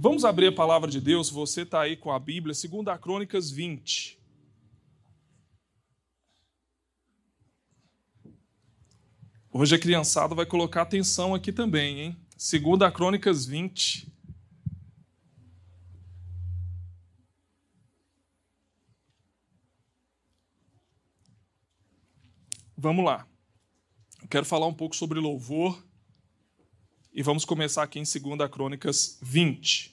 Vamos 0.00 0.24
abrir 0.24 0.46
a 0.46 0.52
palavra 0.52 0.88
de 0.88 1.00
Deus, 1.00 1.28
você 1.28 1.62
está 1.62 1.80
aí 1.80 1.96
com 1.96 2.12
a 2.12 2.20
Bíblia, 2.20 2.54
2 2.54 3.00
Crônicas 3.00 3.50
20. 3.50 4.16
Hoje 9.50 9.74
a 9.74 9.78
criançada 9.78 10.36
vai 10.36 10.46
colocar 10.46 10.82
atenção 10.82 11.34
aqui 11.34 11.52
também, 11.52 11.98
hein? 11.98 12.16
2 12.36 12.94
Crônicas 12.94 13.44
20. 13.44 14.06
Vamos 22.76 23.04
lá. 23.04 23.26
Eu 24.22 24.28
quero 24.28 24.46
falar 24.46 24.68
um 24.68 24.74
pouco 24.74 24.94
sobre 24.94 25.18
louvor 25.18 25.87
e 27.18 27.22
vamos 27.22 27.44
começar 27.44 27.82
aqui 27.82 27.98
em 27.98 28.04
2 28.04 28.48
Crônicas 28.48 29.18
20. 29.20 29.92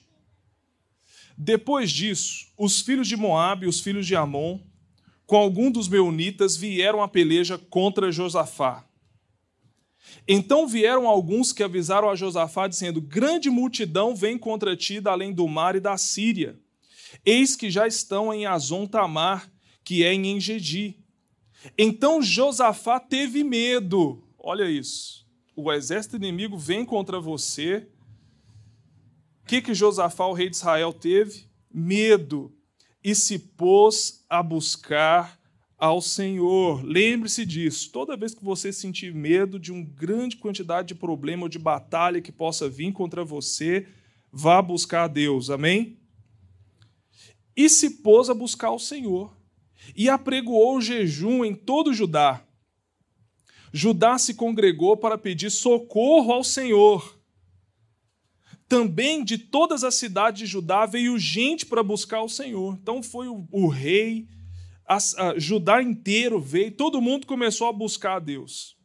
Depois 1.36 1.90
disso, 1.90 2.46
os 2.56 2.80
filhos 2.80 3.08
de 3.08 3.16
Moabe 3.16 3.66
e 3.66 3.68
os 3.68 3.80
filhos 3.80 4.06
de 4.06 4.14
Amon, 4.14 4.60
com 5.26 5.34
algum 5.34 5.68
dos 5.68 5.88
meunitas, 5.88 6.56
vieram 6.56 7.02
à 7.02 7.08
peleja 7.08 7.58
contra 7.58 8.12
Josafá. 8.12 8.86
Então 10.28 10.68
vieram 10.68 11.08
alguns 11.08 11.52
que 11.52 11.64
avisaram 11.64 12.08
a 12.08 12.14
Josafá, 12.14 12.68
dizendo: 12.68 13.00
Grande 13.00 13.50
multidão 13.50 14.14
vem 14.14 14.38
contra 14.38 14.76
ti 14.76 15.00
da 15.00 15.10
além 15.10 15.32
do 15.32 15.48
mar 15.48 15.74
e 15.74 15.80
da 15.80 15.96
Síria. 15.96 16.56
Eis 17.24 17.56
que 17.56 17.72
já 17.72 17.88
estão 17.88 18.32
em 18.32 18.46
Azon 18.46 18.86
Tamar, 18.86 19.50
que 19.82 20.04
é 20.04 20.14
em 20.14 20.28
Engedi. 20.28 20.94
Então 21.76 22.22
Josafá 22.22 23.00
teve 23.00 23.42
medo. 23.42 24.22
Olha 24.38 24.70
isso 24.70 25.25
o 25.56 25.72
exército 25.72 26.16
inimigo 26.16 26.58
vem 26.58 26.84
contra 26.84 27.18
você. 27.18 27.88
O 29.42 29.46
que, 29.46 29.62
que 29.62 29.74
Josafá, 29.74 30.26
o 30.26 30.34
rei 30.34 30.50
de 30.50 30.56
Israel, 30.56 30.92
teve? 30.92 31.46
Medo. 31.72 32.54
E 33.02 33.14
se 33.14 33.38
pôs 33.38 34.24
a 34.28 34.42
buscar 34.42 35.40
ao 35.78 36.02
Senhor. 36.02 36.84
Lembre-se 36.84 37.46
disso. 37.46 37.90
Toda 37.90 38.16
vez 38.16 38.34
que 38.34 38.44
você 38.44 38.72
sentir 38.72 39.14
medo 39.14 39.58
de 39.58 39.72
uma 39.72 39.82
grande 39.82 40.36
quantidade 40.36 40.88
de 40.88 40.94
problema 40.94 41.44
ou 41.44 41.48
de 41.48 41.58
batalha 41.58 42.20
que 42.20 42.32
possa 42.32 42.68
vir 42.68 42.92
contra 42.92 43.24
você, 43.24 43.88
vá 44.30 44.60
buscar 44.60 45.04
a 45.04 45.08
Deus. 45.08 45.48
Amém? 45.48 45.98
E 47.56 47.70
se 47.70 48.02
pôs 48.02 48.28
a 48.28 48.34
buscar 48.34 48.72
o 48.72 48.78
Senhor. 48.78 49.34
E 49.94 50.08
apregoou 50.10 50.76
o 50.76 50.82
jejum 50.82 51.44
em 51.44 51.54
todo 51.54 51.94
Judá 51.94 52.45
Judá 53.72 54.18
se 54.18 54.34
congregou 54.34 54.96
para 54.96 55.18
pedir 55.18 55.50
socorro 55.50 56.32
ao 56.32 56.44
Senhor. 56.44 57.18
Também 58.68 59.24
de 59.24 59.38
todas 59.38 59.84
as 59.84 59.94
cidades 59.94 60.40
de 60.40 60.46
Judá 60.46 60.86
veio 60.86 61.18
gente 61.18 61.64
para 61.66 61.82
buscar 61.82 62.22
o 62.22 62.28
Senhor. 62.28 62.76
Então 62.80 63.02
foi 63.02 63.28
o, 63.28 63.46
o 63.50 63.68
rei, 63.68 64.26
a, 64.86 64.96
a, 64.96 65.38
Judá 65.38 65.82
inteiro 65.82 66.40
veio, 66.40 66.72
todo 66.72 67.00
mundo 67.00 67.26
começou 67.26 67.68
a 67.68 67.72
buscar 67.72 68.16
a 68.16 68.20
Deus. 68.20 68.76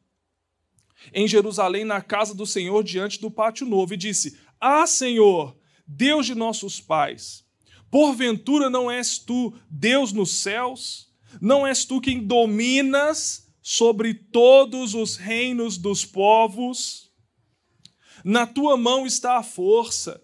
Em 1.14 1.28
Jerusalém, 1.28 1.84
na 1.84 2.02
casa 2.02 2.36
do 2.36 2.46
Senhor, 2.46 2.84
diante 2.84 3.20
do 3.20 3.32
pátio 3.32 3.66
novo, 3.66 3.94
e 3.94 3.98
disse: 3.98 4.38
Ah, 4.60 4.86
Senhor, 4.86 5.58
Deus 5.88 6.28
de 6.28 6.36
nossos 6.36 6.80
pais, 6.80 7.44
porventura 7.90 8.70
não 8.70 8.90
és 8.90 9.18
tu 9.18 9.54
Deus 9.70 10.14
nos 10.14 10.42
céus? 10.42 11.10
Não 11.40 11.66
és 11.66 11.86
tu 11.86 12.02
quem 12.02 12.22
dominas 12.24 13.51
sobre 13.62 14.14
todos 14.14 14.94
os 14.96 15.16
reinos 15.16 15.78
dos 15.78 16.06
povos. 16.06 17.12
Na 18.24 18.46
tua 18.48 18.76
mão 18.76 19.06
está 19.06 19.38
a 19.38 19.44
força 19.44 20.22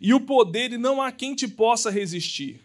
e 0.00 0.12
o 0.12 0.20
poder, 0.20 0.72
e 0.72 0.78
não 0.78 1.00
há 1.00 1.12
quem 1.12 1.34
te 1.34 1.46
possa 1.46 1.90
resistir. 1.90 2.60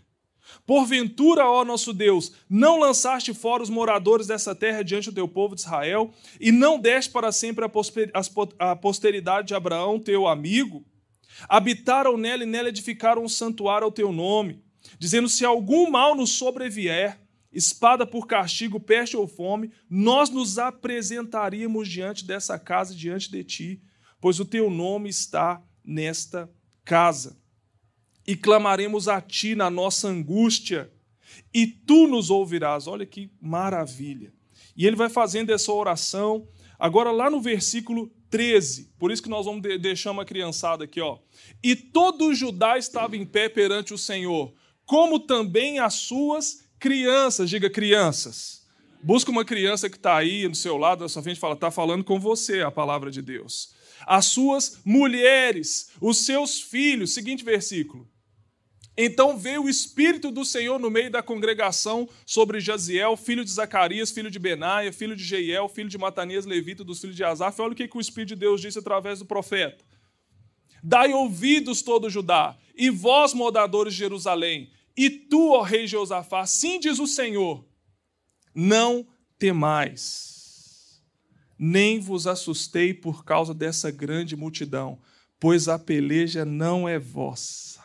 Porventura, 0.66 1.46
ó 1.46 1.64
nosso 1.64 1.94
Deus, 1.94 2.32
não 2.50 2.80
lançaste 2.80 3.34
fora 3.34 3.62
os 3.62 3.70
moradores 3.70 4.28
dessa 4.28 4.56
terra 4.56 4.84
diante 4.84 5.10
do 5.10 5.16
teu 5.16 5.28
povo 5.28 5.56
de 5.56 5.62
Israel, 5.62 6.12
e 6.40 6.52
não 6.52 6.80
deste 6.80 7.12
para 7.12 7.32
sempre 7.32 7.66
a 8.60 8.76
posteridade 8.76 9.48
de 9.48 9.56
Abraão, 9.56 10.00
teu 10.00 10.28
amigo? 10.28 10.86
Habitaram 11.48 12.18
nela 12.18 12.44
e 12.44 12.48
nela 12.48 12.70
edificaram 12.70 13.24
um 13.24 13.30
santuário 13.30 13.86
ao 13.86 13.92
teu 13.92 14.12
nome, 14.12 14.64
dizendo: 14.98 15.30
Se 15.30 15.46
algum 15.46 15.90
mal 15.90 16.16
nos 16.16 16.32
sobrevier, 16.32 17.20
espada 17.52 18.06
por 18.06 18.28
castigo, 18.28 18.80
peste 18.80 19.18
ou 19.18 19.28
fome, 19.28 19.72
nós 19.90 20.30
nos 20.30 20.58
apresentaríamos 20.58 21.88
diante 21.88 22.26
dessa 22.26 22.60
casa, 22.60 22.96
diante 22.96 23.32
de 23.32 23.44
ti, 23.44 23.82
pois 24.22 24.40
o 24.40 24.46
teu 24.46 24.70
nome 24.70 25.10
está 25.10 25.62
nesta 25.84 26.50
casa. 26.86 27.38
E 28.28 28.36
clamaremos 28.36 29.08
a 29.08 29.20
ti 29.20 29.56
na 29.56 29.70
nossa 29.70 30.08
angústia, 30.08 30.92
e 31.54 31.66
tu 31.66 32.08
nos 32.08 32.30
ouvirás. 32.30 32.88
Olha 32.88 33.06
que 33.06 33.32
maravilha. 33.42 34.34
E 34.76 34.86
ele 34.86 34.96
vai 34.96 35.10
fazendo 35.10 35.52
essa 35.52 35.72
oração. 35.72 36.48
Agora, 36.78 37.12
lá 37.12 37.30
no 37.30 37.42
versículo 37.42 38.12
13, 38.30 38.94
por 38.98 39.12
isso 39.12 39.24
que 39.24 39.30
nós 39.30 39.46
vamos 39.46 39.62
deixar 39.82 40.12
uma 40.12 40.26
criançada 40.26 40.84
aqui, 40.84 41.02
ó. 41.02 41.20
E 41.64 41.76
todo 41.76 42.34
Judá 42.34 42.78
estava 42.78 43.18
em 43.18 43.26
pé 43.26 43.50
perante 43.50 43.94
o 43.94 43.98
Senhor, 43.98 44.54
como 44.86 45.20
também 45.20 45.80
as 45.80 45.96
suas 45.96 46.69
Crianças, 46.80 47.50
diga 47.50 47.70
crianças. 47.70 48.66
Busca 49.02 49.32
uma 49.32 49.46
criança 49.46 49.90
que 49.90 49.98
está 49.98 50.18
aí 50.18 50.48
no 50.48 50.56
seu 50.56 50.78
lado, 50.78 51.02
na 51.02 51.10
sua 51.10 51.24
frente, 51.24 51.40
fala: 51.40 51.54
está 51.54 51.72
falando 51.72 52.04
com 52.04 52.20
você 52.20 52.62
a 52.62 52.72
palavra 52.72 53.12
de 53.12 53.22
Deus. 53.22 53.74
As 54.06 54.26
suas 54.26 54.80
mulheres, 54.86 55.92
os 56.02 56.26
seus 56.26 56.62
filhos. 56.62 57.14
Seguinte 57.14 57.44
versículo. 57.44 58.08
Então 59.02 59.38
veio 59.38 59.64
o 59.64 59.70
Espírito 59.70 60.30
do 60.30 60.44
Senhor 60.44 60.78
no 60.78 60.90
meio 60.90 61.10
da 61.10 61.24
congregação 61.24 62.10
sobre 62.26 62.60
Jaziel, 62.60 63.16
filho 63.16 63.46
de 63.46 63.52
Zacarias, 63.52 64.12
filho 64.12 64.30
de 64.30 64.38
Benaia, 64.38 64.92
filho 64.92 65.16
de 65.16 65.24
Jeiel, 65.24 65.70
filho 65.70 65.88
de 65.88 65.98
Matanias, 65.98 66.46
levita 66.46 66.84
dos 66.84 67.00
filhos 67.00 67.16
de 67.16 67.24
Asaf. 67.24 67.62
Olha 67.62 67.72
o 67.72 67.76
que 67.76 67.90
o 67.94 68.02
Espírito 68.02 68.30
de 68.30 68.36
Deus 68.36 68.60
disse 68.60 68.78
através 68.78 69.20
do 69.20 69.26
profeta. 69.26 69.86
Dai 70.84 71.14
ouvidos 71.14 71.82
todo 71.82 72.10
Judá, 72.10 72.58
e 72.76 72.90
vós, 72.90 73.34
moradores 73.34 73.94
de 73.94 74.00
Jerusalém, 74.00 74.70
e 75.02 75.10
tu, 75.10 75.54
ó 75.54 75.62
rei 75.62 75.88
Josafá, 75.88 76.42
assim 76.42 76.78
diz 76.78 77.00
o 77.00 77.08
Senhor: 77.08 77.66
não 78.54 79.08
temais, 79.38 81.02
nem 81.58 82.02
vos 82.02 82.28
assustei 82.28 82.94
por 82.94 83.24
causa 83.24 83.54
dessa 83.54 83.90
grande 83.92 84.36
multidão, 84.36 85.00
pois 85.40 85.70
a 85.70 85.80
peleja 85.80 86.44
não 86.44 86.86
é 86.86 87.00
vossa, 87.00 87.82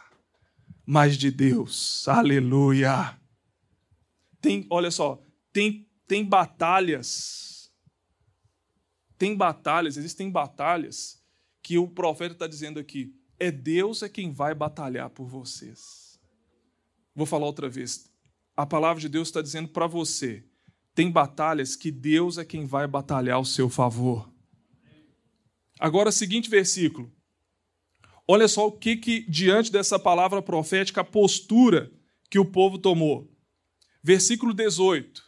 mas 0.84 1.16
de 1.16 1.30
Deus. 1.30 2.08
Aleluia. 2.08 3.16
Tem, 4.40 4.66
olha 4.68 4.90
só, 4.90 5.22
tem, 5.52 5.88
tem 6.08 6.24
batalhas. 6.24 7.70
Tem 9.16 9.36
batalhas, 9.36 9.96
existem 9.96 10.28
batalhas 10.28 11.22
que 11.62 11.78
o 11.78 11.86
profeta 11.86 12.34
está 12.34 12.48
dizendo 12.48 12.80
aqui. 12.80 13.14
É 13.38 13.52
Deus 13.52 14.02
é 14.02 14.08
quem 14.08 14.32
vai 14.32 14.52
batalhar 14.52 15.10
por 15.10 15.28
vocês. 15.28 16.03
Vou 17.14 17.26
falar 17.26 17.46
outra 17.46 17.68
vez. 17.68 18.10
A 18.56 18.66
palavra 18.66 19.00
de 19.00 19.08
Deus 19.08 19.28
está 19.28 19.40
dizendo 19.40 19.68
para 19.68 19.86
você: 19.86 20.44
tem 20.94 21.10
batalhas 21.10 21.76
que 21.76 21.90
Deus 21.90 22.38
é 22.38 22.44
quem 22.44 22.66
vai 22.66 22.86
batalhar 22.86 23.36
ao 23.36 23.44
seu 23.44 23.68
favor. 23.68 24.32
Agora, 25.78 26.12
seguinte 26.12 26.48
versículo. 26.48 27.12
Olha 28.26 28.48
só 28.48 28.66
o 28.66 28.72
que, 28.72 28.96
que 28.96 29.20
diante 29.28 29.70
dessa 29.70 29.98
palavra 29.98 30.40
profética, 30.40 31.02
a 31.02 31.04
postura 31.04 31.92
que 32.30 32.38
o 32.38 32.44
povo 32.44 32.78
tomou. 32.78 33.30
Versículo 34.02 34.54
18. 34.54 35.22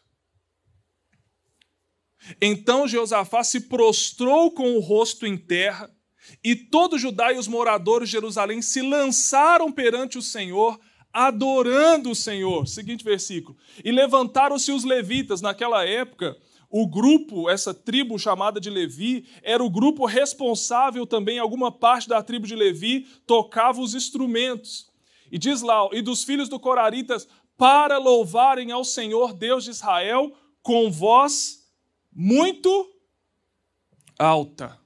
Então 2.40 2.88
Jeosafá 2.88 3.44
se 3.44 3.60
prostrou 3.60 4.50
com 4.50 4.76
o 4.76 4.80
rosto 4.80 5.26
em 5.26 5.36
terra, 5.36 5.90
e 6.42 6.56
todo 6.56 6.98
Judá 6.98 7.32
e 7.32 7.38
os 7.38 7.46
moradores 7.46 8.08
de 8.08 8.12
Jerusalém 8.12 8.60
se 8.60 8.82
lançaram 8.82 9.70
perante 9.70 10.18
o 10.18 10.22
Senhor, 10.22 10.80
adorando 11.16 12.10
o 12.10 12.14
Senhor. 12.14 12.68
Seguinte 12.68 13.02
versículo. 13.02 13.56
E 13.82 13.90
levantaram-se 13.90 14.70
os 14.70 14.84
levitas. 14.84 15.40
Naquela 15.40 15.82
época, 15.82 16.36
o 16.68 16.86
grupo, 16.86 17.48
essa 17.48 17.72
tribo 17.72 18.18
chamada 18.18 18.60
de 18.60 18.68
Levi, 18.68 19.26
era 19.42 19.64
o 19.64 19.70
grupo 19.70 20.04
responsável 20.04 21.06
também, 21.06 21.38
alguma 21.38 21.72
parte 21.72 22.06
da 22.06 22.22
tribo 22.22 22.46
de 22.46 22.54
Levi 22.54 23.06
tocava 23.26 23.80
os 23.80 23.94
instrumentos. 23.94 24.90
E 25.32 25.38
diz 25.38 25.62
lá, 25.62 25.88
e 25.92 26.02
dos 26.02 26.22
filhos 26.22 26.50
do 26.50 26.60
Coraritas, 26.60 27.26
para 27.56 27.96
louvarem 27.96 28.70
ao 28.70 28.84
Senhor 28.84 29.32
Deus 29.32 29.64
de 29.64 29.70
Israel 29.70 30.36
com 30.62 30.90
voz 30.90 31.66
muito 32.12 32.92
alta. 34.18 34.78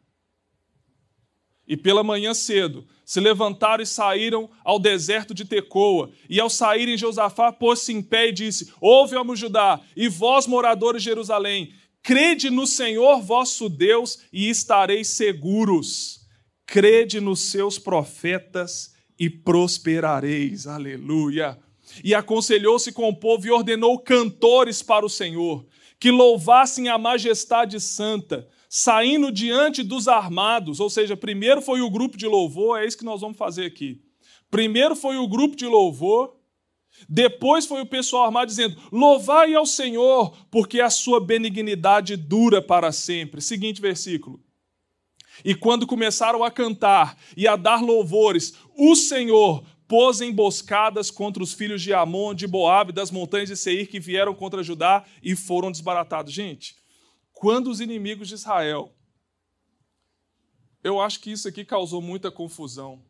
E 1.66 1.76
pela 1.76 2.04
manhã 2.04 2.34
cedo, 2.34 2.86
se 3.10 3.18
levantaram 3.18 3.82
e 3.82 3.86
saíram 3.88 4.48
ao 4.62 4.78
deserto 4.78 5.34
de 5.34 5.44
Tecoa. 5.44 6.12
E 6.28 6.38
ao 6.38 6.48
saírem, 6.48 6.96
Josafá 6.96 7.50
pôs-se 7.50 7.92
em 7.92 8.00
pé 8.00 8.28
e 8.28 8.32
disse: 8.32 8.72
Ouve-me, 8.80 9.34
Judá, 9.34 9.80
e 9.96 10.06
vós, 10.08 10.46
moradores 10.46 11.02
de 11.02 11.08
Jerusalém, 11.08 11.72
crede 12.04 12.50
no 12.50 12.68
Senhor 12.68 13.20
vosso 13.20 13.68
Deus 13.68 14.20
e 14.32 14.48
estareis 14.48 15.08
seguros. 15.08 16.20
Crede 16.64 17.18
nos 17.18 17.40
seus 17.40 17.80
profetas 17.80 18.94
e 19.18 19.28
prosperareis. 19.28 20.68
Aleluia. 20.68 21.58
E 22.04 22.14
aconselhou-se 22.14 22.92
com 22.92 23.08
o 23.08 23.16
povo 23.16 23.44
e 23.44 23.50
ordenou 23.50 23.98
cantores 23.98 24.82
para 24.82 25.04
o 25.04 25.10
Senhor, 25.10 25.66
que 25.98 26.12
louvassem 26.12 26.88
a 26.88 26.96
majestade 26.96 27.80
santa, 27.80 28.46
saindo 28.72 29.32
diante 29.32 29.82
dos 29.82 30.06
armados. 30.06 30.78
Ou 30.78 30.88
seja, 30.88 31.16
primeiro 31.16 31.60
foi 31.60 31.80
o 31.80 31.90
grupo 31.90 32.16
de 32.16 32.28
louvor, 32.28 32.78
é 32.78 32.86
isso 32.86 32.96
que 32.96 33.04
nós 33.04 33.20
vamos 33.20 33.36
fazer 33.36 33.66
aqui. 33.66 34.00
Primeiro 34.48 34.94
foi 34.94 35.16
o 35.16 35.26
grupo 35.26 35.56
de 35.56 35.66
louvor, 35.66 36.36
depois 37.08 37.66
foi 37.66 37.82
o 37.82 37.86
pessoal 37.86 38.26
armado 38.26 38.46
dizendo: 38.46 38.80
Louvai 38.92 39.54
ao 39.54 39.66
Senhor, 39.66 40.36
porque 40.50 40.80
a 40.80 40.88
sua 40.88 41.20
benignidade 41.20 42.16
dura 42.16 42.62
para 42.62 42.92
sempre. 42.92 43.40
Seguinte 43.40 43.80
versículo. 43.80 44.40
E 45.44 45.54
quando 45.54 45.86
começaram 45.86 46.44
a 46.44 46.50
cantar 46.50 47.16
e 47.36 47.48
a 47.48 47.56
dar 47.56 47.82
louvores, 47.82 48.54
o 48.76 48.94
Senhor 48.94 49.64
pôs 49.88 50.20
emboscadas 50.20 51.10
contra 51.10 51.42
os 51.42 51.52
filhos 51.52 51.82
de 51.82 51.92
Amon, 51.92 52.34
de 52.34 52.46
Boabe, 52.46 52.92
das 52.92 53.10
montanhas 53.10 53.48
de 53.48 53.56
Seir, 53.56 53.88
que 53.88 53.98
vieram 53.98 54.34
contra 54.34 54.62
Judá 54.62 55.04
e 55.22 55.34
foram 55.34 55.72
desbaratados. 55.72 56.32
Gente, 56.32 56.76
quando 57.40 57.70
os 57.70 57.80
inimigos 57.80 58.28
de 58.28 58.34
Israel. 58.34 58.94
Eu 60.84 61.00
acho 61.00 61.20
que 61.20 61.32
isso 61.32 61.48
aqui 61.48 61.64
causou 61.64 62.02
muita 62.02 62.30
confusão. 62.30 63.02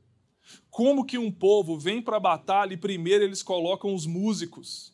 Como 0.70 1.04
que 1.04 1.18
um 1.18 1.32
povo 1.32 1.76
vem 1.76 2.00
para 2.00 2.16
a 2.16 2.20
batalha 2.20 2.74
e 2.74 2.76
primeiro 2.76 3.24
eles 3.24 3.42
colocam 3.42 3.92
os 3.92 4.06
músicos? 4.06 4.92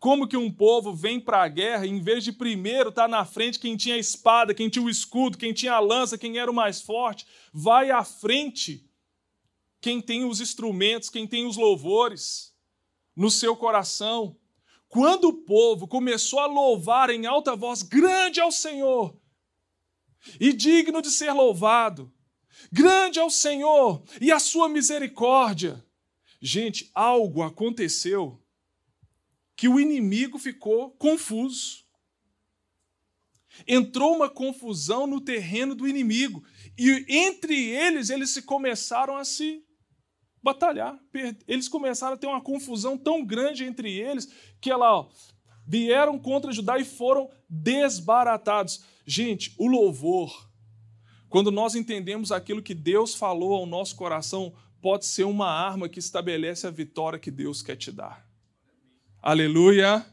Como 0.00 0.26
que 0.26 0.36
um 0.36 0.50
povo 0.50 0.92
vem 0.92 1.20
para 1.20 1.44
a 1.44 1.46
guerra 1.46 1.86
e 1.86 1.90
em 1.90 2.00
vez 2.00 2.24
de 2.24 2.32
primeiro 2.32 2.88
estar 2.88 3.02
tá 3.02 3.08
na 3.08 3.24
frente 3.24 3.60
quem 3.60 3.76
tinha 3.76 3.94
a 3.94 3.98
espada, 3.98 4.52
quem 4.52 4.68
tinha 4.68 4.84
o 4.84 4.90
escudo, 4.90 5.38
quem 5.38 5.52
tinha 5.52 5.74
a 5.74 5.78
lança, 5.78 6.18
quem 6.18 6.38
era 6.38 6.50
o 6.50 6.54
mais 6.54 6.82
forte, 6.82 7.24
vai 7.52 7.92
à 7.92 8.02
frente 8.02 8.84
quem 9.80 10.00
tem 10.00 10.24
os 10.24 10.40
instrumentos, 10.40 11.08
quem 11.08 11.24
tem 11.24 11.46
os 11.46 11.56
louvores 11.56 12.52
no 13.14 13.30
seu 13.30 13.56
coração. 13.56 14.36
Quando 14.96 15.28
o 15.28 15.34
povo 15.34 15.86
começou 15.86 16.38
a 16.38 16.46
louvar 16.46 17.10
em 17.10 17.26
alta 17.26 17.54
voz, 17.54 17.82
grande 17.82 18.40
é 18.40 18.44
o 18.46 18.50
Senhor 18.50 19.14
e 20.40 20.54
digno 20.54 21.02
de 21.02 21.10
ser 21.10 21.32
louvado, 21.32 22.10
Grande 22.72 23.18
é 23.18 23.22
o 23.22 23.28
Senhor 23.28 24.02
e 24.22 24.32
a 24.32 24.38
sua 24.38 24.70
misericórdia. 24.70 25.84
Gente, 26.40 26.90
algo 26.94 27.42
aconteceu 27.42 28.42
que 29.54 29.68
o 29.68 29.78
inimigo 29.78 30.38
ficou 30.38 30.92
confuso. 30.92 31.84
Entrou 33.66 34.16
uma 34.16 34.30
confusão 34.30 35.06
no 35.06 35.20
terreno 35.20 35.74
do 35.74 35.86
inimigo 35.86 36.42
e 36.78 37.04
entre 37.06 37.68
eles 37.68 38.08
eles 38.08 38.30
se 38.30 38.40
começaram 38.40 39.14
a 39.14 39.26
se 39.26 39.62
batalhar. 40.46 40.98
Eles 41.46 41.68
começaram 41.68 42.14
a 42.14 42.16
ter 42.16 42.26
uma 42.26 42.40
confusão 42.40 42.96
tão 42.96 43.24
grande 43.24 43.64
entre 43.64 43.92
eles 43.92 44.28
que 44.60 44.70
ela 44.70 45.08
vieram 45.66 46.18
contra 46.18 46.52
Judá 46.52 46.78
e 46.78 46.84
foram 46.84 47.28
desbaratados. 47.48 48.84
Gente, 49.04 49.54
o 49.58 49.66
louvor 49.66 50.46
quando 51.28 51.50
nós 51.50 51.74
entendemos 51.74 52.30
aquilo 52.30 52.62
que 52.62 52.74
Deus 52.74 53.14
falou 53.14 53.54
ao 53.54 53.66
nosso 53.66 53.96
coração, 53.96 54.54
pode 54.80 55.06
ser 55.06 55.24
uma 55.24 55.48
arma 55.48 55.88
que 55.88 55.98
estabelece 55.98 56.66
a 56.66 56.70
vitória 56.70 57.18
que 57.18 57.30
Deus 57.30 57.62
quer 57.62 57.76
te 57.76 57.90
dar. 57.90 58.26
Aleluia! 59.20 60.06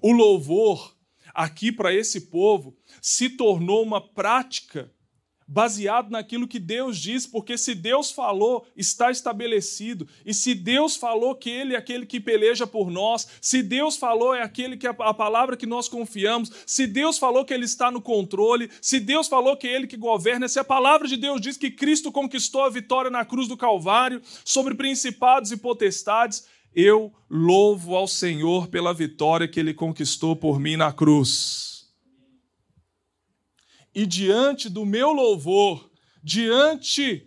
O 0.00 0.12
louvor 0.12 0.96
aqui 1.32 1.72
para 1.72 1.94
esse 1.94 2.22
povo 2.22 2.76
se 3.00 3.30
tornou 3.30 3.82
uma 3.82 4.00
prática 4.00 4.92
baseado 5.46 6.10
naquilo 6.10 6.48
que 6.48 6.58
Deus 6.58 6.98
diz, 6.98 7.26
porque 7.26 7.56
se 7.56 7.74
Deus 7.74 8.10
falou, 8.10 8.66
está 8.76 9.10
estabelecido. 9.10 10.08
E 10.24 10.34
se 10.34 10.54
Deus 10.54 10.96
falou 10.96 11.34
que 11.34 11.48
Ele 11.48 11.74
é 11.74 11.76
aquele 11.76 12.04
que 12.04 12.18
peleja 12.18 12.66
por 12.66 12.90
nós, 12.90 13.28
se 13.40 13.62
Deus 13.62 13.96
falou 13.96 14.34
é 14.34 14.42
aquele 14.42 14.76
que 14.76 14.86
é 14.86 14.90
a 14.98 15.14
palavra 15.14 15.56
que 15.56 15.66
nós 15.66 15.88
confiamos, 15.88 16.50
se 16.66 16.86
Deus 16.86 17.18
falou 17.18 17.44
que 17.44 17.54
Ele 17.54 17.64
está 17.64 17.90
no 17.90 18.00
controle, 18.00 18.70
se 18.80 18.98
Deus 18.98 19.28
falou 19.28 19.56
que 19.56 19.68
é 19.68 19.74
Ele 19.74 19.86
que 19.86 19.96
governa, 19.96 20.48
se 20.48 20.58
a 20.58 20.64
palavra 20.64 21.06
de 21.06 21.16
Deus 21.16 21.40
diz 21.40 21.56
que 21.56 21.70
Cristo 21.70 22.10
conquistou 22.10 22.62
a 22.62 22.70
vitória 22.70 23.10
na 23.10 23.24
cruz 23.24 23.46
do 23.46 23.56
Calvário 23.56 24.20
sobre 24.44 24.74
principados 24.74 25.52
e 25.52 25.56
potestades, 25.56 26.46
eu 26.74 27.12
louvo 27.30 27.94
ao 27.94 28.08
Senhor 28.08 28.66
pela 28.66 28.92
vitória 28.92 29.48
que 29.48 29.60
Ele 29.60 29.72
conquistou 29.72 30.34
por 30.34 30.58
mim 30.58 30.76
na 30.76 30.92
cruz 30.92 31.75
e 33.96 34.04
diante 34.04 34.68
do 34.68 34.84
meu 34.84 35.10
louvor, 35.10 35.90
diante 36.22 37.26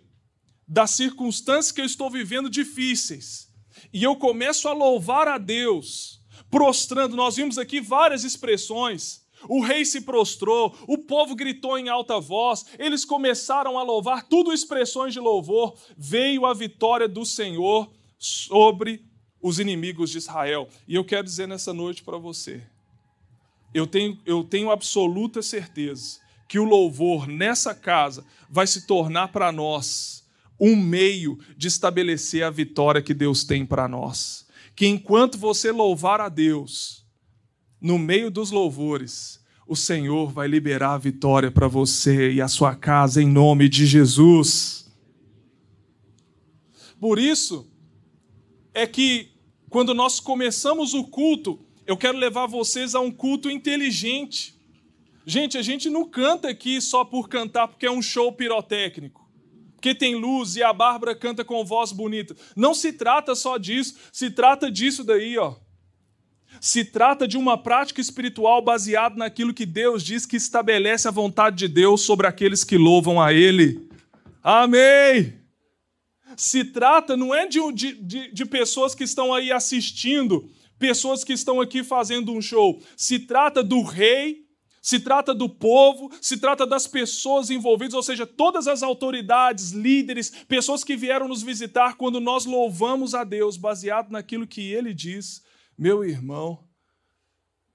das 0.68 0.92
circunstâncias 0.92 1.72
que 1.72 1.80
eu 1.80 1.84
estou 1.84 2.08
vivendo 2.08 2.48
difíceis, 2.48 3.52
e 3.92 4.04
eu 4.04 4.14
começo 4.14 4.68
a 4.68 4.72
louvar 4.72 5.26
a 5.26 5.36
Deus, 5.36 6.22
prostrando, 6.48 7.16
nós 7.16 7.34
vimos 7.34 7.58
aqui 7.58 7.80
várias 7.80 8.22
expressões. 8.22 9.28
O 9.48 9.60
rei 9.62 9.84
se 9.84 10.02
prostrou, 10.02 10.76
o 10.86 10.96
povo 10.96 11.34
gritou 11.34 11.76
em 11.76 11.88
alta 11.88 12.20
voz, 12.20 12.66
eles 12.78 13.04
começaram 13.04 13.76
a 13.76 13.82
louvar, 13.82 14.28
tudo 14.28 14.52
expressões 14.52 15.12
de 15.12 15.18
louvor. 15.18 15.76
Veio 15.96 16.46
a 16.46 16.54
vitória 16.54 17.08
do 17.08 17.26
Senhor 17.26 17.90
sobre 18.16 19.04
os 19.42 19.58
inimigos 19.58 20.10
de 20.10 20.18
Israel. 20.18 20.68
E 20.86 20.94
eu 20.94 21.04
quero 21.04 21.24
dizer 21.24 21.48
nessa 21.48 21.72
noite 21.72 22.04
para 22.04 22.18
você, 22.18 22.62
eu 23.74 23.88
tenho, 23.88 24.20
eu 24.24 24.44
tenho 24.44 24.70
absoluta 24.70 25.42
certeza 25.42 26.20
que 26.50 26.58
o 26.58 26.64
louvor 26.64 27.28
nessa 27.28 27.72
casa 27.72 28.24
vai 28.50 28.66
se 28.66 28.84
tornar 28.84 29.28
para 29.28 29.52
nós 29.52 30.24
um 30.58 30.74
meio 30.74 31.38
de 31.56 31.68
estabelecer 31.68 32.42
a 32.42 32.50
vitória 32.50 33.00
que 33.00 33.14
Deus 33.14 33.44
tem 33.44 33.64
para 33.64 33.86
nós. 33.86 34.48
Que 34.74 34.88
enquanto 34.88 35.38
você 35.38 35.70
louvar 35.70 36.20
a 36.20 36.28
Deus, 36.28 37.06
no 37.80 38.00
meio 38.00 38.32
dos 38.32 38.50
louvores, 38.50 39.38
o 39.64 39.76
Senhor 39.76 40.32
vai 40.32 40.48
liberar 40.48 40.94
a 40.94 40.98
vitória 40.98 41.52
para 41.52 41.68
você 41.68 42.32
e 42.32 42.40
a 42.40 42.48
sua 42.48 42.74
casa 42.74 43.22
em 43.22 43.28
nome 43.28 43.68
de 43.68 43.86
Jesus. 43.86 44.92
Por 46.98 47.16
isso 47.16 47.70
é 48.74 48.88
que 48.88 49.30
quando 49.68 49.94
nós 49.94 50.18
começamos 50.18 50.94
o 50.94 51.04
culto, 51.04 51.60
eu 51.86 51.96
quero 51.96 52.18
levar 52.18 52.46
vocês 52.46 52.96
a 52.96 52.98
um 52.98 53.12
culto 53.12 53.48
inteligente. 53.48 54.59
Gente, 55.30 55.56
a 55.56 55.62
gente 55.62 55.88
não 55.88 56.04
canta 56.04 56.48
aqui 56.48 56.80
só 56.80 57.04
por 57.04 57.28
cantar, 57.28 57.68
porque 57.68 57.86
é 57.86 57.90
um 57.90 58.02
show 58.02 58.32
pirotécnico. 58.32 59.30
Porque 59.76 59.94
tem 59.94 60.16
luz 60.16 60.56
e 60.56 60.62
a 60.64 60.72
Bárbara 60.72 61.14
canta 61.14 61.44
com 61.44 61.64
voz 61.64 61.92
bonita. 61.92 62.34
Não 62.56 62.74
se 62.74 62.92
trata 62.92 63.36
só 63.36 63.56
disso, 63.56 63.94
se 64.12 64.28
trata 64.28 64.68
disso 64.68 65.04
daí, 65.04 65.38
ó. 65.38 65.54
Se 66.60 66.84
trata 66.84 67.28
de 67.28 67.38
uma 67.38 67.56
prática 67.56 68.00
espiritual 68.00 68.60
baseada 68.60 69.14
naquilo 69.14 69.54
que 69.54 69.64
Deus 69.64 70.02
diz 70.02 70.26
que 70.26 70.34
estabelece 70.34 71.06
a 71.06 71.12
vontade 71.12 71.58
de 71.58 71.68
Deus 71.68 72.00
sobre 72.00 72.26
aqueles 72.26 72.64
que 72.64 72.76
louvam 72.76 73.22
a 73.22 73.32
Ele. 73.32 73.88
Amém! 74.42 75.34
Se 76.36 76.64
trata, 76.64 77.16
não 77.16 77.32
é 77.32 77.46
de, 77.46 77.60
de, 77.72 78.32
de 78.32 78.44
pessoas 78.46 78.96
que 78.96 79.04
estão 79.04 79.32
aí 79.32 79.52
assistindo, 79.52 80.50
pessoas 80.76 81.22
que 81.22 81.32
estão 81.32 81.60
aqui 81.60 81.84
fazendo 81.84 82.32
um 82.32 82.42
show. 82.42 82.82
Se 82.96 83.20
trata 83.20 83.62
do 83.62 83.82
Rei 83.82 84.49
se 84.80 84.98
trata 84.98 85.34
do 85.34 85.48
povo, 85.48 86.10
se 86.20 86.38
trata 86.38 86.66
das 86.66 86.86
pessoas 86.86 87.50
envolvidas, 87.50 87.94
ou 87.94 88.02
seja, 88.02 88.26
todas 88.26 88.66
as 88.66 88.82
autoridades, 88.82 89.72
líderes, 89.72 90.30
pessoas 90.48 90.82
que 90.82 90.96
vieram 90.96 91.28
nos 91.28 91.42
visitar 91.42 91.96
quando 91.96 92.18
nós 92.18 92.46
louvamos 92.46 93.14
a 93.14 93.22
Deus, 93.22 93.56
baseado 93.56 94.10
naquilo 94.10 94.46
que 94.46 94.72
ele 94.72 94.94
diz. 94.94 95.42
Meu 95.76 96.02
irmão, 96.02 96.64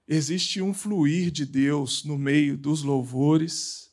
existe 0.08 0.62
um 0.62 0.74
fluir 0.74 1.30
de 1.30 1.46
Deus 1.46 2.04
no 2.04 2.18
meio 2.18 2.58
dos 2.58 2.82
louvores, 2.82 3.86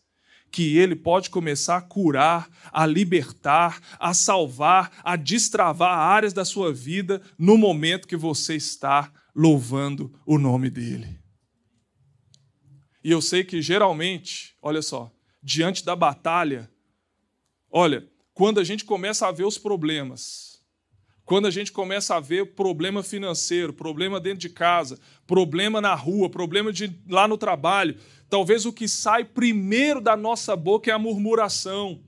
que 0.51 0.77
ele 0.77 0.95
pode 0.95 1.31
começar 1.31 1.79
a 1.79 1.83
curar, 1.83 2.49
a 2.71 2.85
libertar, 2.87 3.81
a 3.99 4.13
salvar, 4.13 4.91
a 5.03 5.17
destravar 5.17 5.99
áreas 5.99 6.33
da 6.33 6.45
sua 6.45 6.73
vida 6.73 7.23
no 7.39 7.57
momento 7.57 8.09
que 8.09 8.17
você 8.17 8.55
está 8.55 9.11
louvando 9.35 10.13
o 10.27 10.39
nome 10.39 10.69
dele. 10.69 11.22
E 13.05 13.11
eu 13.11 13.21
sei 13.21 13.43
que 13.43 13.61
geralmente, 13.61 14.55
olha 14.63 14.81
só, 14.81 15.11
diante 15.43 15.85
da 15.85 15.97
batalha, 15.97 16.71
olha, 17.71 18.09
quando 18.33 18.61
a 18.61 18.65
gente 18.65 18.85
começa 18.85 19.27
a 19.27 19.33
ver 19.33 19.45
os 19.45 19.59
problemas, 19.59 20.63
quando 21.25 21.47
a 21.47 21.51
gente 21.51 21.73
começa 21.73 22.15
a 22.15 22.21
ver 22.21 22.55
problema 22.55 23.03
financeiro, 23.03 23.73
problema 23.73 24.21
dentro 24.21 24.39
de 24.39 24.49
casa, 24.49 25.01
problema 25.27 25.81
na 25.81 25.95
rua, 25.95 26.31
problema 26.31 26.73
de 26.73 26.95
lá 27.09 27.27
no 27.27 27.37
trabalho, 27.37 27.97
talvez 28.29 28.67
o 28.67 28.73
que 28.73 28.87
sai 28.87 29.25
primeiro 29.25 30.01
da 30.01 30.17
nossa 30.17 30.55
boca 30.55 30.91
é 30.91 30.95
a 30.95 30.99
murmuração, 30.99 32.01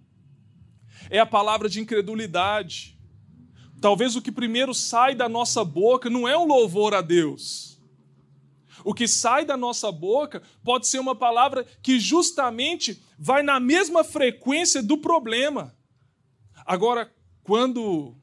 é 1.11 1.19
a 1.19 1.27
palavra 1.27 1.69
de 1.69 1.81
incredulidade. 1.81 2.95
Talvez 3.81 4.17
o 4.17 4.23
que 4.23 4.33
primeiro 4.33 4.73
sai 4.73 5.15
da 5.15 5.29
nossa 5.29 5.65
boca 5.65 6.09
não 6.09 6.27
é 6.27 6.39
um 6.39 6.47
louvor 6.47 6.95
a 6.95 7.03
Deus 7.03 7.74
o 8.85 8.93
que 8.93 9.09
sai 9.09 9.45
da 9.45 9.57
nossa 9.57 9.91
boca 9.91 10.43
pode 10.63 10.87
ser 10.87 10.99
uma 10.99 11.17
palavra 11.17 11.65
que 11.83 11.99
justamente 11.99 13.03
vai 13.19 13.43
na 13.43 13.59
mesma 13.59 14.05
frequência 14.05 14.83
do 14.83 14.99
problema. 14.99 15.75
Agora, 16.67 17.13
quando, 17.43 18.15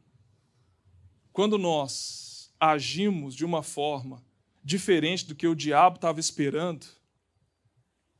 quando 1.33 1.57
nós 1.57 2.53
agimos 2.59 3.35
de 3.35 3.43
uma 3.43 3.63
forma 3.63 4.23
diferente 4.63 5.25
do 5.25 5.35
que 5.35 5.47
o 5.47 5.55
diabo 5.55 5.95
estava 5.95 6.19
esperando, 6.19 6.85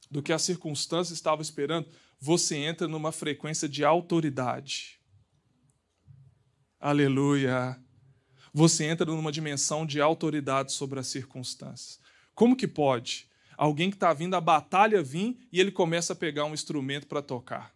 do 0.10 0.22
que 0.22 0.34
a 0.34 0.40
circunstância 0.40 1.14
estava 1.14 1.42
esperando, 1.42 1.88
você 2.20 2.58
entra 2.58 2.88
numa 2.88 3.12
frequência 3.12 3.70
de 3.70 3.86
autoridade. 3.86 5.00
Aleluia. 6.80 7.80
Você 8.54 8.86
entra 8.86 9.06
numa 9.06 9.32
dimensão 9.32 9.86
de 9.86 10.02
autoridade 10.02 10.74
sobre 10.74 11.00
as 11.00 11.08
circunstâncias. 11.08 12.01
Como 12.34 12.56
que 12.56 12.68
pode 12.68 13.30
alguém 13.58 13.90
que 13.90 13.96
está 13.96 14.12
vindo 14.14 14.36
a 14.36 14.42
batalha 14.42 15.04
vir 15.04 15.38
e 15.52 15.60
ele 15.60 15.72
começa 15.72 16.14
a 16.14 16.16
pegar 16.16 16.46
um 16.46 16.54
instrumento 16.54 17.08
para 17.08 17.22
tocar? 17.22 17.74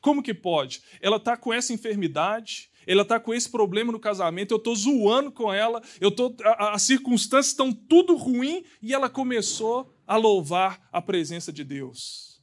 Como 0.00 0.22
que 0.22 0.32
pode? 0.32 0.82
Ela 1.00 1.16
está 1.16 1.36
com 1.36 1.52
essa 1.52 1.72
enfermidade, 1.72 2.70
ela 2.86 3.02
está 3.02 3.18
com 3.20 3.34
esse 3.34 3.50
problema 3.50 3.92
no 3.92 4.00
casamento, 4.00 4.52
eu 4.52 4.58
estou 4.58 4.74
zoando 4.74 5.30
com 5.30 5.52
ela, 5.52 5.82
eu 6.00 6.10
tô, 6.10 6.34
a, 6.44 6.74
as 6.74 6.82
circunstâncias 6.82 7.48
estão 7.48 7.72
tudo 7.72 8.16
ruim 8.16 8.64
e 8.80 8.94
ela 8.94 9.10
começou 9.10 9.94
a 10.06 10.16
louvar 10.16 10.88
a 10.92 11.00
presença 11.00 11.52
de 11.52 11.64
Deus. 11.64 12.40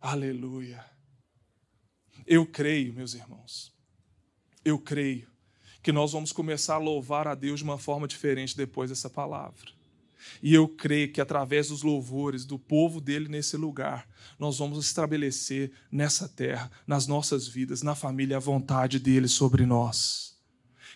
Aleluia. 0.00 0.84
Eu 2.26 2.46
creio, 2.46 2.92
meus 2.94 3.14
irmãos, 3.14 3.72
eu 4.64 4.78
creio 4.78 5.30
que 5.82 5.92
nós 5.92 6.12
vamos 6.12 6.32
começar 6.32 6.74
a 6.74 6.78
louvar 6.78 7.28
a 7.28 7.34
Deus 7.34 7.60
de 7.60 7.64
uma 7.64 7.78
forma 7.78 8.08
diferente 8.08 8.56
depois 8.56 8.90
dessa 8.90 9.08
palavra. 9.08 9.75
E 10.42 10.54
eu 10.54 10.68
creio 10.68 11.12
que 11.12 11.20
através 11.20 11.68
dos 11.68 11.82
louvores 11.82 12.44
do 12.44 12.58
povo 12.58 13.00
dele 13.00 13.28
nesse 13.28 13.56
lugar, 13.56 14.08
nós 14.38 14.58
vamos 14.58 14.84
estabelecer 14.84 15.72
nessa 15.90 16.28
terra, 16.28 16.70
nas 16.86 17.06
nossas 17.06 17.46
vidas, 17.48 17.82
na 17.82 17.94
família, 17.94 18.36
a 18.36 18.40
vontade 18.40 18.98
dele 18.98 19.28
sobre 19.28 19.64
nós. 19.64 20.36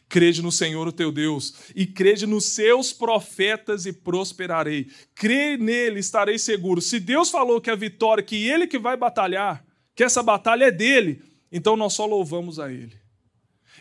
Crede 0.09 0.43
no 0.43 0.51
Senhor, 0.51 0.89
o 0.89 0.93
teu 0.93 1.13
Deus, 1.13 1.55
e 1.75 1.87
crede 1.87 2.27
nos 2.27 2.47
seus 2.47 2.93
profetas 2.93 3.87
e 3.87 3.93
prosperarei. 3.93 4.91
Crê 5.15 5.57
nele, 5.57 6.01
estarei 6.01 6.37
seguro. 6.37 6.81
Se 6.81 6.99
Deus 6.99 7.31
falou 7.31 7.61
que 7.61 7.71
a 7.71 7.77
vitória, 7.77 8.23
que 8.23 8.49
ele 8.49 8.67
que 8.67 8.79
vai 8.79 8.97
batalhar, 8.97 9.65
que 9.95 10.03
essa 10.03 10.21
batalha 10.21 10.65
é 10.65 10.71
dele, 10.73 11.23
então 11.53 11.77
nós 11.77 11.93
só 11.93 12.07
louvamos 12.07 12.59
a 12.59 12.73
ele. 12.73 12.99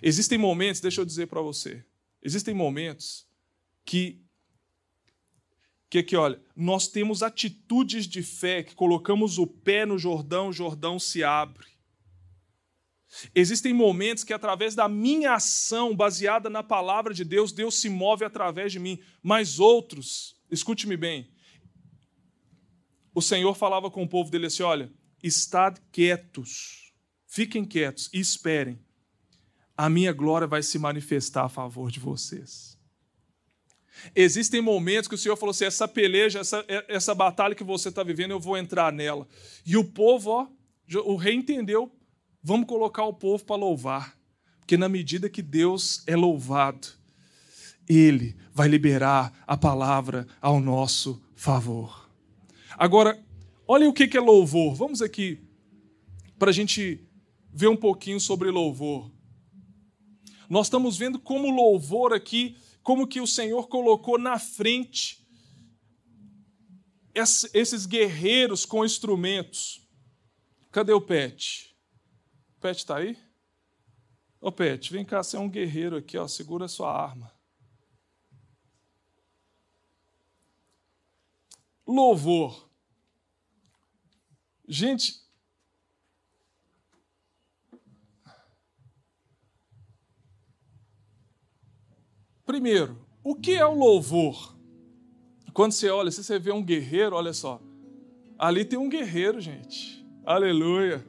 Existem 0.04 0.38
momentos, 0.38 0.82
deixa 0.82 1.02
eu 1.02 1.06
dizer 1.06 1.28
para 1.28 1.42
você, 1.42 1.84
existem 2.22 2.54
momentos 2.54 3.26
que 3.84 4.24
que 5.90 5.98
aqui, 6.00 6.16
olha, 6.16 6.40
nós 6.56 6.88
temos 6.88 7.24
atitudes 7.24 8.06
de 8.06 8.22
fé 8.22 8.62
que 8.62 8.76
colocamos 8.76 9.40
o 9.40 9.48
pé 9.48 9.86
no 9.86 9.98
Jordão, 9.98 10.50
o 10.50 10.54
Jordão 10.54 11.00
se 11.00 11.24
abre. 11.24 11.68
Existem 13.34 13.74
momentos 13.74 14.24
que, 14.24 14.34
através 14.34 14.76
da 14.76 14.88
minha 14.88 15.34
ação 15.34 15.96
baseada 15.96 16.48
na 16.48 16.62
palavra 16.62 17.14
de 17.14 17.26
Deus, 17.26 17.52
Deus 17.52 17.80
se 17.80 17.90
move 17.90 18.24
através 18.24 18.72
de 18.72 18.80
mim. 18.80 19.00
Mas 19.24 19.60
outros, 19.60 20.40
escute-me 20.52 20.96
bem, 20.96 21.28
o 23.14 23.22
Senhor 23.22 23.56
falava 23.56 23.90
com 23.92 24.04
o 24.04 24.08
povo 24.08 24.30
dele 24.30 24.46
assim: 24.46 24.64
olha, 24.64 24.94
estad 25.24 25.78
quietos, 25.92 26.94
fiquem 27.26 27.66
quietos 27.66 28.10
e 28.14 28.20
esperem. 28.20 28.80
A 29.76 29.90
minha 29.90 30.14
glória 30.14 30.48
vai 30.48 30.62
se 30.62 30.78
manifestar 30.78 31.46
a 31.46 31.50
favor 31.50 31.90
de 31.90 32.00
vocês. 32.00 32.79
Existem 34.16 34.62
momentos 34.62 35.08
que 35.08 35.16
o 35.16 35.18
Senhor 35.18 35.36
falou 35.36 35.52
assim: 35.52 35.66
essa 35.66 35.88
peleja, 35.88 36.40
essa, 36.40 36.66
essa 36.88 37.16
batalha 37.16 37.56
que 37.56 37.64
você 37.64 37.90
está 37.90 38.04
vivendo, 38.04 38.32
eu 38.32 38.40
vou 38.40 38.58
entrar 38.58 38.92
nela. 38.92 39.28
E 39.66 39.78
o 39.78 39.84
povo, 39.84 40.32
ó, 40.32 40.48
o 41.06 41.16
rei 41.16 41.36
entendeu, 41.36 41.92
vamos 42.42 42.68
colocar 42.68 43.04
o 43.04 43.14
povo 43.14 43.44
para 43.44 43.56
louvar. 43.56 44.18
Porque 44.60 44.78
na 44.78 44.90
medida 44.90 45.30
que 45.30 45.42
Deus 45.42 46.04
é 46.06 46.16
louvado, 46.16 46.88
Ele 47.88 48.36
vai 48.54 48.68
liberar 48.68 49.34
a 49.48 49.58
palavra 49.58 50.28
ao 50.42 50.60
nosso 50.60 51.22
favor. 51.36 52.10
Agora, 52.78 53.20
olha 53.68 53.90
o 53.90 53.94
que 53.94 54.16
é 54.16 54.22
louvor. 54.22 54.76
Vamos 54.76 55.02
aqui 55.02 55.40
para 56.38 56.50
a 56.50 56.54
gente 56.54 57.04
ver 57.52 57.68
um 57.68 57.76
pouquinho 57.76 58.20
sobre 58.20 58.50
louvor. 58.52 59.12
Nós 60.50 60.68
estamos 60.68 60.98
vendo 60.98 61.20
como 61.20 61.52
louvor 61.52 62.14
aqui 62.14 62.56
como 62.90 63.08
que 63.08 63.22
o 63.22 63.28
Senhor 63.28 63.68
colocou 63.68 64.18
na 64.18 64.40
frente 64.40 65.24
esses 67.54 67.86
guerreiros 67.86 68.66
com 68.66 68.84
instrumentos. 68.84 69.88
Cadê 70.72 70.92
o 70.92 71.00
Pet? 71.00 71.78
O 72.58 72.62
Pet 72.62 72.78
está 72.78 72.98
aí? 72.98 73.16
Ô 74.42 74.52
Pet, 74.52 74.92
vem 74.92 75.06
cá, 75.06 75.22
você 75.22 75.38
é 75.38 75.40
um 75.40 75.48
guerreiro 75.48 75.98
aqui, 75.98 76.18
ó, 76.18 76.28
segura 76.28 76.66
a 76.66 76.68
sua 76.68 76.92
arma. 76.92 77.32
Louvor. 81.86 82.72
Gente, 84.68 85.29
Primeiro, 92.50 92.98
o 93.24 93.36
que 93.36 93.54
é 93.54 93.64
o 93.64 93.76
louvor? 93.76 94.56
Quando 95.54 95.72
você 95.72 95.88
olha, 95.92 96.10
se 96.10 96.24
você 96.24 96.40
vê 96.40 96.52
um 96.52 96.64
guerreiro, 96.64 97.16
olha 97.16 97.32
só. 97.32 97.62
Ali 98.40 98.66
tem 98.66 98.80
um 98.80 98.90
guerreiro, 98.90 99.40
gente. 99.40 100.04
Aleluia. 100.26 101.06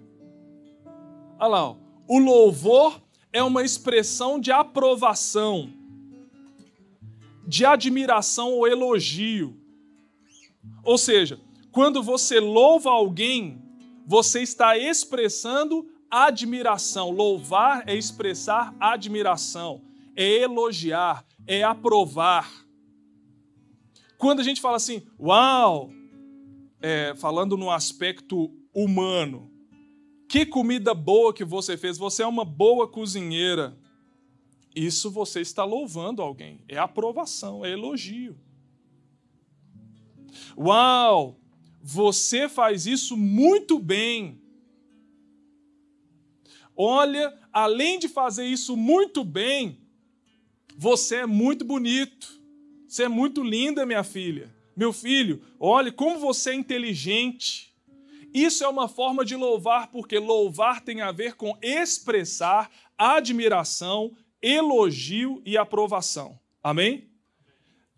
Olha 1.38 1.48
lá, 1.48 1.70
ó. 1.70 1.76
o 2.06 2.18
louvor 2.18 3.00
é 3.32 3.42
uma 3.42 3.64
expressão 3.64 4.38
de 4.38 4.52
aprovação, 4.52 5.72
de 7.46 7.64
admiração 7.64 8.52
ou 8.52 8.68
elogio. 8.68 9.56
Ou 10.84 10.98
seja, 10.98 11.40
quando 11.72 12.02
você 12.02 12.38
louva 12.38 12.90
alguém, 12.90 13.62
você 14.06 14.42
está 14.42 14.76
expressando 14.76 15.88
admiração. 16.10 17.10
Louvar 17.10 17.84
é 17.86 17.96
expressar 17.96 18.74
admiração, 18.78 19.80
é 20.14 20.42
elogiar, 20.42 21.24
é 21.46 21.62
aprovar. 21.62 22.50
Quando 24.16 24.40
a 24.40 24.44
gente 24.44 24.60
fala 24.60 24.76
assim, 24.76 25.02
uau, 25.18 25.90
é, 26.80 27.14
falando 27.16 27.56
no 27.56 27.70
aspecto 27.70 28.54
humano, 28.74 29.50
que 30.28 30.46
comida 30.46 30.94
boa 30.94 31.34
que 31.34 31.44
você 31.44 31.76
fez, 31.76 31.98
você 31.98 32.22
é 32.22 32.26
uma 32.26 32.44
boa 32.44 32.86
cozinheira. 32.86 33.76
Isso 34.74 35.10
você 35.10 35.40
está 35.40 35.64
louvando 35.64 36.22
alguém, 36.22 36.62
é 36.68 36.78
aprovação, 36.78 37.64
é 37.64 37.72
elogio. 37.72 38.38
Uau, 40.56 41.40
você 41.82 42.48
faz 42.48 42.86
isso 42.86 43.16
muito 43.16 43.78
bem. 43.78 44.40
Olha, 46.76 47.36
além 47.52 47.98
de 47.98 48.08
fazer 48.08 48.46
isso 48.46 48.76
muito 48.76 49.24
bem, 49.24 49.80
você 50.80 51.16
é 51.16 51.26
muito 51.26 51.62
bonito. 51.62 52.40
Você 52.88 53.02
é 53.02 53.08
muito 53.08 53.42
linda, 53.42 53.84
minha 53.84 54.02
filha. 54.02 54.50
Meu 54.74 54.94
filho, 54.94 55.42
olhe 55.58 55.92
como 55.92 56.18
você 56.18 56.52
é 56.52 56.54
inteligente. 56.54 57.76
Isso 58.32 58.64
é 58.64 58.68
uma 58.68 58.88
forma 58.88 59.22
de 59.22 59.36
louvar, 59.36 59.88
porque 59.88 60.18
louvar 60.18 60.80
tem 60.80 61.02
a 61.02 61.12
ver 61.12 61.34
com 61.34 61.54
expressar 61.60 62.70
admiração, 62.96 64.16
elogio 64.40 65.42
e 65.44 65.58
aprovação. 65.58 66.40
Amém? 66.62 67.10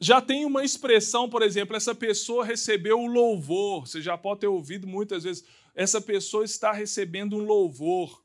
Já 0.01 0.21
tem 0.21 0.45
uma 0.45 0.65
expressão, 0.65 1.29
por 1.29 1.43
exemplo, 1.43 1.77
essa 1.77 1.95
pessoa 1.95 2.45
recebeu 2.45 2.99
o 2.99 3.07
louvor. 3.07 3.87
Você 3.87 4.03
já 4.03 4.19
pode 4.19 4.41
ter 4.41 4.49
ouvido 4.49 4.89
muitas 4.89 5.23
vezes. 5.23 5.45
Essa 5.73 6.01
pessoa 6.01 6.45
está 6.45 6.73
recebendo 6.73 7.37
um 7.37 7.45
louvor. 7.45 8.25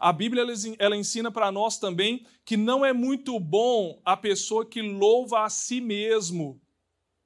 A 0.00 0.12
Bíblia 0.12 0.44
ela 0.78 0.96
ensina 0.96 1.30
para 1.30 1.52
nós 1.52 1.78
também 1.78 2.26
que 2.44 2.56
não 2.56 2.84
é 2.84 2.92
muito 2.92 3.38
bom 3.38 4.00
a 4.04 4.16
pessoa 4.16 4.64
que 4.64 4.82
louva 4.82 5.44
a 5.44 5.48
si 5.50 5.80
mesmo, 5.80 6.60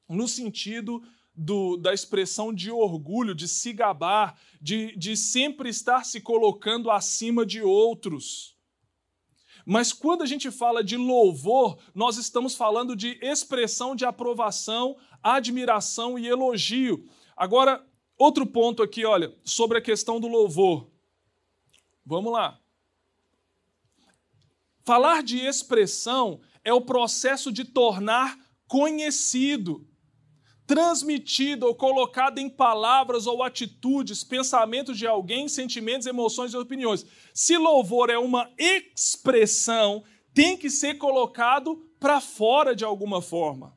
no 0.09 0.27
sentido 0.27 1.03
do, 1.35 1.77
da 1.77 1.95
expressão 1.95 2.53
de 2.53 2.71
orgulho, 2.71 3.35
de 3.35 3.49
se 3.49 3.73
gabar, 3.73 4.39
de, 4.61 4.97
de 4.97 5.17
sempre 5.17 5.71
estar 5.71 6.05
se 6.05 6.21
colocando 6.21 6.91
acima 6.91 7.47
de 7.47 7.63
outros. 7.63 8.57
Mas 9.65 9.93
quando 9.93 10.23
a 10.23 10.27
gente 10.27 10.51
fala 10.51 10.83
de 10.83 10.97
louvor, 10.97 11.79
nós 11.95 12.17
estamos 12.17 12.55
falando 12.55 12.97
de 12.97 13.19
expressão 13.23 13.95
de 13.95 14.05
aprovação, 14.05 14.97
admiração 15.23 16.19
e 16.19 16.27
elogio. 16.27 17.07
Agora, 17.37 17.85
outro 18.19 18.47
ponto 18.47 18.83
aqui, 18.83 19.05
olha, 19.05 19.35
sobre 19.45 19.79
a 19.79 19.83
questão 19.83 20.19
do 20.19 20.29
louvor. 20.29 20.91
Vamos 22.05 22.33
lá. 22.33 22.59
Falar 24.85 25.23
de 25.23 25.39
expressão 25.39 26.41
é 26.65 26.73
o 26.73 26.81
processo 26.81 27.53
de 27.53 27.65
tornar 27.65 28.37
conhecido. 28.67 29.87
transmitida 30.71 31.67
ou 31.67 31.75
colocada 31.75 32.41
em 32.41 32.49
palavras 32.49 33.27
ou 33.27 33.43
atitudes, 33.43 34.23
pensamentos 34.23 34.97
de 34.97 35.05
alguém, 35.05 35.49
sentimentos, 35.49 36.07
emoções 36.07 36.55
e 36.55 36.57
opiniões. 36.57 37.05
Se 37.35 37.57
louvor 37.57 38.09
é 38.09 38.17
uma 38.17 38.49
expressão, 38.57 40.05
tem 40.33 40.57
que 40.57 40.71
ser 40.71 40.95
colocado 40.95 41.77
para 41.99 42.21
fora 42.21 42.73
de 42.77 42.85
alguma 42.85 43.21
forma. 43.21 43.77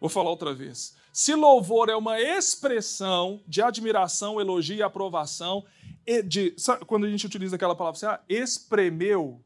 Vou 0.00 0.08
falar 0.08 0.30
outra 0.30 0.54
vez. 0.54 0.96
Se 1.12 1.34
louvor 1.34 1.90
é 1.90 1.94
uma 1.94 2.18
expressão 2.18 3.42
de 3.46 3.60
admiração, 3.60 4.40
elogio 4.40 4.76
e 4.76 4.82
aprovação, 4.82 5.62
de, 6.22 6.54
quando 6.86 7.06
a 7.06 7.10
gente 7.10 7.26
utiliza 7.26 7.56
aquela 7.56 7.76
palavra, 7.76 7.98
você 7.98 8.06
ah, 8.06 8.20
espremeu, 8.28 9.42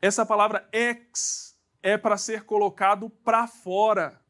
essa 0.00 0.24
palavra 0.24 0.68
ex 0.72 1.56
é 1.82 1.96
para 1.98 2.16
ser 2.16 2.44
colocado 2.44 3.10
para 3.10 3.46
fora. 3.46 4.20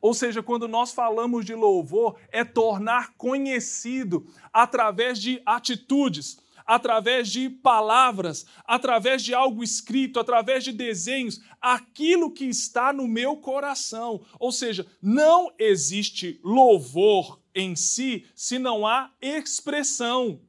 Ou 0.00 0.14
seja, 0.14 0.42
quando 0.42 0.66
nós 0.66 0.92
falamos 0.92 1.44
de 1.44 1.54
louvor, 1.54 2.18
é 2.30 2.44
tornar 2.44 3.14
conhecido 3.16 4.26
através 4.52 5.18
de 5.18 5.42
atitudes, 5.44 6.38
através 6.66 7.28
de 7.28 7.50
palavras, 7.50 8.46
através 8.64 9.22
de 9.22 9.34
algo 9.34 9.62
escrito, 9.62 10.18
através 10.18 10.64
de 10.64 10.72
desenhos, 10.72 11.42
aquilo 11.60 12.30
que 12.30 12.46
está 12.46 12.92
no 12.92 13.06
meu 13.06 13.36
coração. 13.36 14.24
Ou 14.38 14.50
seja, 14.50 14.86
não 15.02 15.52
existe 15.58 16.40
louvor 16.42 17.43
em 17.54 17.76
si 17.76 18.26
se 18.34 18.58
não 18.58 18.86
há 18.86 19.12
expressão. 19.20 20.40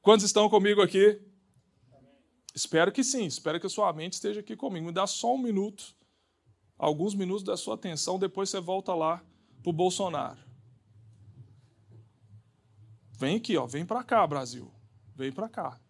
Quantos 0.00 0.24
estão 0.24 0.48
comigo 0.48 0.80
aqui? 0.80 1.20
Espero 2.54 2.92
que 2.92 3.02
sim, 3.02 3.26
espero 3.26 3.58
que 3.58 3.66
a 3.66 3.70
sua 3.70 3.92
mente 3.92 4.12
esteja 4.12 4.40
aqui 4.40 4.56
comigo. 4.56 4.86
Me 4.86 4.92
dá 4.92 5.06
só 5.06 5.34
um 5.34 5.38
minuto, 5.38 5.94
alguns 6.78 7.14
minutos 7.14 7.42
da 7.42 7.56
sua 7.56 7.74
atenção, 7.74 8.18
depois 8.18 8.48
você 8.48 8.60
volta 8.60 8.94
lá 8.94 9.24
para 9.62 9.70
o 9.70 9.72
Bolsonaro. 9.72 10.38
Vem 13.18 13.36
aqui, 13.36 13.56
ó, 13.56 13.66
vem 13.66 13.84
para 13.84 14.04
cá, 14.04 14.26
Brasil. 14.26 14.72
Vem 15.16 15.32
para 15.32 15.48
cá. 15.48 15.80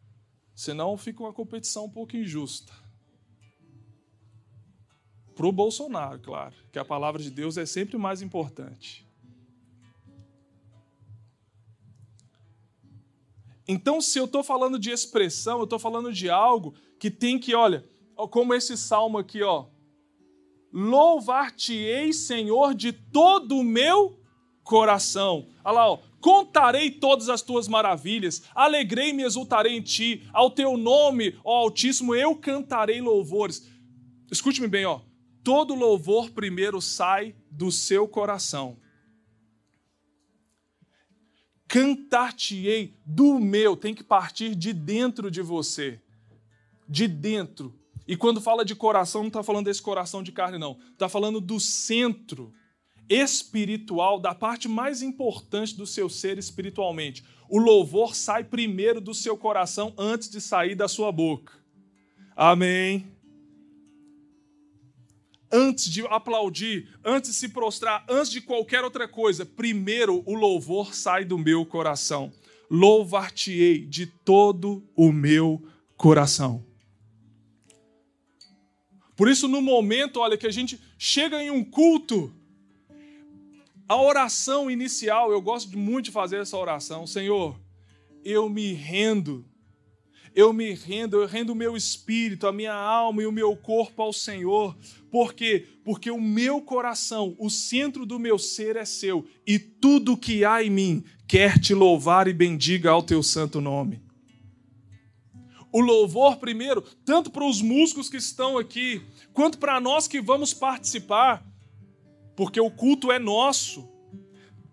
Senão 0.55 0.97
fica 0.97 1.23
uma 1.23 1.33
competição 1.33 1.87
um 1.87 1.91
pouco 1.91 2.17
injusta. 2.17 2.73
Para 5.35 5.47
o 5.47 5.53
Bolsonaro, 5.53 6.21
claro, 6.21 6.55
que 6.71 6.79
a 6.79 6.85
palavra 6.85 7.21
de 7.21 7.31
Deus 7.31 7.57
é 7.57 7.67
sempre 7.67 7.99
mais 7.99 8.23
importante. 8.23 9.03
Então, 13.66 14.00
se 14.00 14.18
eu 14.18 14.26
estou 14.26 14.42
falando 14.42 14.78
de 14.78 14.90
expressão, 14.90 15.59
eu 15.59 15.64
estou 15.64 15.78
falando 15.78 16.12
de 16.12 16.28
algo 16.28 16.75
que 16.99 17.11
tem 17.11 17.38
que, 17.38 17.54
olha, 17.54 17.85
como 18.30 18.54
esse 18.54 18.76
salmo 18.76 19.18
aqui, 19.18 19.42
ó. 19.42 19.66
Louvar-te-ei, 20.73 22.12
Senhor, 22.12 22.75
de 22.75 22.92
todo 22.92 23.56
o 23.56 23.64
meu 23.64 24.18
coração. 24.62 25.47
Olha 25.64 25.75
lá, 25.75 25.90
ó. 25.90 25.99
Contarei 26.21 26.90
todas 26.90 27.28
as 27.28 27.42
tuas 27.42 27.68
maravilhas, 27.68 28.42
alegrei-me 28.54 29.23
e 29.23 29.26
exultarei 29.26 29.76
em 29.76 29.83
ti. 29.83 30.26
Ao 30.33 30.50
teu 30.50 30.76
nome, 30.76 31.38
ó 31.44 31.59
Altíssimo, 31.59 32.14
eu 32.14 32.35
cantarei 32.35 33.00
louvores. 33.00 33.68
Escute-me 34.30 34.66
bem, 34.66 34.87
ó. 34.87 35.00
Todo 35.42 35.75
louvor 35.75 36.30
primeiro 36.30 36.80
sai 36.80 37.35
do 37.50 37.71
seu 37.71 38.09
coração 38.09 38.78
cantar-te-ei 41.75 42.95
do 43.04 43.40
meu, 43.40 43.76
tem 43.76 43.93
que 43.93 44.04
partir 44.04 44.54
de 44.54 44.73
dentro 44.73 45.28
de 45.28 45.43
você. 45.43 46.00
De 46.88 47.09
dentro. 47.09 47.75
E 48.07 48.16
quando 48.16 48.40
fala 48.40 48.64
de 48.64 48.76
coração, 48.76 49.23
não 49.23 49.28
está 49.28 49.43
falando 49.43 49.64
desse 49.64 49.83
coração 49.83 50.23
de 50.23 50.31
carne, 50.31 50.57
não. 50.57 50.78
Está 50.93 51.09
falando 51.09 51.40
do 51.40 51.59
centro 51.59 52.52
espiritual, 53.09 54.21
da 54.21 54.33
parte 54.33 54.69
mais 54.69 55.02
importante 55.02 55.76
do 55.76 55.85
seu 55.85 56.09
ser 56.09 56.38
espiritualmente. 56.38 57.25
O 57.49 57.59
louvor 57.59 58.14
sai 58.14 58.45
primeiro 58.45 59.00
do 59.00 59.12
seu 59.12 59.37
coração 59.37 59.93
antes 59.99 60.31
de 60.31 60.40
sair 60.40 60.76
da 60.76 60.87
sua 60.87 61.11
boca. 61.11 61.54
Amém 62.37 63.13
antes 65.54 65.88
de 65.88 66.04
aplaudir, 66.08 66.88
antes 67.04 67.30
de 67.30 67.36
se 67.36 67.49
prostrar, 67.49 68.04
antes 68.08 68.32
de 68.32 68.40
qualquer 68.40 68.82
outra 68.82 69.06
coisa, 69.06 69.47
primeiro 69.47 70.25
o 70.26 70.34
louvor 70.34 70.93
sai 70.93 71.25
do 71.25 71.38
meu 71.38 71.64
coração. 71.64 72.32
Louvar-te-ei 72.69 73.86
de 73.86 74.06
todo 74.06 74.82
o 74.97 75.12
meu 75.12 75.62
coração. 75.97 76.67
Por 79.14 79.28
isso, 79.28 79.47
no 79.47 79.62
momento, 79.62 80.19
olha, 80.19 80.36
que 80.36 80.47
a 80.47 80.50
gente 80.50 80.80
chega 80.99 81.40
em 81.40 81.52
um 81.52 81.62
culto, 81.62 82.34
a 83.88 84.00
oração 84.00 84.69
inicial, 84.69 85.30
eu 85.30 85.40
gosto 85.40 85.78
muito 85.78 86.06
de 86.06 86.10
fazer 86.10 86.40
essa 86.40 86.56
oração. 86.56 87.06
Senhor, 87.06 87.56
eu 88.25 88.49
me 88.49 88.73
rendo 88.73 89.45
eu 90.34 90.52
me 90.52 90.75
rendo, 90.75 91.20
eu 91.20 91.26
rendo 91.26 91.52
o 91.52 91.54
meu 91.54 91.76
espírito, 91.76 92.47
a 92.47 92.52
minha 92.52 92.75
alma 92.75 93.23
e 93.23 93.26
o 93.26 93.32
meu 93.32 93.56
corpo 93.56 94.02
ao 94.02 94.12
Senhor. 94.12 94.76
Por 95.10 95.32
quê? 95.32 95.66
Porque 95.84 96.10
o 96.10 96.20
meu 96.20 96.60
coração, 96.60 97.36
o 97.38 97.49
centro 97.49 98.04
do 98.04 98.18
meu 98.18 98.38
ser 98.38 98.75
é 98.75 98.84
seu, 98.84 99.25
e 99.47 99.58
tudo 99.58 100.16
que 100.16 100.44
há 100.44 100.62
em 100.62 100.70
mim 100.70 101.04
quer 101.28 101.60
te 101.60 101.73
louvar 101.73 102.26
e 102.26 102.32
bendiga 102.32 102.90
ao 102.90 103.02
teu 103.02 103.23
santo 103.23 103.60
nome. 103.60 104.02
O 105.73 105.80
louvor, 105.80 106.36
primeiro, 106.36 106.82
tanto 107.04 107.30
para 107.30 107.44
os 107.44 107.62
músicos 107.62 108.08
que 108.08 108.16
estão 108.16 108.58
aqui, 108.58 109.02
quanto 109.32 109.58
para 109.58 109.80
nós 109.80 110.08
que 110.08 110.20
vamos 110.20 110.52
participar, 110.52 111.44
porque 112.36 112.60
o 112.60 112.70
culto 112.70 113.10
é 113.12 113.18
nosso 113.18 113.94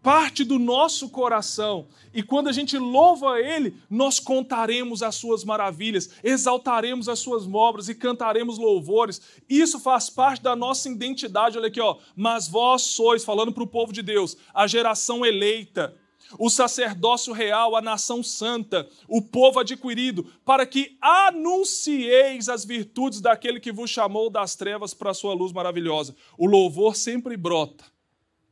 parte 0.01 0.43
do 0.43 0.57
nosso 0.57 1.09
coração. 1.09 1.87
E 2.13 2.23
quando 2.23 2.49
a 2.49 2.51
gente 2.51 2.77
louva 2.77 3.39
Ele, 3.39 3.75
nós 3.89 4.19
contaremos 4.19 5.03
as 5.03 5.15
Suas 5.15 5.43
maravilhas, 5.43 6.09
exaltaremos 6.23 7.07
as 7.07 7.19
Suas 7.19 7.47
obras 7.51 7.87
e 7.87 7.95
cantaremos 7.95 8.57
louvores. 8.57 9.21
Isso 9.47 9.79
faz 9.79 10.09
parte 10.09 10.41
da 10.41 10.55
nossa 10.55 10.89
identidade. 10.89 11.57
Olha 11.57 11.67
aqui, 11.67 11.79
ó. 11.79 11.97
Mas 12.15 12.47
vós 12.47 12.81
sois, 12.81 13.23
falando 13.23 13.51
para 13.51 13.63
o 13.63 13.67
povo 13.67 13.93
de 13.93 14.01
Deus, 14.01 14.35
a 14.53 14.65
geração 14.65 15.25
eleita, 15.25 15.95
o 16.39 16.49
sacerdócio 16.49 17.33
real, 17.33 17.75
a 17.75 17.81
nação 17.81 18.23
santa, 18.23 18.89
o 19.07 19.21
povo 19.21 19.59
adquirido, 19.59 20.25
para 20.45 20.65
que 20.65 20.97
anuncieis 21.01 22.49
as 22.49 22.63
virtudes 22.65 23.21
daquele 23.21 23.59
que 23.59 23.71
vos 23.71 23.89
chamou 23.89 24.29
das 24.29 24.55
trevas 24.55 24.93
para 24.93 25.11
a 25.11 25.13
sua 25.13 25.33
luz 25.33 25.51
maravilhosa. 25.51 26.15
O 26.37 26.47
louvor 26.47 26.95
sempre 26.95 27.37
brota. 27.37 27.85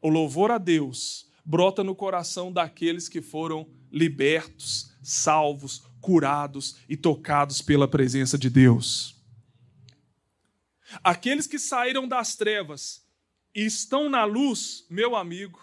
O 0.02 0.10
louvor 0.10 0.52
a 0.52 0.58
Deus 0.58 1.29
brota 1.50 1.84
no 1.84 1.96
coração 1.96 2.54
daqueles 2.54 3.10
que 3.10 3.24
foram 3.24 3.68
libertos, 3.92 4.94
salvos, 5.02 5.82
curados 6.00 6.76
e 6.88 6.96
tocados 6.96 7.60
pela 7.60 7.88
presença 7.88 8.38
de 8.38 8.52
Deus. 8.52 9.16
Aqueles 11.04 11.48
que 11.48 11.58
saíram 11.58 12.08
das 12.08 12.36
trevas 12.36 13.04
e 13.56 13.66
estão 13.66 14.12
na 14.12 14.26
luz, 14.26 14.86
meu 14.92 15.16
amigo, 15.16 15.60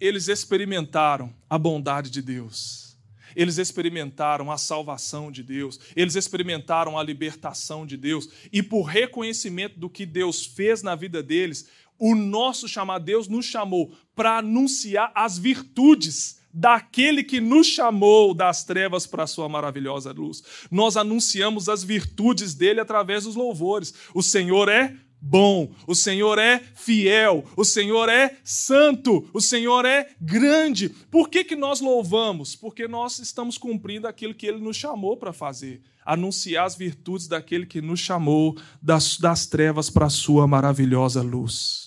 eles 0.00 0.26
experimentaram 0.26 1.32
a 1.48 1.56
bondade 1.56 2.10
de 2.10 2.20
Deus. 2.20 2.98
Eles 3.36 3.58
experimentaram 3.58 4.50
a 4.50 4.58
salvação 4.58 5.30
de 5.30 5.44
Deus, 5.44 5.78
eles 5.94 6.16
experimentaram 6.16 6.98
a 6.98 7.02
libertação 7.04 7.86
de 7.86 7.96
Deus, 7.96 8.28
e 8.52 8.60
por 8.60 8.82
reconhecimento 8.82 9.78
do 9.78 9.88
que 9.88 10.04
Deus 10.04 10.44
fez 10.44 10.82
na 10.82 10.96
vida 10.96 11.22
deles, 11.22 11.68
o 12.00 12.14
nosso 12.14 12.66
chamado, 12.66 13.04
Deus 13.04 13.28
nos 13.28 13.44
chamou 13.44 13.92
para 14.16 14.38
anunciar 14.38 15.12
as 15.14 15.38
virtudes 15.38 16.40
daquele 16.52 17.22
que 17.22 17.40
nos 17.40 17.66
chamou 17.66 18.34
das 18.34 18.64
trevas 18.64 19.06
para 19.06 19.24
a 19.24 19.26
sua 19.26 19.48
maravilhosa 19.48 20.10
luz. 20.10 20.42
Nós 20.70 20.96
anunciamos 20.96 21.68
as 21.68 21.84
virtudes 21.84 22.54
dele 22.54 22.80
através 22.80 23.24
dos 23.24 23.36
louvores. 23.36 23.94
O 24.14 24.22
Senhor 24.22 24.68
é 24.68 24.96
bom, 25.20 25.70
o 25.86 25.94
Senhor 25.94 26.38
é 26.38 26.60
fiel, 26.74 27.44
o 27.54 27.64
Senhor 27.64 28.08
é 28.08 28.38
santo, 28.42 29.28
o 29.32 29.40
Senhor 29.40 29.84
é 29.84 30.08
grande. 30.20 30.88
Por 30.88 31.28
que, 31.28 31.44
que 31.44 31.54
nós 31.54 31.80
louvamos? 31.80 32.56
Porque 32.56 32.88
nós 32.88 33.18
estamos 33.18 33.58
cumprindo 33.58 34.08
aquilo 34.08 34.34
que 34.34 34.46
ele 34.46 34.58
nos 34.58 34.76
chamou 34.76 35.16
para 35.16 35.32
fazer. 35.32 35.82
Anunciar 36.04 36.64
as 36.64 36.74
virtudes 36.74 37.28
daquele 37.28 37.66
que 37.66 37.82
nos 37.82 38.00
chamou 38.00 38.56
das, 38.82 39.18
das 39.18 39.46
trevas 39.46 39.90
para 39.90 40.06
a 40.06 40.10
sua 40.10 40.46
maravilhosa 40.46 41.22
luz. 41.22 41.79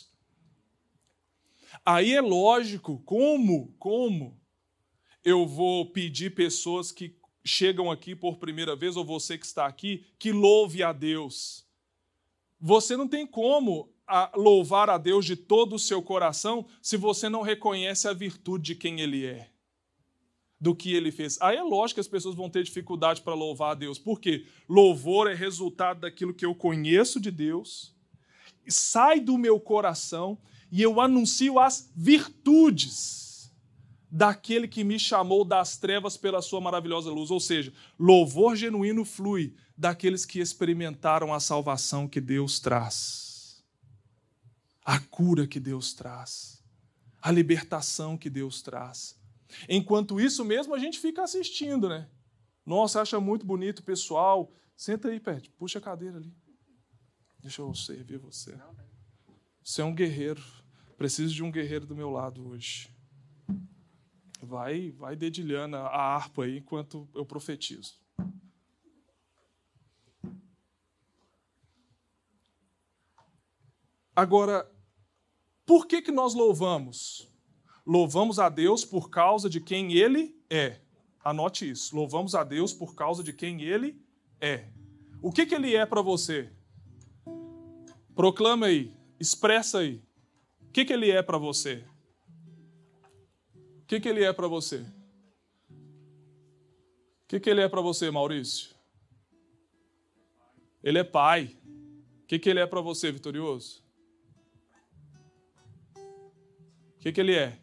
Aí 1.85 2.13
é 2.13 2.21
lógico, 2.21 3.01
como, 3.05 3.73
como 3.77 4.39
eu 5.23 5.45
vou 5.45 5.91
pedir 5.91 6.33
pessoas 6.33 6.91
que 6.91 7.17
chegam 7.43 7.91
aqui 7.91 8.15
por 8.15 8.37
primeira 8.37 8.75
vez, 8.75 8.95
ou 8.95 9.03
você 9.03 9.37
que 9.37 9.45
está 9.45 9.65
aqui, 9.65 10.05
que 10.17 10.31
louve 10.31 10.81
a 10.81 10.93
Deus. 10.93 11.65
Você 12.59 12.95
não 12.95 13.07
tem 13.07 13.27
como 13.27 13.91
louvar 14.35 14.89
a 14.89 14.97
Deus 14.97 15.25
de 15.25 15.35
todo 15.35 15.75
o 15.75 15.79
seu 15.79 16.01
coração 16.01 16.65
se 16.81 16.95
você 16.95 17.27
não 17.29 17.41
reconhece 17.41 18.07
a 18.07 18.13
virtude 18.13 18.73
de 18.73 18.75
quem 18.75 19.01
Ele 19.01 19.25
é, 19.25 19.49
do 20.59 20.75
que 20.75 20.93
Ele 20.93 21.11
fez. 21.11 21.37
Aí 21.41 21.57
é 21.57 21.63
lógico 21.63 21.95
que 21.95 22.01
as 22.01 22.07
pessoas 22.07 22.35
vão 22.35 22.49
ter 22.49 22.63
dificuldade 22.63 23.21
para 23.21 23.33
louvar 23.33 23.71
a 23.71 23.75
Deus, 23.75 23.99
porque 23.99 24.45
louvor 24.69 25.29
é 25.29 25.33
resultado 25.33 26.01
daquilo 26.01 26.33
que 26.33 26.45
eu 26.45 26.55
conheço 26.55 27.19
de 27.19 27.31
Deus 27.31 27.93
sai 28.67 29.19
do 29.19 29.37
meu 29.37 29.59
coração 29.59 30.37
e 30.75 30.81
eu 30.81 30.99
anuncio 30.99 31.59
as 31.59 31.91
virtudes 31.95 33.53
daquele 34.09 34.67
que 34.67 34.83
me 34.83 34.97
chamou 34.97 35.45
das 35.45 35.77
trevas 35.77 36.17
pela 36.17 36.41
sua 36.41 36.59
maravilhosa 36.59 37.11
luz. 37.11 37.29
Ou 37.29 37.39
seja, 37.39 37.71
louvor 37.99 38.55
genuíno 38.55 39.05
flui 39.05 39.55
daqueles 39.77 40.25
que 40.25 40.39
experimentaram 40.39 41.31
a 41.31 41.39
salvação 41.39 42.07
que 42.07 42.19
Deus 42.19 42.59
traz, 42.59 43.63
a 44.83 44.99
cura 44.99 45.45
que 45.45 45.59
Deus 45.59 45.93
traz, 45.93 46.63
a 47.21 47.29
libertação 47.29 48.17
que 48.17 48.27
Deus 48.27 48.63
traz. 48.63 49.15
Enquanto 49.69 50.19
isso 50.19 50.43
mesmo, 50.43 50.73
a 50.73 50.79
gente 50.79 50.97
fica 50.97 51.21
assistindo, 51.21 51.87
né? 51.87 52.09
Nossa, 52.65 52.99
acha 52.99 53.19
muito 53.19 53.45
bonito, 53.45 53.83
pessoal. 53.83 54.51
Senta 54.75 55.09
aí, 55.09 55.19
Pet, 55.19 55.51
puxa 55.51 55.77
a 55.77 55.81
cadeira 55.83 56.17
ali. 56.17 56.33
Deixa 57.39 57.61
eu 57.61 57.75
servir 57.75 58.17
você. 58.17 58.57
Você 59.63 59.83
é 59.83 59.85
um 59.85 59.93
guerreiro. 59.93 60.62
Preciso 60.97 61.33
de 61.33 61.43
um 61.43 61.51
guerreiro 61.51 61.85
do 61.85 61.95
meu 61.95 62.09
lado 62.09 62.47
hoje. 62.47 62.89
Vai, 64.41 64.91
vai 64.91 65.15
dedilhando 65.15 65.77
a 65.77 65.87
harpa 65.87 66.43
aí 66.43 66.57
enquanto 66.57 67.07
eu 67.13 67.25
profetizo. 67.25 68.01
Agora, 74.15 74.69
por 75.65 75.87
que, 75.87 76.01
que 76.01 76.11
nós 76.11 76.35
louvamos? 76.35 77.27
Louvamos 77.85 78.37
a 78.37 78.47
Deus 78.47 78.85
por 78.85 79.09
causa 79.09 79.49
de 79.49 79.59
quem 79.59 79.93
Ele 79.93 80.39
é. 80.49 80.79
Anote 81.23 81.69
isso. 81.69 81.95
Louvamos 81.95 82.35
a 82.35 82.43
Deus 82.43 82.73
por 82.73 82.95
causa 82.95 83.23
de 83.23 83.33
quem 83.33 83.63
Ele 83.63 83.99
é. 84.39 84.67
O 85.21 85.31
que, 85.31 85.45
que 85.45 85.55
Ele 85.55 85.75
é 85.75 85.85
para 85.85 86.01
você? 86.01 86.51
Proclama 88.13 88.67
aí, 88.67 88.95
expressa 89.19 89.79
aí. 89.79 90.03
Que, 90.73 90.83
que 90.83 90.91
Ele 90.91 91.11
é 91.11 91.21
para 91.21 91.37
você? 91.37 91.83
O 93.55 93.85
que, 93.85 93.99
que 93.99 94.09
Ele 94.09 94.23
é 94.23 94.33
para 94.33 94.47
você? 94.47 94.79
O 94.79 94.87
que, 97.27 97.39
que 97.39 97.49
Ele 97.49 97.61
é 97.61 97.69
para 97.69 97.81
você, 97.81 98.09
Maurício? 98.09 98.73
Ele 100.83 100.97
é 100.97 101.03
Pai. 101.03 101.55
O 102.23 102.27
que, 102.27 102.39
que 102.39 102.49
Ele 102.49 102.59
é 102.59 102.65
para 102.65 102.81
você, 102.81 103.11
Vitorioso? 103.11 103.83
O 105.95 106.99
que, 106.99 107.11
que 107.11 107.21
Ele 107.21 107.35
é? 107.35 107.59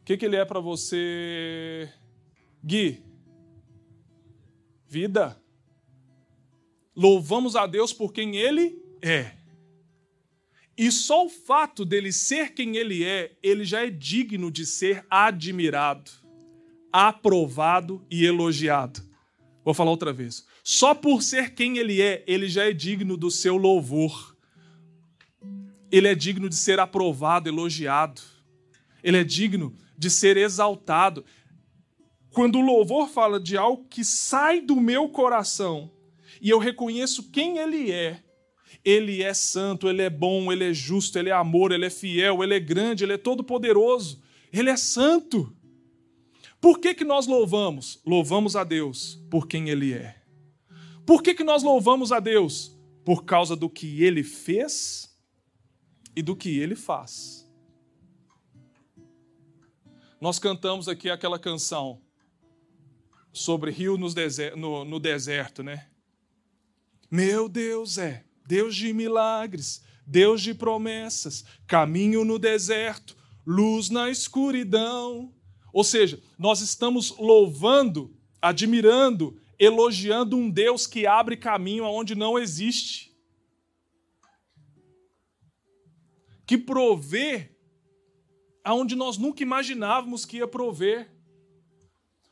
O 0.00 0.04
que, 0.04 0.16
que 0.16 0.26
ele 0.26 0.34
é 0.34 0.44
para 0.44 0.58
você, 0.58 1.88
Gui? 2.64 3.04
Vida. 4.88 5.40
Louvamos 6.96 7.54
a 7.54 7.64
Deus 7.64 7.92
por 7.92 8.12
quem 8.12 8.34
ele 8.34 8.82
é. 9.00 9.39
E 10.80 10.90
só 10.90 11.26
o 11.26 11.28
fato 11.28 11.84
dele 11.84 12.10
ser 12.10 12.54
quem 12.54 12.78
ele 12.78 13.04
é, 13.04 13.36
ele 13.42 13.66
já 13.66 13.84
é 13.84 13.90
digno 13.90 14.50
de 14.50 14.64
ser 14.64 15.04
admirado, 15.10 16.10
aprovado 16.90 18.02
e 18.10 18.24
elogiado. 18.24 19.02
Vou 19.62 19.74
falar 19.74 19.90
outra 19.90 20.10
vez. 20.10 20.46
Só 20.64 20.94
por 20.94 21.22
ser 21.22 21.52
quem 21.52 21.76
ele 21.76 22.00
é, 22.00 22.24
ele 22.26 22.48
já 22.48 22.64
é 22.64 22.72
digno 22.72 23.14
do 23.14 23.30
seu 23.30 23.58
louvor. 23.58 24.34
Ele 25.92 26.08
é 26.08 26.14
digno 26.14 26.48
de 26.48 26.56
ser 26.56 26.80
aprovado, 26.80 27.46
elogiado. 27.46 28.22
Ele 29.04 29.18
é 29.18 29.22
digno 29.24 29.76
de 29.98 30.08
ser 30.08 30.38
exaltado. 30.38 31.26
Quando 32.30 32.58
o 32.58 32.64
louvor 32.64 33.06
fala 33.10 33.38
de 33.38 33.54
algo 33.54 33.84
que 33.84 34.02
sai 34.02 34.62
do 34.62 34.76
meu 34.76 35.10
coração 35.10 35.92
e 36.40 36.48
eu 36.48 36.58
reconheço 36.58 37.30
quem 37.30 37.58
ele 37.58 37.92
é, 37.92 38.22
ele 38.84 39.22
é 39.22 39.34
santo, 39.34 39.88
ele 39.88 40.02
é 40.02 40.10
bom, 40.10 40.50
ele 40.50 40.64
é 40.64 40.72
justo, 40.72 41.18
ele 41.18 41.28
é 41.28 41.32
amor, 41.32 41.72
ele 41.72 41.86
é 41.86 41.90
fiel, 41.90 42.42
ele 42.42 42.54
é 42.54 42.60
grande, 42.60 43.04
ele 43.04 43.12
é 43.12 43.18
todo-poderoso, 43.18 44.22
ele 44.52 44.70
é 44.70 44.76
santo. 44.76 45.54
Por 46.60 46.78
que, 46.78 46.94
que 46.94 47.04
nós 47.04 47.26
louvamos? 47.26 48.00
Louvamos 48.04 48.56
a 48.56 48.64
Deus 48.64 49.18
por 49.30 49.46
quem 49.46 49.68
ele 49.68 49.92
é. 49.92 50.16
Por 51.06 51.22
que, 51.22 51.34
que 51.34 51.44
nós 51.44 51.62
louvamos 51.62 52.12
a 52.12 52.20
Deus? 52.20 52.76
Por 53.04 53.24
causa 53.24 53.56
do 53.56 53.68
que 53.68 54.04
ele 54.04 54.22
fez 54.22 55.10
e 56.14 56.22
do 56.22 56.36
que 56.36 56.58
ele 56.58 56.76
faz 56.76 57.40
nós 60.20 60.38
cantamos 60.38 60.86
aqui 60.86 61.08
aquela 61.08 61.38
canção 61.38 62.00
sobre 63.32 63.70
rio 63.70 63.96
no 63.96 65.00
deserto, 65.00 65.62
né? 65.62 65.88
Meu 67.10 67.48
Deus 67.48 67.96
é 67.96 68.24
Deus 68.50 68.74
de 68.74 68.92
milagres, 68.92 69.80
Deus 70.04 70.42
de 70.42 70.52
promessas, 70.52 71.44
caminho 71.68 72.24
no 72.24 72.36
deserto, 72.36 73.16
luz 73.46 73.90
na 73.90 74.10
escuridão. 74.10 75.32
Ou 75.72 75.84
seja, 75.84 76.20
nós 76.36 76.60
estamos 76.60 77.16
louvando, 77.16 78.12
admirando, 78.42 79.40
elogiando 79.56 80.36
um 80.36 80.50
Deus 80.50 80.84
que 80.84 81.06
abre 81.06 81.36
caminho 81.36 81.84
aonde 81.84 82.16
não 82.16 82.36
existe. 82.36 83.16
Que 86.44 86.58
provê 86.58 87.56
aonde 88.64 88.96
nós 88.96 89.16
nunca 89.16 89.44
imaginávamos 89.44 90.24
que 90.24 90.38
ia 90.38 90.48
prover. 90.48 91.08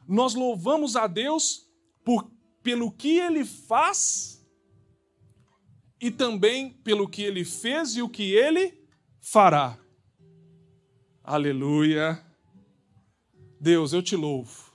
Nós 0.09 0.35
louvamos 0.35 0.97
a 0.97 1.07
Deus 1.07 1.71
por, 2.05 2.29
pelo 2.61 2.91
que 2.91 3.21
Ele 3.21 3.45
faz 3.45 4.38
e 6.01 6.11
também 6.11 6.71
pelo 6.71 7.09
que 7.09 7.23
Ele 7.23 7.45
fez 7.45 7.97
e 7.97 8.03
o 8.03 8.09
que 8.09 8.33
Ele 8.33 8.87
fará. 9.21 9.79
Aleluia. 11.23 12.25
Deus, 13.61 13.93
eu 13.93 14.03
te 14.03 14.17
louvo. 14.17 14.73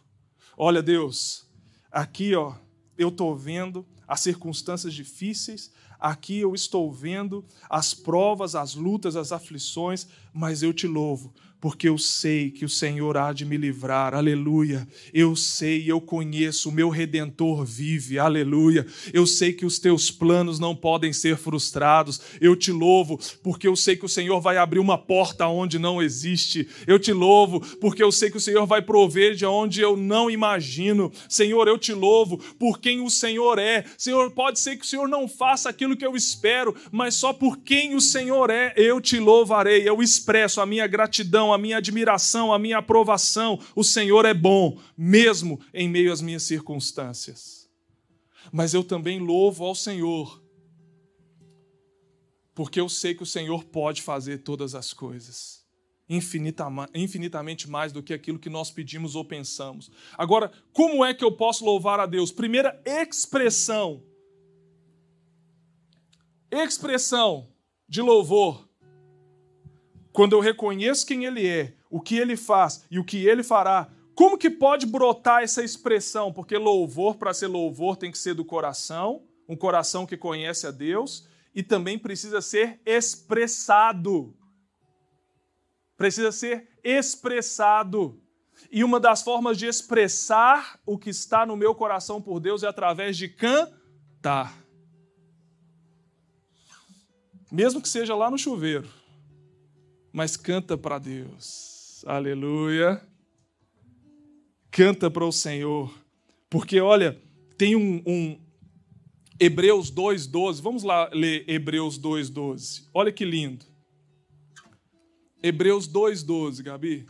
Olha, 0.57 0.83
Deus, 0.83 1.49
aqui, 1.91 2.35
ó, 2.35 2.55
eu 2.97 3.09
estou 3.09 3.35
vendo 3.35 3.85
as 4.07 4.19
circunstâncias 4.19 4.93
difíceis, 4.93 5.71
aqui 5.99 6.39
eu 6.39 6.53
estou 6.53 6.91
vendo 6.91 7.45
as 7.69 7.93
provas, 7.93 8.55
as 8.55 8.75
lutas, 8.75 9.15
as 9.15 9.31
aflições, 9.31 10.07
mas 10.33 10.61
eu 10.61 10.73
te 10.73 10.85
louvo, 10.85 11.33
porque 11.63 11.87
eu 11.87 11.97
sei 11.97 12.51
que 12.51 12.65
o 12.65 12.69
Senhor 12.69 13.15
há 13.15 13.31
de 13.31 13.45
me 13.45 13.55
livrar, 13.55 14.13
aleluia. 14.13 14.85
Eu 15.13 15.33
sei, 15.33 15.89
eu 15.89 16.01
conheço, 16.01 16.67
o 16.67 16.73
meu 16.73 16.89
redentor 16.89 17.63
vive, 17.63 18.19
aleluia. 18.19 18.85
Eu 19.13 19.25
sei 19.25 19.53
que 19.53 19.65
os 19.65 19.79
teus 19.79 20.11
planos 20.11 20.59
não 20.59 20.75
podem 20.75 21.13
ser 21.13 21.37
frustrados. 21.37 22.19
Eu 22.41 22.53
te 22.53 22.69
louvo, 22.69 23.17
porque 23.41 23.65
eu 23.65 23.77
sei 23.77 23.95
que 23.95 24.03
o 24.03 24.09
Senhor 24.09 24.41
vai 24.41 24.57
abrir 24.57 24.79
uma 24.79 24.97
porta 24.97 25.47
onde 25.47 25.79
não 25.79 26.01
existe. 26.01 26.67
Eu 26.85 26.99
te 26.99 27.13
louvo, 27.13 27.61
porque 27.77 28.03
eu 28.03 28.11
sei 28.11 28.29
que 28.29 28.35
o 28.35 28.41
Senhor 28.41 28.65
vai 28.65 28.81
prover 28.81 29.33
de 29.33 29.45
onde 29.45 29.79
eu 29.79 29.95
não 29.95 30.29
imagino. 30.29 31.13
Senhor, 31.29 31.65
eu 31.69 31.77
te 31.77 31.93
louvo 31.93 32.39
por 32.59 32.81
quem 32.81 32.99
o 32.99 33.09
Senhor 33.09 33.57
é. 33.57 33.85
Senhor, 33.97 34.29
pode 34.31 34.59
ser 34.59 34.75
que 34.75 34.83
o 34.83 34.89
Senhor 34.89 35.07
não 35.07 35.29
faça 35.29 35.69
aquilo 35.69 35.95
que 35.95 36.05
eu 36.05 36.13
espero, 36.13 36.75
mas 36.91 37.15
só 37.15 37.31
por 37.31 37.59
quem 37.59 37.95
o 37.95 38.01
Senhor 38.01 38.49
é, 38.49 38.73
eu 38.75 38.99
te 38.99 39.17
louvarei. 39.17 39.87
Eu 39.87 40.03
expresso 40.03 40.59
a 40.59 40.65
minha 40.65 40.85
gratidão 40.87 41.52
a 41.53 41.57
minha 41.57 41.77
admiração, 41.77 42.51
a 42.51 42.59
minha 42.59 42.79
aprovação. 42.79 43.59
O 43.75 43.83
Senhor 43.83 44.25
é 44.25 44.33
bom, 44.33 44.79
mesmo 44.97 45.59
em 45.73 45.87
meio 45.87 46.11
às 46.11 46.21
minhas 46.21 46.43
circunstâncias. 46.43 47.69
Mas 48.51 48.73
eu 48.73 48.83
também 48.83 49.19
louvo 49.19 49.63
ao 49.63 49.73
Senhor, 49.73 50.43
porque 52.53 52.79
eu 52.79 52.89
sei 52.89 53.15
que 53.15 53.23
o 53.23 53.25
Senhor 53.25 53.63
pode 53.63 54.01
fazer 54.01 54.39
todas 54.39 54.75
as 54.75 54.93
coisas. 54.93 55.63
Infinitamente 56.07 57.69
mais 57.69 57.91
do 57.91 58.03
que 58.03 58.13
aquilo 58.13 58.37
que 58.37 58.49
nós 58.49 58.69
pedimos 58.69 59.15
ou 59.15 59.25
pensamos. 59.25 59.89
Agora, 60.17 60.51
como 60.71 61.03
é 61.03 61.13
que 61.13 61.23
eu 61.23 61.31
posso 61.31 61.63
louvar 61.65 61.99
a 61.99 62.05
Deus? 62.05 62.31
Primeira 62.31 62.79
expressão. 62.85 64.03
Expressão 66.51 67.49
de 67.87 68.01
louvor 68.01 68.69
quando 70.13 70.33
eu 70.33 70.39
reconheço 70.39 71.07
quem 71.07 71.25
Ele 71.25 71.45
é, 71.45 71.73
o 71.89 71.99
que 71.99 72.17
Ele 72.17 72.37
faz 72.37 72.85
e 72.89 72.99
o 72.99 73.03
que 73.03 73.25
Ele 73.25 73.43
fará, 73.43 73.89
como 74.13 74.37
que 74.37 74.49
pode 74.49 74.85
brotar 74.85 75.41
essa 75.41 75.63
expressão? 75.63 76.31
Porque 76.31 76.55
louvor, 76.55 77.15
para 77.15 77.33
ser 77.33 77.47
louvor, 77.47 77.97
tem 77.97 78.11
que 78.11 78.17
ser 78.17 78.35
do 78.35 78.45
coração, 78.45 79.23
um 79.49 79.55
coração 79.55 80.05
que 80.05 80.15
conhece 80.15 80.67
a 80.67 80.71
Deus, 80.71 81.27
e 81.55 81.63
também 81.63 81.97
precisa 81.97 82.41
ser 82.41 82.79
expressado. 82.85 84.37
Precisa 85.97 86.31
ser 86.31 86.69
expressado. 86.83 88.21
E 88.71 88.83
uma 88.83 88.99
das 88.99 89.23
formas 89.23 89.57
de 89.57 89.65
expressar 89.65 90.79
o 90.85 90.95
que 90.95 91.09
está 91.09 91.43
no 91.43 91.57
meu 91.57 91.73
coração 91.73 92.21
por 92.21 92.39
Deus 92.39 92.61
é 92.61 92.67
através 92.67 93.17
de 93.17 93.27
cantar. 93.27 94.63
Mesmo 97.51 97.81
que 97.81 97.89
seja 97.89 98.15
lá 98.15 98.29
no 98.29 98.37
chuveiro 98.37 99.02
mas 100.13 100.37
canta 100.37 100.77
para 100.77 100.99
Deus. 100.99 102.05
Aleluia. 102.05 103.01
Canta 104.69 105.09
para 105.09 105.25
o 105.25 105.31
Senhor. 105.31 105.91
Porque, 106.49 106.79
olha, 106.79 107.19
tem 107.57 107.75
um, 107.75 108.03
um. 108.05 108.39
Hebreus 109.39 109.91
2,12. 109.91 110.61
Vamos 110.61 110.83
lá 110.83 111.09
ler 111.11 111.43
Hebreus 111.49 111.99
2,12. 111.99 112.87
Olha 112.93 113.11
que 113.11 113.25
lindo. 113.25 113.65
Hebreus 115.41 115.89
2,12, 115.89 116.61
Gabi. 116.61 117.07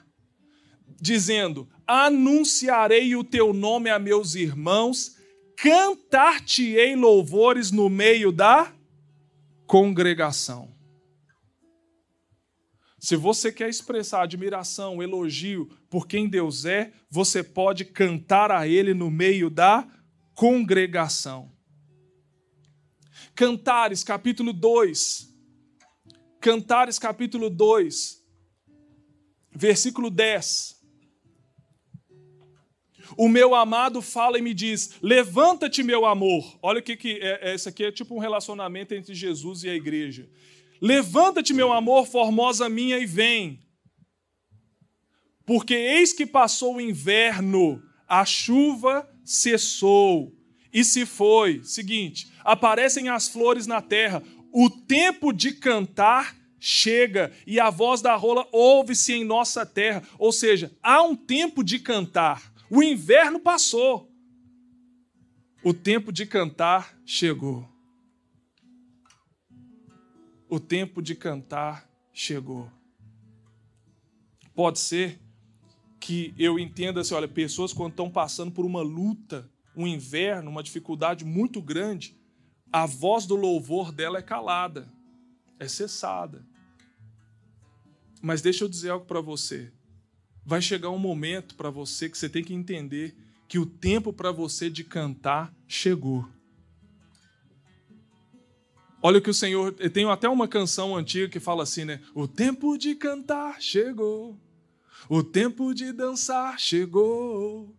Dizendo: 1.02 1.68
Anunciarei 1.86 3.18
o 3.18 3.24
teu 3.24 3.52
nome 3.52 3.89
a 3.89 4.00
meus 4.00 4.34
irmãos, 4.34 5.18
cantar-te-ei 5.58 6.96
louvores 6.96 7.70
no 7.70 7.89
meio 7.89 8.32
da 8.32 8.74
congregação. 9.68 10.73
Se 13.04 13.18
você 13.18 13.52
quer 13.52 13.68
expressar 13.68 14.22
admiração, 14.22 15.04
elogio 15.04 15.70
por 15.89 16.08
quem 16.08 16.26
Deus 16.30 16.63
é, 16.63 16.94
você 17.10 17.44
pode 17.44 17.84
cantar 17.84 18.50
a 18.50 18.66
Ele 18.66 18.94
no 18.94 19.12
meio 19.12 19.50
da 19.50 19.86
congregação. 20.34 21.52
Cantares, 23.36 24.06
capítulo 24.06 24.54
2. 24.54 25.36
Cantares, 26.39 26.98
capítulo 26.98 27.50
2, 27.50 28.24
versículo 29.52 30.10
10. 30.10 30.82
O 33.18 33.28
meu 33.28 33.54
amado 33.54 34.02
fala 34.02 34.39
e 34.39 34.42
me 34.42 34.54
diz: 34.54 34.98
Levanta-te, 35.02 35.84
meu 35.84 36.06
amor. 36.06 36.58
Olha 36.62 36.80
o 36.80 36.82
que, 36.82 36.96
que 36.96 37.20
é, 37.22 37.50
é. 37.50 37.54
Esse 37.54 37.68
aqui 37.68 37.84
é 37.84 37.92
tipo 37.92 38.16
um 38.16 38.20
relacionamento 38.20 38.94
entre 38.94 39.13
Jesus 39.13 39.66
e 39.66 39.70
a 39.70 39.76
igreja. 39.76 40.30
Levanta-te, 40.84 41.54
meu 41.54 41.72
amor, 41.72 42.06
formosa 42.06 42.67
minha, 42.67 43.00
e 43.00 43.06
vem. 43.06 43.58
Porque 45.46 45.74
eis 45.74 46.12
que 46.12 46.26
passou 46.26 46.76
o 46.76 46.82
inverno, 46.82 47.82
a 48.06 48.26
chuva 48.26 49.10
cessou 49.24 50.36
e 50.74 50.84
se 50.84 51.06
foi. 51.06 51.63
Seguinte, 51.63 52.30
aparecem 52.43 53.08
as 53.08 53.30
flores 53.30 53.65
na 53.65 53.82
terra, 53.82 54.22
o 54.52 54.69
tempo 54.69 55.32
de 55.32 55.54
cantar 55.54 56.36
chega 56.60 57.32
e 57.48 57.62
a 57.62 57.69
voz 57.69 58.02
da 58.02 58.15
rola 58.15 58.46
ouve-se 58.52 59.13
em 59.13 59.24
nossa 59.24 59.65
terra. 59.65 60.04
Ou 60.19 60.34
seja, 60.34 60.69
há 60.84 61.02
um 61.02 61.15
tempo 61.15 61.63
de 61.63 61.80
cantar. 61.80 62.54
O 62.69 62.84
inverno 62.84 63.39
passou. 63.39 64.12
O 65.63 65.74
tempo 65.74 66.12
de 66.12 66.26
cantar 66.26 66.93
chegou 67.06 67.73
o 70.54 70.60
tempo 70.60 71.02
de 71.02 71.16
cantar 71.16 71.89
chegou. 72.13 72.70
Pode 74.54 74.78
ser 74.78 75.20
que 76.00 76.32
eu 76.38 76.60
entenda 76.60 77.02
assim, 77.02 77.16
olha, 77.16 77.28
pessoas 77.28 77.74
quando 77.74 77.94
estão 77.94 78.08
passando 78.08 78.52
por 78.52 78.63
uma 78.63 78.84
luta, 78.84 79.50
um 79.76 79.88
inverno, 79.88 80.52
uma 80.52 80.62
dificuldade 80.62 81.26
muito 81.26 81.60
grande, 81.60 82.16
a 82.72 82.86
voz 82.86 83.26
do 83.26 83.36
louvor 83.36 83.92
dela 83.92 84.20
é 84.20 84.22
calada, 84.22 84.88
é 85.58 85.68
cessada. 85.68 86.46
Mas 88.22 88.39
deixa 88.39 88.63
eu 88.63 88.70
dizer 88.70 88.92
algo 88.92 89.08
para 89.08 89.22
você. 89.22 89.74
Vai 90.46 90.62
chegar 90.62 90.92
um 90.92 91.00
momento 91.00 91.56
para 91.56 91.72
você 91.72 92.08
que 92.08 92.16
você 92.16 92.30
tem 92.30 92.44
que 92.44 92.54
entender 92.54 93.18
que 93.48 93.58
o 93.58 93.66
tempo 93.66 94.13
para 94.13 94.32
você 94.32 94.70
de 94.70 94.84
cantar 94.84 95.52
chegou. 95.68 96.30
Olha 99.06 99.20
o 99.20 99.22
que 99.22 99.30
o 99.30 99.34
Senhor. 99.34 99.74
Tenho 99.74 100.10
até 100.10 100.30
uma 100.30 100.48
canção 100.48 100.96
antiga 100.96 101.28
que 101.28 101.39
fala 101.39 101.63
assim, 101.63 101.84
né? 101.84 102.00
O 102.16 102.26
tempo 102.26 102.78
de 102.78 102.96
cantar 102.96 103.62
chegou. 103.62 104.39
O 105.10 105.22
tempo 105.22 105.74
de 105.74 105.92
dançar 105.92 106.58
chegou. 106.58 107.76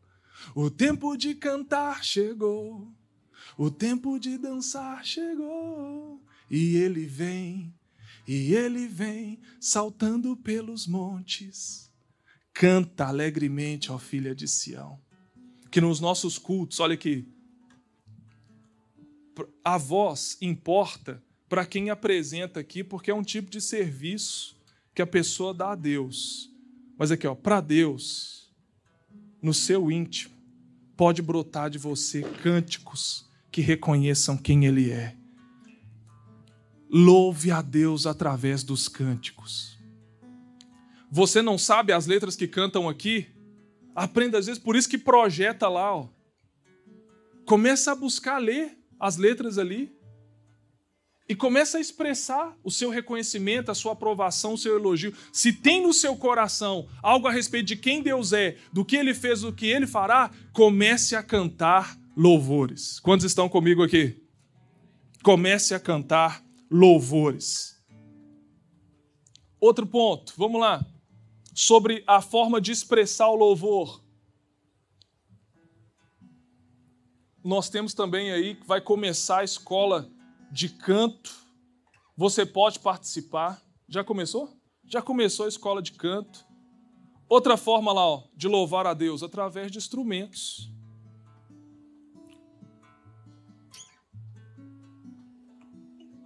O 0.54 0.70
tempo 0.70 1.16
de 1.16 1.34
cantar 1.34 2.04
chegou. 2.04 2.92
O 3.56 3.70
tempo 3.70 4.18
de 4.18 4.36
dançar 4.36 5.02
chegou. 5.02 6.22
E 6.50 6.76
ele 6.76 7.06
vem, 7.06 7.74
e 8.28 8.54
ele 8.54 8.86
vem, 8.86 9.40
saltando 9.58 10.36
pelos 10.36 10.86
montes. 10.86 11.90
Canta 12.52 13.06
alegremente, 13.06 13.90
ó 13.90 13.98
filha 13.98 14.34
de 14.34 14.46
Sião. 14.46 15.00
Que 15.70 15.80
nos 15.80 16.00
nossos 16.00 16.36
cultos, 16.36 16.80
olha 16.80 16.94
aqui, 16.94 17.26
a 19.64 19.78
voz 19.78 20.36
importa 20.40 21.22
para 21.48 21.66
quem 21.66 21.90
apresenta 21.90 22.60
aqui, 22.60 22.82
porque 22.82 23.10
é 23.10 23.14
um 23.14 23.22
tipo 23.22 23.50
de 23.50 23.60
serviço 23.60 24.56
que 24.94 25.02
a 25.02 25.06
pessoa 25.06 25.52
dá 25.54 25.72
a 25.72 25.74
Deus. 25.74 26.50
Mas 26.98 27.10
aqui, 27.10 27.26
ó, 27.26 27.34
para 27.34 27.60
Deus, 27.60 28.52
no 29.42 29.52
seu 29.52 29.90
íntimo, 29.90 30.34
pode 30.96 31.20
brotar 31.20 31.68
de 31.70 31.78
você 31.78 32.22
cânticos 32.22 33.28
que 33.50 33.60
reconheçam 33.60 34.36
quem 34.36 34.64
Ele 34.64 34.90
é. 34.90 35.16
Louve 36.90 37.50
a 37.50 37.60
Deus 37.60 38.06
através 38.06 38.62
dos 38.62 38.88
cânticos. 38.88 39.78
Você 41.10 41.42
não 41.42 41.58
sabe 41.58 41.92
as 41.92 42.06
letras 42.06 42.36
que 42.36 42.48
cantam 42.48 42.88
aqui? 42.88 43.28
Aprenda 43.94 44.38
às 44.38 44.46
vezes, 44.46 44.60
por 44.60 44.74
isso 44.74 44.88
que 44.88 44.98
projeta 44.98 45.68
lá, 45.68 45.94
ó. 45.94 46.08
Começa 47.44 47.92
a 47.92 47.94
buscar 47.94 48.38
ler 48.38 48.78
as 49.04 49.18
letras 49.18 49.58
ali 49.58 49.94
e 51.28 51.34
começa 51.34 51.76
a 51.76 51.80
expressar 51.80 52.56
o 52.64 52.70
seu 52.70 52.88
reconhecimento, 52.88 53.70
a 53.70 53.74
sua 53.74 53.92
aprovação, 53.92 54.54
o 54.54 54.58
seu 54.58 54.76
elogio. 54.76 55.14
Se 55.30 55.52
tem 55.52 55.82
no 55.82 55.92
seu 55.92 56.16
coração 56.16 56.88
algo 57.02 57.28
a 57.28 57.30
respeito 57.30 57.66
de 57.66 57.76
quem 57.76 58.02
Deus 58.02 58.32
é, 58.32 58.56
do 58.72 58.82
que 58.82 58.96
ele 58.96 59.12
fez, 59.12 59.42
do 59.42 59.52
que 59.52 59.66
ele 59.66 59.86
fará, 59.86 60.30
comece 60.54 61.14
a 61.14 61.22
cantar 61.22 61.98
louvores. 62.16 62.98
Quantos 62.98 63.26
estão 63.26 63.46
comigo 63.46 63.82
aqui? 63.82 64.22
Comece 65.22 65.74
a 65.74 65.80
cantar 65.80 66.42
louvores. 66.70 67.78
Outro 69.60 69.86
ponto, 69.86 70.32
vamos 70.34 70.58
lá. 70.58 70.82
Sobre 71.54 72.02
a 72.06 72.22
forma 72.22 72.58
de 72.58 72.72
expressar 72.72 73.28
o 73.28 73.36
louvor. 73.36 74.03
Nós 77.44 77.68
temos 77.68 77.92
também 77.92 78.32
aí 78.32 78.54
que 78.54 78.66
vai 78.66 78.80
começar 78.80 79.40
a 79.40 79.44
escola 79.44 80.10
de 80.50 80.70
canto. 80.70 81.30
Você 82.16 82.46
pode 82.46 82.78
participar. 82.78 83.62
Já 83.86 84.02
começou? 84.02 84.50
Já 84.86 85.02
começou 85.02 85.44
a 85.44 85.48
escola 85.48 85.82
de 85.82 85.92
canto. 85.92 86.46
Outra 87.28 87.58
forma 87.58 87.92
lá, 87.92 88.06
ó, 88.06 88.22
de 88.34 88.48
louvar 88.48 88.86
a 88.86 88.94
Deus 88.94 89.22
através 89.22 89.70
de 89.70 89.76
instrumentos. 89.76 90.72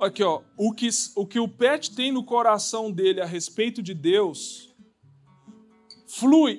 Aqui, 0.00 0.22
ó, 0.22 0.42
o 0.57 0.72
que, 0.72 0.88
o 1.16 1.26
que 1.26 1.40
o 1.40 1.48
Pet 1.48 1.96
tem 1.96 2.12
no 2.12 2.22
coração 2.22 2.92
dele 2.92 3.20
a 3.20 3.26
respeito 3.26 3.83
de 3.83 3.92
Deus 3.92 4.72
flui, 6.07 6.59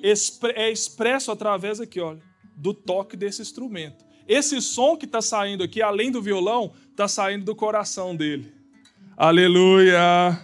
é 0.54 0.70
expresso 0.70 1.32
através 1.32 1.80
aqui, 1.80 1.98
olha, 1.98 2.22
do 2.54 2.74
toque 2.74 3.16
desse 3.16 3.40
instrumento. 3.40 4.09
Esse 4.30 4.60
som 4.60 4.96
que 4.96 5.06
está 5.06 5.20
saindo 5.20 5.64
aqui, 5.64 5.82
além 5.82 6.08
do 6.12 6.22
violão, 6.22 6.72
está 6.92 7.08
saindo 7.08 7.44
do 7.44 7.52
coração 7.52 8.14
dele. 8.14 8.54
Aleluia! 9.16 10.40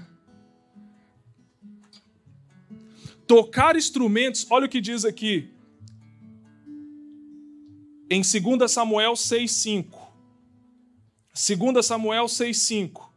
Tocar 3.29 3.77
instrumentos, 3.77 4.45
olha 4.51 4.67
o 4.67 4.69
que 4.69 4.81
diz 4.81 5.05
aqui. 5.05 5.55
Em 8.11 8.23
2 8.23 8.69
Samuel 8.69 9.13
6,5. 9.13 9.87
2 11.73 11.87
Samuel 11.87 12.25
6,5. 12.25 13.09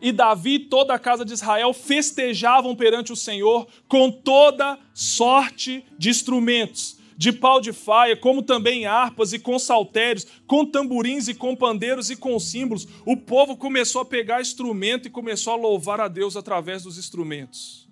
E 0.00 0.10
Davi 0.10 0.54
e 0.54 0.58
toda 0.58 0.92
a 0.92 0.98
casa 0.98 1.24
de 1.24 1.32
Israel 1.32 1.72
festejavam 1.72 2.74
perante 2.74 3.12
o 3.12 3.16
Senhor 3.16 3.68
com 3.86 4.10
toda 4.10 4.76
sorte 4.92 5.86
de 5.96 6.10
instrumentos 6.10 6.95
de 7.16 7.32
pau 7.32 7.60
de 7.60 7.72
faia, 7.72 8.16
como 8.16 8.42
também 8.42 8.84
harpas 8.84 9.32
e 9.32 9.38
com 9.38 9.58
saltérios, 9.58 10.26
com 10.46 10.66
tamborins 10.66 11.28
e 11.28 11.34
com 11.34 11.56
pandeiros 11.56 12.10
e 12.10 12.16
com 12.16 12.38
símbolos. 12.38 12.86
O 13.06 13.16
povo 13.16 13.56
começou 13.56 14.02
a 14.02 14.04
pegar 14.04 14.40
instrumento 14.40 15.08
e 15.08 15.10
começou 15.10 15.54
a 15.54 15.56
louvar 15.56 16.00
a 16.00 16.08
Deus 16.08 16.36
através 16.36 16.82
dos 16.82 16.98
instrumentos. 16.98 17.88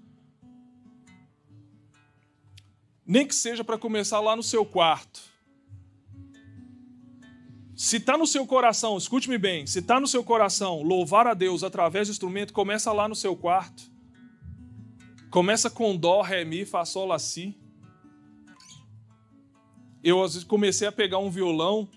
Nem 3.07 3.27
que 3.27 3.35
seja 3.35 3.65
para 3.65 3.79
começar 3.79 4.21
lá 4.21 4.37
no 4.37 4.43
seu 4.43 4.65
quarto. 4.65 5.21
Se 7.77 7.97
está 7.97 8.17
no 8.17 8.27
seu 8.27 8.47
coração, 8.47 8.97
escute-me 8.97 9.37
bem, 9.37 9.67
se 9.67 9.81
está 9.81 9.99
no 9.99 10.07
seu 10.07 10.23
coração 10.23 10.83
louvar 10.83 11.27
a 11.27 11.35
Deus 11.35 11.65
através 11.65 12.09
do 12.09 12.13
instrumento, 12.13 12.53
começa 12.53 12.93
lá 12.93 13.09
no 13.09 13.17
seu 13.17 13.37
quarto. 13.37 13.83
Começa 15.31 15.69
com 15.69 15.97
dó, 15.97 16.23
ré, 16.23 16.45
mi, 16.45 16.65
fá, 16.65 16.85
sol, 16.85 17.07
lá, 17.07 17.19
si 17.19 17.59
eu 20.05 20.23
às 20.23 20.35
vezes 20.35 20.47
comecei 20.47 20.87
a 20.87 20.93
pegar 20.93 21.19
um 21.19 21.31
violão. 21.31 21.89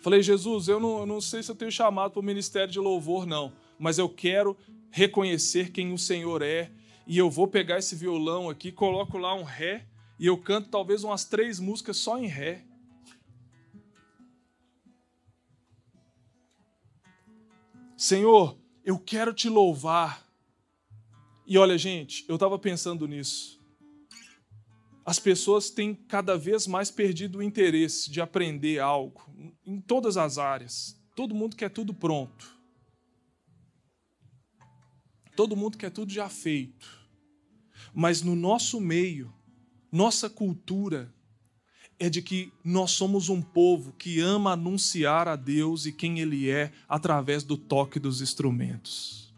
Falei, 0.00 0.22
Jesus, 0.22 0.66
eu 0.66 0.80
não, 0.80 1.00
eu 1.00 1.06
não 1.06 1.20
sei 1.20 1.42
se 1.42 1.50
eu 1.50 1.54
tenho 1.54 1.70
chamado 1.70 2.12
para 2.12 2.20
o 2.20 2.24
ministério 2.24 2.72
de 2.72 2.80
louvor, 2.80 3.26
não, 3.26 3.52
mas 3.78 3.98
eu 3.98 4.08
quero 4.08 4.56
reconhecer 4.90 5.70
quem 5.70 5.92
o 5.92 5.98
Senhor 5.98 6.40
é. 6.40 6.72
E 7.06 7.18
eu 7.18 7.30
vou 7.30 7.46
pegar 7.46 7.78
esse 7.78 7.94
violão 7.94 8.48
aqui, 8.48 8.72
coloco 8.72 9.18
lá 9.18 9.34
um 9.34 9.42
ré, 9.42 9.86
e 10.18 10.26
eu 10.26 10.38
canto 10.38 10.70
talvez 10.70 11.04
umas 11.04 11.24
três 11.24 11.60
músicas 11.60 11.98
só 11.98 12.18
em 12.18 12.26
ré. 12.26 12.64
Senhor, 17.94 18.56
eu 18.84 18.98
quero 18.98 19.34
te 19.34 19.48
louvar. 19.48 20.26
E 21.46 21.58
olha, 21.58 21.76
gente, 21.76 22.24
eu 22.28 22.36
estava 22.36 22.58
pensando 22.58 23.06
nisso. 23.06 23.55
As 25.06 25.20
pessoas 25.20 25.70
têm 25.70 25.94
cada 25.94 26.36
vez 26.36 26.66
mais 26.66 26.90
perdido 26.90 27.38
o 27.38 27.42
interesse 27.42 28.10
de 28.10 28.20
aprender 28.20 28.80
algo, 28.80 29.24
em 29.64 29.80
todas 29.80 30.16
as 30.16 30.36
áreas. 30.36 31.00
Todo 31.14 31.32
mundo 31.32 31.54
quer 31.54 31.70
tudo 31.70 31.94
pronto. 31.94 32.58
Todo 35.36 35.54
mundo 35.54 35.78
quer 35.78 35.92
tudo 35.92 36.12
já 36.12 36.28
feito. 36.28 37.08
Mas 37.94 38.20
no 38.20 38.34
nosso 38.34 38.80
meio, 38.80 39.32
nossa 39.92 40.28
cultura 40.28 41.14
é 42.00 42.10
de 42.10 42.20
que 42.20 42.52
nós 42.64 42.90
somos 42.90 43.28
um 43.28 43.40
povo 43.40 43.92
que 43.92 44.18
ama 44.18 44.54
anunciar 44.54 45.28
a 45.28 45.36
Deus 45.36 45.86
e 45.86 45.92
quem 45.92 46.18
Ele 46.18 46.50
é 46.50 46.72
através 46.88 47.44
do 47.44 47.56
toque 47.56 48.00
dos 48.00 48.20
instrumentos. 48.20 49.32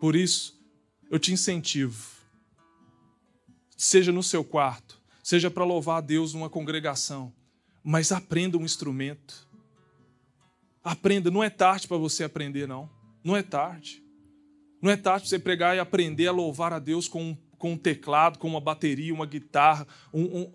Por 0.00 0.14
isso, 0.14 0.56
eu 1.10 1.18
te 1.18 1.32
incentivo, 1.32 2.17
seja 3.78 4.10
no 4.10 4.24
seu 4.24 4.42
quarto, 4.42 5.00
seja 5.22 5.48
para 5.48 5.64
louvar 5.64 5.98
a 5.98 6.00
Deus 6.00 6.34
numa 6.34 6.50
congregação, 6.50 7.32
mas 7.82 8.10
aprenda 8.10 8.58
um 8.58 8.64
instrumento. 8.64 9.48
Aprenda, 10.82 11.30
não 11.30 11.44
é 11.44 11.48
tarde 11.48 11.86
para 11.86 11.96
você 11.96 12.24
aprender, 12.24 12.66
não. 12.66 12.90
Não 13.22 13.36
é 13.36 13.42
tarde. 13.42 14.02
Não 14.82 14.90
é 14.90 14.96
tarde 14.96 15.22
para 15.22 15.28
você 15.30 15.38
pregar 15.38 15.76
e 15.76 15.78
aprender 15.78 16.26
a 16.26 16.32
louvar 16.32 16.72
a 16.72 16.80
Deus 16.80 17.06
com 17.06 17.22
um, 17.22 17.36
com 17.56 17.72
um 17.72 17.78
teclado, 17.78 18.38
com 18.38 18.48
uma 18.48 18.60
bateria, 18.60 19.14
uma 19.14 19.26
guitarra. 19.26 19.86
Um, 20.12 20.40
um... 20.40 20.52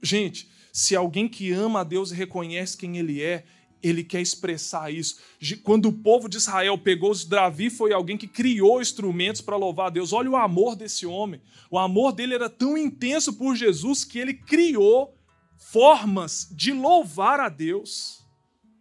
Gente, 0.00 0.48
se 0.72 0.94
alguém 0.94 1.28
que 1.28 1.50
ama 1.50 1.80
a 1.80 1.84
Deus 1.84 2.12
e 2.12 2.14
reconhece 2.14 2.76
quem 2.76 2.98
Ele 2.98 3.20
é, 3.20 3.44
ele 3.82 4.04
quer 4.04 4.20
expressar 4.20 4.92
isso. 4.92 5.18
Quando 5.62 5.86
o 5.86 5.92
povo 5.92 6.28
de 6.28 6.36
Israel 6.36 6.76
pegou 6.76 7.10
os 7.10 7.24
Davi, 7.24 7.70
foi 7.70 7.92
alguém 7.92 8.16
que 8.16 8.26
criou 8.26 8.80
instrumentos 8.80 9.40
para 9.40 9.56
louvar 9.56 9.86
a 9.86 9.90
Deus. 9.90 10.12
Olha 10.12 10.30
o 10.30 10.36
amor 10.36 10.76
desse 10.76 11.06
homem. 11.06 11.40
O 11.70 11.78
amor 11.78 12.12
dele 12.12 12.34
era 12.34 12.50
tão 12.50 12.76
intenso 12.76 13.34
por 13.34 13.56
Jesus 13.56 14.04
que 14.04 14.18
ele 14.18 14.34
criou 14.34 15.14
formas 15.56 16.48
de 16.50 16.72
louvar 16.72 17.40
a 17.40 17.48
Deus. 17.48 18.24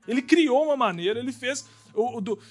Ele 0.08 0.22
criou 0.22 0.66
uma 0.66 0.76
maneira, 0.76 1.20
ele 1.20 1.32
fez. 1.32 1.66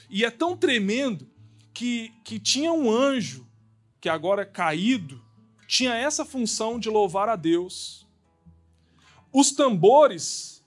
E 0.08 0.24
é 0.24 0.30
tão 0.30 0.56
tremendo 0.56 1.28
que, 1.74 2.12
que 2.24 2.38
tinha 2.38 2.72
um 2.72 2.90
anjo, 2.90 3.46
que 4.00 4.08
agora 4.08 4.42
é 4.42 4.46
caído, 4.46 5.22
tinha 5.66 5.94
essa 5.94 6.24
função 6.24 6.78
de 6.78 6.88
louvar 6.88 7.28
a 7.28 7.36
Deus. 7.36 8.06
Os 9.32 9.52
tambores, 9.52 10.57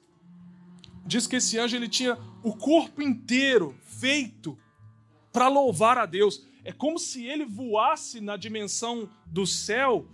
diz 1.06 1.28
que 1.28 1.38
esse 1.38 1.58
anjo 1.58 1.76
ele 1.76 1.90
tinha 1.90 2.18
o 2.44 2.56
corpo 2.56 3.02
inteiro 3.02 3.76
feito 3.84 4.58
para 5.32 5.48
louvar 5.48 5.98
a 5.98 6.06
Deus. 6.06 6.46
É 6.64 6.72
como 6.72 7.00
se 7.00 7.26
ele 7.26 7.46
voasse 7.46 8.22
na 8.22 8.38
dimensão 8.38 9.10
do 9.26 9.46
céu 9.48 10.08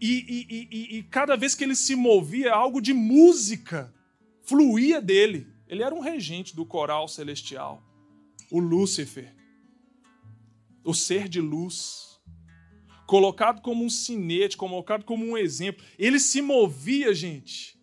e, 0.00 0.46
e, 0.50 0.68
e, 0.70 0.98
e, 0.98 1.02
cada 1.04 1.36
vez 1.36 1.54
que 1.54 1.64
ele 1.64 1.74
se 1.74 1.96
movia, 1.96 2.52
algo 2.52 2.80
de 2.80 2.92
música 2.92 3.92
fluía 4.42 5.00
dele. 5.00 5.46
Ele 5.66 5.82
era 5.82 5.94
um 5.94 6.00
regente 6.00 6.54
do 6.54 6.64
coral 6.64 7.08
celestial, 7.08 7.82
o 8.50 8.60
Lúcifer 8.60 9.36
o 10.86 10.94
ser 10.94 11.28
de 11.28 11.40
luz, 11.40 12.20
colocado 13.06 13.60
como 13.60 13.84
um 13.84 13.90
sinete, 13.90 14.56
colocado 14.56 15.04
como 15.04 15.26
um 15.26 15.36
exemplo. 15.36 15.84
Ele 15.98 16.20
se 16.20 16.40
movia, 16.40 17.12
gente. 17.12 17.75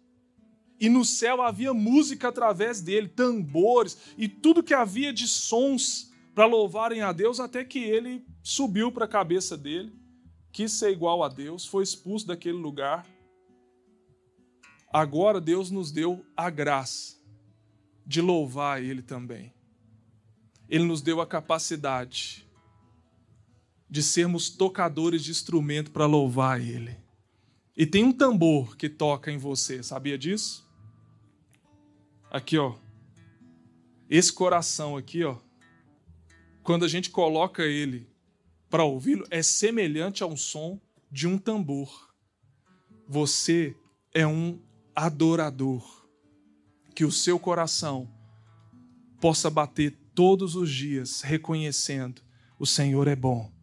E 0.84 0.89
no 0.89 1.06
céu 1.06 1.41
havia 1.41 1.74
música 1.74 2.28
através 2.28 2.82
dele, 2.82 3.08
tambores 3.08 3.98
e 4.17 4.28
tudo 4.28 4.62
que 4.62 4.74
havia 4.74 5.13
de 5.13 5.30
sons 5.30 6.12
para 6.36 6.46
louvarem 6.46 7.02
a 7.02 7.13
Deus, 7.13 7.39
até 7.39 7.63
que 7.63 7.80
ele 7.80 8.26
subiu 8.41 8.91
para 8.91 9.06
a 9.06 9.08
cabeça 9.08 9.56
dele, 9.56 9.96
quis 10.52 10.74
ser 10.74 10.91
igual 10.91 11.24
a 11.24 11.30
Deus, 11.30 11.65
foi 11.65 11.84
expulso 11.84 12.28
daquele 12.28 12.58
lugar. 12.58 13.08
Agora 14.91 15.39
Deus 15.39 15.72
nos 15.72 15.89
deu 15.89 16.26
a 16.36 16.50
graça 16.50 17.15
de 18.06 18.19
louvar 18.19 18.84
Ele 18.84 19.02
também. 19.02 19.54
Ele 20.67 20.84
nos 20.84 21.02
deu 21.02 21.22
a 21.22 21.26
capacidade 21.26 22.46
de 23.89 24.04
sermos 24.04 24.50
tocadores 24.50 25.24
de 25.24 25.32
instrumento 25.32 25.91
para 25.91 26.06
louvar 26.06 26.60
Ele. 26.60 26.98
E 27.78 27.86
tem 27.86 28.04
um 28.04 28.12
tambor 28.12 28.76
que 28.76 28.89
toca 28.89 29.32
em 29.32 29.38
você, 29.38 29.82
sabia 29.82 30.17
disso? 30.17 30.72
Aqui, 32.34 32.58
ó. 32.58 32.76
Esse 34.10 34.34
coração 34.34 34.98
aqui, 34.98 35.24
ó. 35.24 35.38
Quando 36.63 36.84
a 36.84 36.88
gente 36.89 37.10
coloca 37.10 37.63
ele 37.63 38.10
para 38.69 38.84
ouvi-lo, 38.84 39.26
é 39.30 39.41
semelhante 39.41 40.22
a 40.24 40.26
um 40.26 40.36
som 40.36 40.82
de 41.10 41.28
um 41.28 41.38
tambor. 41.38 42.13
Você 43.08 43.74
é 44.13 44.28
um 44.28 44.60
adorador. 44.93 46.04
Que 46.93 47.06
o 47.06 47.12
seu 47.12 47.39
coração 47.39 48.12
possa 49.22 49.50
bater 49.50 49.98
todos 50.13 50.56
os 50.56 50.69
dias 50.69 51.22
reconhecendo: 51.22 52.22
o 52.60 52.65
Senhor 52.65 53.08
é 53.08 53.15
bom 53.15 53.54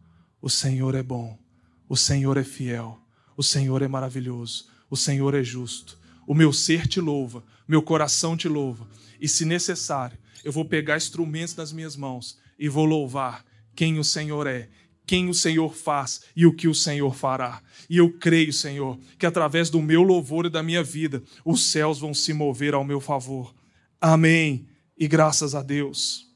o 0.42 0.48
Senhor 0.48 0.94
é 0.94 1.02
bom, 1.02 1.38
o 1.86 1.96
Senhor 1.96 2.38
é 2.38 2.44
fiel, 2.44 2.98
o 3.36 3.42
Senhor 3.42 3.82
é 3.82 3.88
maravilhoso, 3.88 4.68
o 4.88 4.96
Senhor 4.96 5.34
é 5.34 5.42
justo. 5.42 5.99
O 6.26 6.34
meu 6.34 6.52
ser 6.52 6.86
te 6.86 7.00
louva, 7.00 7.42
meu 7.66 7.82
coração 7.82 8.36
te 8.36 8.48
louva. 8.48 8.88
E 9.20 9.28
se 9.28 9.44
necessário, 9.44 10.18
eu 10.44 10.52
vou 10.52 10.64
pegar 10.64 10.96
instrumentos 10.96 11.54
nas 11.56 11.72
minhas 11.72 11.96
mãos 11.96 12.38
e 12.58 12.68
vou 12.68 12.84
louvar 12.84 13.44
quem 13.74 13.98
o 13.98 14.04
Senhor 14.04 14.46
é, 14.46 14.68
quem 15.06 15.28
o 15.28 15.34
Senhor 15.34 15.74
faz 15.74 16.22
e 16.36 16.46
o 16.46 16.54
que 16.54 16.68
o 16.68 16.74
Senhor 16.74 17.14
fará. 17.14 17.62
E 17.88 17.96
eu 17.96 18.12
creio, 18.18 18.52
Senhor, 18.52 18.98
que 19.18 19.26
através 19.26 19.70
do 19.70 19.80
meu 19.80 20.02
louvor 20.02 20.46
e 20.46 20.50
da 20.50 20.62
minha 20.62 20.82
vida, 20.82 21.22
os 21.44 21.64
céus 21.64 21.98
vão 21.98 22.14
se 22.14 22.32
mover 22.32 22.74
ao 22.74 22.84
meu 22.84 23.00
favor. 23.00 23.54
Amém. 24.00 24.68
E 24.96 25.08
graças 25.08 25.54
a 25.54 25.62
Deus. 25.62 26.26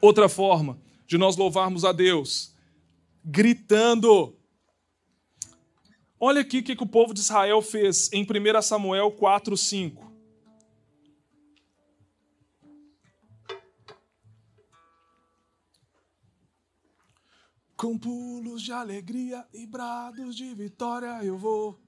Outra 0.00 0.28
forma 0.28 0.80
de 1.06 1.18
nós 1.18 1.36
louvarmos 1.36 1.84
a 1.84 1.92
Deus 1.92 2.52
gritando. 3.24 4.36
Olha 6.24 6.42
aqui 6.42 6.60
o 6.60 6.62
que, 6.62 6.80
o 6.80 6.86
povo 6.86 7.12
de 7.12 7.18
Israel 7.18 7.60
fez 7.60 8.08
em 8.12 8.22
1 8.22 8.62
Samuel 8.62 9.10
4, 9.10 9.56
5. 9.56 10.12
Com 17.76 17.98
pulos 17.98 18.62
de 18.62 18.70
alegria 18.70 19.44
e 19.52 19.66
brados 19.66 20.36
de 20.36 20.54
vitória 20.54 21.24
eu 21.24 21.36
vou. 21.36 21.80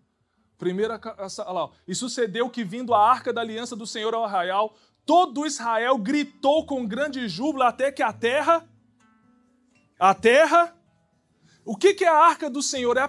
Primeira, 0.58 1.00
olha 1.38 1.52
lá, 1.52 1.70
e 1.86 1.94
sucedeu 1.94 2.50
que 2.50 2.64
vindo 2.64 2.92
a 2.92 3.08
arca 3.08 3.32
da 3.32 3.40
aliança 3.40 3.76
do 3.76 3.86
Senhor 3.86 4.12
ao 4.14 4.24
arraial, 4.24 4.74
todo 5.06 5.46
Israel 5.46 5.96
gritou 5.96 6.66
com 6.66 6.84
grande 6.84 7.28
júbilo 7.28 7.62
até 7.62 7.92
que 7.92 8.02
a 8.02 8.12
terra, 8.12 8.68
a 9.96 10.12
terra 10.12 10.76
o 11.64 11.76
que, 11.76 12.04
é 12.04 12.08
a 12.08 12.26
arca 12.26 12.50
do 12.50 12.62
Senhor? 12.62 12.96
É 12.96 13.08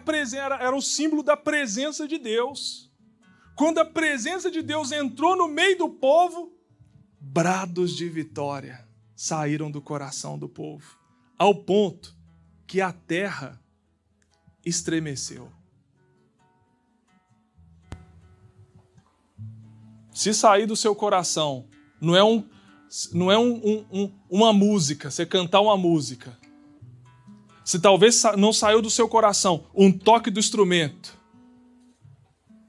era 0.60 0.76
o 0.76 0.82
símbolo 0.82 1.22
da 1.22 1.36
presença 1.36 2.08
de 2.08 2.18
Deus. 2.18 2.90
Quando 3.56 3.80
a 3.80 3.86
presença 3.86 4.50
de 4.50 4.62
Deus 4.62 4.92
entrou 4.92 5.36
no 5.36 5.48
meio 5.48 5.78
do 5.78 5.90
povo, 5.90 6.54
brados 7.20 7.96
de 7.96 8.08
vitória 8.08 8.88
saíram 9.16 9.72
do 9.72 9.82
coração 9.82 10.38
do 10.38 10.48
povo, 10.48 10.98
ao 11.38 11.56
ponto 11.56 12.16
que 12.68 12.82
a 12.82 12.92
terra 12.92 13.62
estremeceu. 14.66 15.52
Se 20.14 20.34
sair 20.34 20.66
do 20.66 20.76
seu 20.76 20.96
coração, 20.96 21.68
não 22.00 22.16
é, 22.16 22.24
um, 22.24 22.48
não 23.14 23.32
é 23.32 23.38
um, 23.38 23.86
um, 23.92 24.12
uma 24.30 24.54
música, 24.54 25.12
você 25.12 25.26
cantar 25.26 25.62
uma 25.62 25.78
música, 25.78 26.38
se 27.66 27.80
talvez 27.80 28.22
não 28.38 28.54
saiu 28.54 28.80
do 28.80 28.92
seu 28.92 29.10
coração 29.10 29.66
um 29.74 29.92
toque 29.92 30.30
do 30.30 30.40
instrumento, 30.40 31.18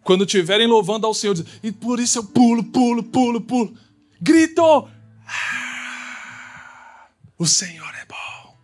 quando 0.03 0.25
estiverem 0.25 0.67
louvando 0.67 1.07
ao 1.07 1.13
Senhor, 1.13 1.37
e 1.63 1.71
por 1.71 2.01
isso 2.01 2.19
eu 2.19 2.25
pulo, 2.25 2.65
pulo, 2.65 3.03
pulo, 3.03 3.43
pulo, 3.43 3.77
grito: 4.19 4.63
ah, 5.27 7.09
O 7.39 7.47
Senhor 7.47 7.95
é 7.95 8.07
bom. 8.07 8.57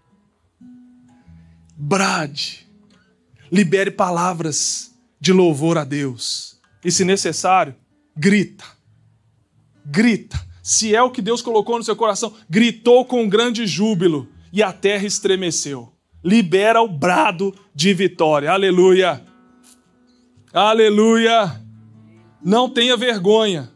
Brade, 1.77 2.67
libere 3.51 3.91
palavras 3.91 4.95
de 5.21 5.35
louvor 5.35 5.77
a 5.77 5.85
Deus, 5.85 6.59
e 6.83 6.91
se 6.91 7.05
necessário, 7.05 7.75
grita, 8.17 8.65
grita. 9.85 10.41
Se 10.63 10.95
é 10.95 11.03
o 11.03 11.11
que 11.11 11.21
Deus 11.21 11.43
colocou 11.43 11.77
no 11.77 11.85
seu 11.85 11.97
coração, 11.97 12.33
gritou 12.49 13.05
com 13.05 13.29
grande 13.29 13.67
júbilo 13.67 14.29
e 14.53 14.63
a 14.63 14.73
terra 14.73 15.05
estremeceu 15.05 15.92
libera 16.23 16.81
o 16.81 16.89
brado 16.89 17.55
de 17.75 17.93
vitória. 17.95 18.51
Aleluia! 18.51 19.25
Aleluia! 20.53 21.61
Não 22.43 22.69
tenha 22.69 22.97
vergonha. 22.97 23.71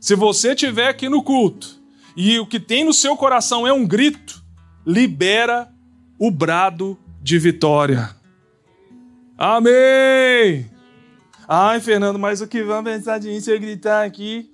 Se 0.00 0.14
você 0.14 0.52
estiver 0.52 0.88
aqui 0.88 1.08
no 1.08 1.22
culto 1.22 1.80
e 2.16 2.38
o 2.38 2.46
que 2.46 2.60
tem 2.60 2.84
no 2.84 2.92
seu 2.92 3.16
coração 3.16 3.66
é 3.66 3.72
um 3.72 3.86
grito, 3.86 4.42
libera 4.86 5.68
o 6.18 6.30
brado 6.30 6.98
de 7.20 7.38
vitória. 7.38 8.16
Amém! 9.36 10.70
Ai, 11.46 11.80
Fernando, 11.80 12.18
mas 12.18 12.40
o 12.40 12.46
que 12.46 12.62
vão 12.62 12.82
pensar 12.82 13.18
de 13.18 13.28
mim 13.28 13.40
se 13.40 13.50
eu 13.50 13.60
gritar 13.60 14.04
aqui? 14.04 14.50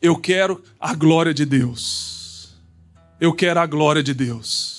Eu 0.00 0.16
quero 0.16 0.62
a 0.78 0.94
glória 0.94 1.32
de 1.32 1.46
Deus. 1.46 2.23
Eu 3.20 3.32
quero 3.32 3.60
a 3.60 3.66
glória 3.66 4.02
de 4.02 4.12
Deus. 4.12 4.74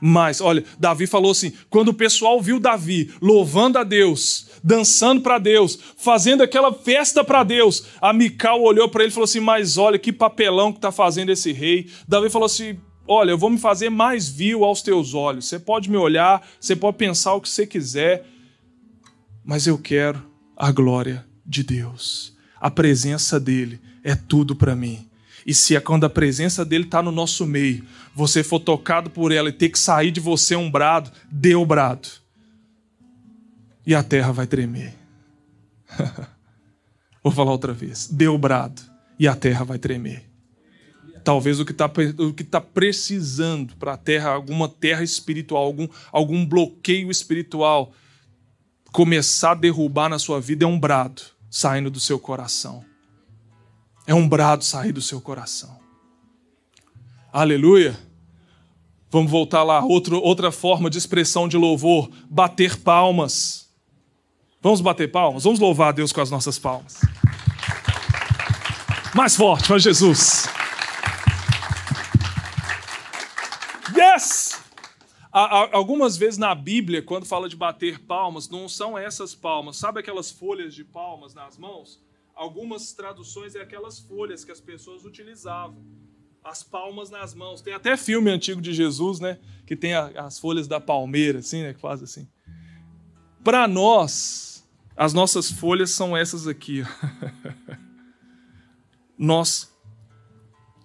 Mas, 0.00 0.40
olha, 0.40 0.64
Davi 0.78 1.06
falou 1.06 1.30
assim: 1.30 1.52
quando 1.70 1.88
o 1.88 1.94
pessoal 1.94 2.40
viu 2.40 2.60
Davi 2.60 3.10
louvando 3.22 3.78
a 3.78 3.84
Deus, 3.84 4.48
dançando 4.62 5.22
para 5.22 5.38
Deus, 5.38 5.78
fazendo 5.96 6.42
aquela 6.42 6.72
festa 6.72 7.24
para 7.24 7.42
Deus, 7.42 7.86
a 8.00 8.12
Mical 8.12 8.60
olhou 8.62 8.88
para 8.88 9.02
ele 9.02 9.10
e 9.10 9.14
falou 9.14 9.24
assim: 9.24 9.40
Mas 9.40 9.78
olha 9.78 9.98
que 9.98 10.12
papelão 10.12 10.72
que 10.72 10.78
está 10.78 10.92
fazendo 10.92 11.30
esse 11.30 11.52
rei. 11.52 11.90
Davi 12.06 12.28
falou 12.28 12.46
assim: 12.46 12.78
Olha, 13.06 13.30
eu 13.30 13.38
vou 13.38 13.50
me 13.50 13.58
fazer 13.58 13.90
mais 13.90 14.28
vil 14.28 14.64
aos 14.64 14.82
teus 14.82 15.14
olhos. 15.14 15.46
Você 15.46 15.58
pode 15.58 15.90
me 15.90 15.96
olhar, 15.96 16.46
você 16.60 16.76
pode 16.76 16.96
pensar 16.96 17.34
o 17.34 17.40
que 17.40 17.48
você 17.48 17.66
quiser, 17.66 18.26
mas 19.44 19.66
eu 19.66 19.78
quero 19.78 20.22
a 20.56 20.70
glória 20.70 21.24
de 21.46 21.62
Deus. 21.62 22.34
A 22.60 22.70
presença 22.70 23.38
dele 23.38 23.80
é 24.02 24.14
tudo 24.14 24.56
para 24.56 24.74
mim. 24.74 25.06
E 25.46 25.54
se 25.54 25.76
é 25.76 25.80
quando 25.80 26.04
a 26.04 26.10
presença 26.10 26.64
dele 26.64 26.84
está 26.84 27.02
no 27.02 27.12
nosso 27.12 27.46
meio, 27.46 27.84
você 28.14 28.42
for 28.42 28.60
tocado 28.60 29.10
por 29.10 29.32
ela 29.32 29.48
e 29.48 29.52
ter 29.52 29.68
que 29.68 29.78
sair 29.78 30.10
de 30.10 30.20
você 30.20 30.56
um 30.56 30.70
brado, 30.70 31.10
dê 31.30 31.54
o 31.54 31.66
brado. 31.66 32.08
E 33.86 33.94
a 33.94 34.02
terra 34.02 34.32
vai 34.32 34.46
tremer. 34.46 34.94
Vou 37.22 37.32
falar 37.32 37.52
outra 37.52 37.72
vez. 37.72 38.08
Dê 38.08 38.28
o 38.28 38.38
brado 38.38 38.80
e 39.18 39.28
a 39.28 39.36
terra 39.36 39.64
vai 39.64 39.78
tremer 39.78 40.34
talvez 41.24 41.58
o 41.58 41.64
que 41.64 41.72
está 41.72 41.88
tá 41.88 42.60
precisando 42.60 43.74
para 43.76 43.94
a 43.94 43.96
terra, 43.96 44.30
alguma 44.30 44.68
terra 44.68 45.02
espiritual, 45.02 45.64
algum, 45.64 45.88
algum 46.12 46.44
bloqueio 46.44 47.10
espiritual, 47.10 47.92
começar 48.92 49.52
a 49.52 49.54
derrubar 49.54 50.10
na 50.10 50.18
sua 50.18 50.40
vida 50.40 50.64
é 50.64 50.68
um 50.68 50.78
brado 50.78 51.22
saindo 51.50 51.90
do 51.90 51.98
seu 51.98 52.18
coração. 52.18 52.84
É 54.06 54.14
um 54.14 54.28
brado 54.28 54.64
sair 54.64 54.92
do 54.92 55.00
seu 55.00 55.20
coração. 55.20 55.78
Aleluia. 57.32 57.98
Vamos 59.10 59.30
voltar 59.30 59.62
lá, 59.62 59.80
Outro, 59.84 60.20
outra 60.20 60.50
forma 60.50 60.90
de 60.90 60.98
expressão 60.98 61.48
de 61.48 61.56
louvor: 61.56 62.10
bater 62.28 62.76
palmas. 62.76 63.72
Vamos 64.60 64.80
bater 64.80 65.10
palmas? 65.10 65.44
Vamos 65.44 65.60
louvar 65.60 65.88
a 65.88 65.92
Deus 65.92 66.12
com 66.12 66.20
as 66.20 66.30
nossas 66.30 66.58
palmas. 66.58 67.00
Mais 69.14 69.36
forte 69.36 69.68
para 69.68 69.78
Jesus. 69.78 70.48
Yes! 73.96 74.60
Algumas 75.30 76.16
vezes 76.16 76.38
na 76.38 76.54
Bíblia, 76.54 77.02
quando 77.02 77.24
fala 77.24 77.48
de 77.48 77.56
bater 77.56 78.00
palmas, 78.00 78.48
não 78.48 78.68
são 78.68 78.96
essas 78.98 79.34
palmas. 79.34 79.76
Sabe 79.76 80.00
aquelas 80.00 80.30
folhas 80.30 80.74
de 80.74 80.84
palmas 80.84 81.34
nas 81.34 81.56
mãos? 81.56 82.03
Algumas 82.34 82.92
traduções 82.92 83.54
é 83.54 83.60
aquelas 83.60 83.98
folhas 83.98 84.44
que 84.44 84.52
as 84.52 84.60
pessoas 84.60 85.04
utilizavam. 85.04 85.84
As 86.42 86.62
palmas 86.62 87.10
nas 87.10 87.34
mãos. 87.34 87.62
Tem 87.62 87.72
até 87.72 87.96
filme 87.96 88.30
antigo 88.30 88.60
de 88.60 88.74
Jesus, 88.74 89.20
né? 89.20 89.38
Que 89.66 89.74
tem 89.74 89.94
as 89.94 90.38
folhas 90.38 90.68
da 90.68 90.80
palmeira, 90.80 91.38
assim, 91.38 91.62
né? 91.62 91.72
Que 91.72 91.80
faz 91.80 92.02
assim. 92.02 92.28
Para 93.42 93.66
nós, 93.66 94.66
as 94.96 95.12
nossas 95.12 95.50
folhas 95.50 95.90
são 95.90 96.16
essas 96.16 96.46
aqui. 96.46 96.82
nós. 99.16 99.72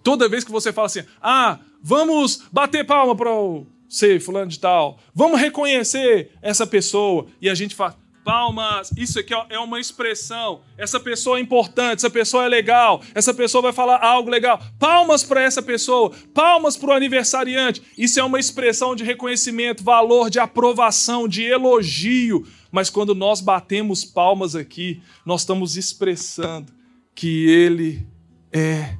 Toda 0.02 0.28
vez 0.28 0.44
que 0.44 0.50
você 0.50 0.72
fala 0.72 0.86
assim, 0.86 1.04
ah, 1.20 1.60
Vamos 1.82 2.42
bater 2.52 2.84
palma 2.84 3.16
para 3.16 3.32
o 3.32 3.66
sei, 3.88 4.20
fulano 4.20 4.50
de 4.50 4.60
tal. 4.60 4.98
Vamos 5.14 5.40
reconhecer 5.40 6.30
essa 6.42 6.66
pessoa. 6.66 7.26
E 7.40 7.48
a 7.48 7.54
gente 7.54 7.74
faz 7.74 7.94
palmas. 8.24 8.90
Isso 8.96 9.18
aqui 9.18 9.34
é 9.48 9.58
uma 9.58 9.80
expressão. 9.80 10.62
Essa 10.76 11.00
pessoa 11.00 11.38
é 11.38 11.40
importante, 11.40 11.98
essa 11.98 12.10
pessoa 12.10 12.44
é 12.44 12.48
legal, 12.48 13.02
essa 13.14 13.32
pessoa 13.34 13.62
vai 13.62 13.72
falar 13.72 14.04
algo 14.04 14.30
legal. 14.30 14.60
Palmas 14.78 15.22
para 15.22 15.42
essa 15.42 15.62
pessoa, 15.62 16.12
palmas 16.34 16.76
para 16.76 16.90
o 16.90 16.92
aniversariante. 16.92 17.82
Isso 17.96 18.20
é 18.20 18.24
uma 18.24 18.38
expressão 18.38 18.94
de 18.94 19.04
reconhecimento, 19.04 19.82
valor, 19.82 20.30
de 20.30 20.38
aprovação, 20.38 21.26
de 21.26 21.44
elogio. 21.44 22.46
Mas 22.70 22.88
quando 22.88 23.14
nós 23.14 23.40
batemos 23.40 24.04
palmas 24.04 24.54
aqui, 24.54 25.02
nós 25.24 25.42
estamos 25.42 25.76
expressando 25.76 26.72
que 27.14 27.48
ele 27.48 28.06
é 28.52 28.94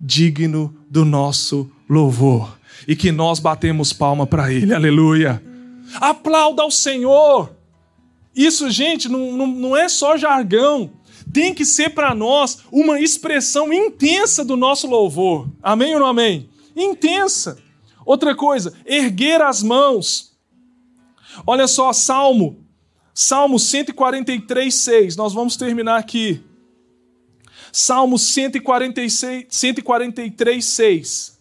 digno 0.00 0.76
do 0.90 1.04
nosso 1.04 1.70
louvor 1.88 2.58
e 2.86 2.94
que 2.94 3.10
nós 3.10 3.38
batemos 3.38 3.92
palma 3.92 4.26
para 4.26 4.52
Ele. 4.52 4.74
Aleluia. 4.74 5.42
Aplauda 6.00 6.62
ao 6.62 6.70
Senhor. 6.70 7.53
Isso, 8.34 8.70
gente, 8.70 9.08
não, 9.08 9.32
não, 9.32 9.46
não 9.46 9.76
é 9.76 9.88
só 9.88 10.16
jargão. 10.16 10.90
Tem 11.32 11.54
que 11.54 11.64
ser 11.64 11.90
para 11.90 12.14
nós 12.14 12.58
uma 12.70 13.00
expressão 13.00 13.72
intensa 13.72 14.44
do 14.44 14.56
nosso 14.56 14.86
louvor. 14.86 15.48
Amém 15.62 15.94
ou 15.94 16.00
não 16.00 16.06
amém? 16.06 16.48
Intensa. 16.76 17.58
Outra 18.04 18.34
coisa, 18.34 18.74
erguer 18.84 19.40
as 19.40 19.62
mãos. 19.62 20.36
Olha 21.46 21.66
só, 21.66 21.92
Salmo, 21.92 22.64
Salmo 23.12 23.58
143, 23.58 24.74
6. 24.74 25.16
Nós 25.16 25.32
vamos 25.32 25.56
terminar 25.56 25.98
aqui. 25.98 26.42
Salmo 27.72 28.18
146, 28.18 29.46
143, 29.48 30.64
6. 30.64 31.33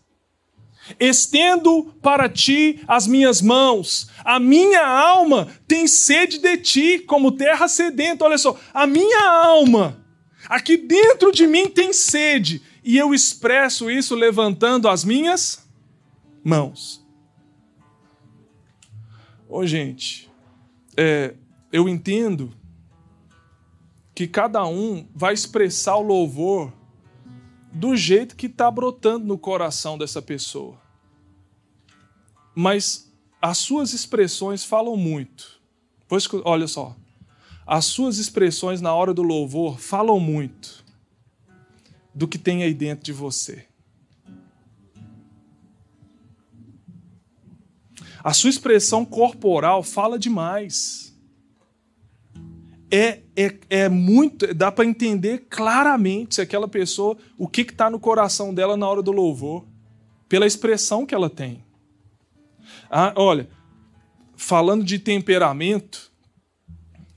Estendo 1.00 1.94
para 2.02 2.28
ti 2.28 2.82
as 2.88 3.08
minhas 3.08 3.42
mãos, 3.42 4.10
a 4.24 4.40
minha 4.40 4.86
alma 4.86 5.48
tem 5.68 5.88
sede 5.88 6.38
de 6.38 6.58
ti, 6.58 7.00
como 7.00 7.32
terra 7.32 7.68
sedenta. 7.68 8.26
Olha 8.26 8.38
só, 8.38 8.60
a 8.74 8.86
minha 8.86 9.30
alma, 9.30 10.06
aqui 10.48 10.76
dentro 10.76 11.32
de 11.32 11.48
mim 11.48 11.70
tem 11.70 11.94
sede, 11.94 12.62
e 12.84 12.98
eu 12.98 13.14
expresso 13.14 13.90
isso 13.90 14.14
levantando 14.14 14.90
as 14.90 15.06
minhas 15.06 15.66
mãos. 16.44 17.02
Ô, 19.48 19.66
gente, 19.66 20.30
é, 20.98 21.36
eu 21.72 21.88
entendo 21.88 22.54
que 24.14 24.28
cada 24.28 24.66
um 24.66 25.08
vai 25.16 25.34
expressar 25.34 25.96
o 25.96 26.02
louvor 26.02 26.74
do 27.74 27.96
jeito 27.96 28.36
que 28.36 28.46
está 28.46 28.70
brotando 28.70 29.26
no 29.26 29.38
coração 29.38 29.98
dessa 29.98 30.22
pessoa. 30.22 30.80
Mas 32.54 33.12
as 33.42 33.58
suas 33.58 33.94
expressões 33.94 34.64
falam 34.64 34.96
muito. 34.96 35.60
Pois, 36.08 36.28
olha 36.46 36.68
só, 36.68 36.96
as 37.66 37.86
suas 37.86 38.20
expressões 38.20 38.80
na 38.80 38.94
hora 38.94 39.14
do 39.14 39.24
louvor 39.24 39.80
falam 39.80 40.20
muito 40.20 40.84
do 42.14 42.28
que 42.28 42.38
tem 42.38 42.64
aí 42.64 42.74
dentro 42.74 43.04
de 43.04 43.12
você. 43.12 43.66
A 48.24 48.34
sua 48.34 48.50
expressão 48.50 49.04
corporal 49.04 49.84
fala 49.84 50.18
demais 50.20 51.13
é, 52.96 53.24
é, 53.36 53.58
é 53.72 53.90
muito. 53.90 54.54
dá 54.54 54.72
para 54.72 54.86
entender 54.86 55.48
claramente 55.50 56.36
se 56.36 56.42
aquela 56.42 56.68
pessoa, 56.68 57.18
o 57.40 57.48
que 57.48 57.62
está 57.62 57.90
no 57.90 58.00
coração 58.00 58.54
dela 58.54 58.78
na 58.78 58.88
hora 58.88 59.02
do 59.02 59.12
louvor, 59.12 59.66
pela 60.30 60.46
expressão 60.46 61.04
que 61.04 61.16
ela 61.16 61.28
tem. 61.28 61.66
Ah, 62.92 63.12
olha, 63.16 63.50
falando 64.36 64.84
de 64.84 65.00
temperamento, 65.00 66.12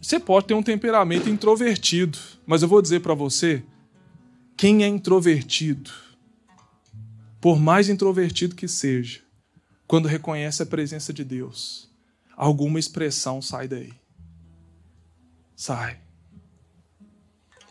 você 0.00 0.18
pode 0.18 0.46
ter 0.46 0.54
um 0.54 0.62
temperamento 0.62 1.28
introvertido, 1.28 2.18
mas 2.46 2.62
eu 2.62 2.68
vou 2.68 2.80
dizer 2.80 3.00
para 3.00 3.12
você: 3.12 3.62
quem 4.56 4.82
é 4.82 4.88
introvertido, 4.88 5.90
por 7.38 7.60
mais 7.60 7.90
introvertido 7.90 8.54
que 8.54 8.66
seja, 8.66 9.20
quando 9.86 10.08
reconhece 10.08 10.62
a 10.62 10.66
presença 10.66 11.12
de 11.12 11.22
Deus, 11.22 11.90
alguma 12.34 12.78
expressão 12.78 13.42
sai 13.42 13.68
daí 13.68 13.92
sai. 15.56 15.98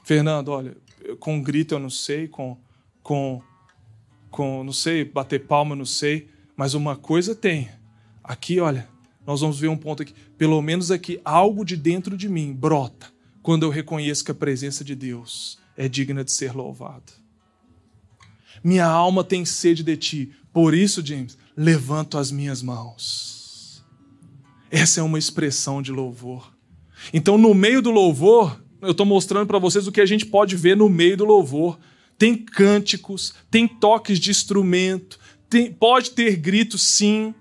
Fernando, 0.03 0.49
olha, 0.49 0.75
com 1.19 1.41
grito 1.41 1.75
eu 1.75 1.79
não 1.79 1.89
sei, 1.89 2.27
com, 2.27 2.57
com, 3.01 3.41
com, 4.29 4.63
não 4.63 4.73
sei, 4.73 5.05
bater 5.05 5.45
palma 5.45 5.73
eu 5.73 5.77
não 5.77 5.85
sei, 5.85 6.27
mas 6.57 6.73
uma 6.73 6.95
coisa 6.95 7.35
tem. 7.35 7.69
Aqui, 8.23 8.59
olha, 8.59 8.89
nós 9.25 9.41
vamos 9.41 9.59
ver 9.59 9.67
um 9.67 9.77
ponto 9.77 10.01
aqui. 10.01 10.13
Pelo 10.37 10.61
menos 10.61 10.91
aqui, 10.91 11.21
algo 11.23 11.63
de 11.63 11.77
dentro 11.77 12.17
de 12.17 12.27
mim 12.27 12.53
brota 12.53 13.13
quando 13.41 13.63
eu 13.63 13.69
reconheço 13.69 14.25
que 14.25 14.31
a 14.31 14.35
presença 14.35 14.83
de 14.83 14.95
Deus 14.95 15.59
é 15.77 15.87
digna 15.87 16.23
de 16.23 16.31
ser 16.31 16.53
louvada. 16.53 17.13
Minha 18.63 18.87
alma 18.87 19.23
tem 19.23 19.45
sede 19.45 19.83
de 19.83 19.95
ti. 19.95 20.31
Por 20.51 20.73
isso, 20.73 21.05
James, 21.05 21.37
levanto 21.55 22.17
as 22.17 22.31
minhas 22.31 22.63
mãos. 22.63 23.83
Essa 24.71 24.99
é 24.99 25.03
uma 25.03 25.19
expressão 25.19 25.81
de 25.81 25.91
louvor. 25.91 26.54
Então, 27.13 27.37
no 27.37 27.53
meio 27.53 27.81
do 27.81 27.91
louvor, 27.91 28.59
eu 28.81 28.91
estou 28.91 29.05
mostrando 29.05 29.47
para 29.47 29.59
vocês 29.59 29.87
o 29.87 29.91
que 29.91 30.01
a 30.01 30.05
gente 30.05 30.25
pode 30.25 30.55
ver 30.55 30.77
no 30.77 30.89
meio 30.89 31.17
do 31.17 31.25
louvor. 31.25 31.77
tem 32.17 32.35
cânticos, 32.35 33.33
tem 33.51 33.67
toques 33.67 34.19
de 34.19 34.31
instrumento, 34.31 35.19
tem, 35.49 35.71
pode 35.71 36.11
ter 36.11 36.37
gritos 36.37 36.81
sim. 36.83 37.33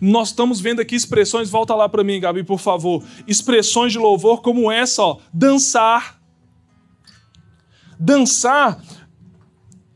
Nós 0.00 0.28
estamos 0.28 0.60
vendo 0.60 0.80
aqui 0.80 0.94
expressões, 0.94 1.48
volta 1.48 1.74
lá 1.74 1.88
para 1.88 2.04
mim, 2.04 2.20
Gabi, 2.20 2.42
por 2.42 2.58
favor. 2.58 3.02
Expressões 3.26 3.92
de 3.92 3.98
louvor 3.98 4.42
como 4.42 4.70
essa, 4.70 5.02
ó, 5.02 5.18
dançar. 5.32 6.20
Dançar, 7.98 8.82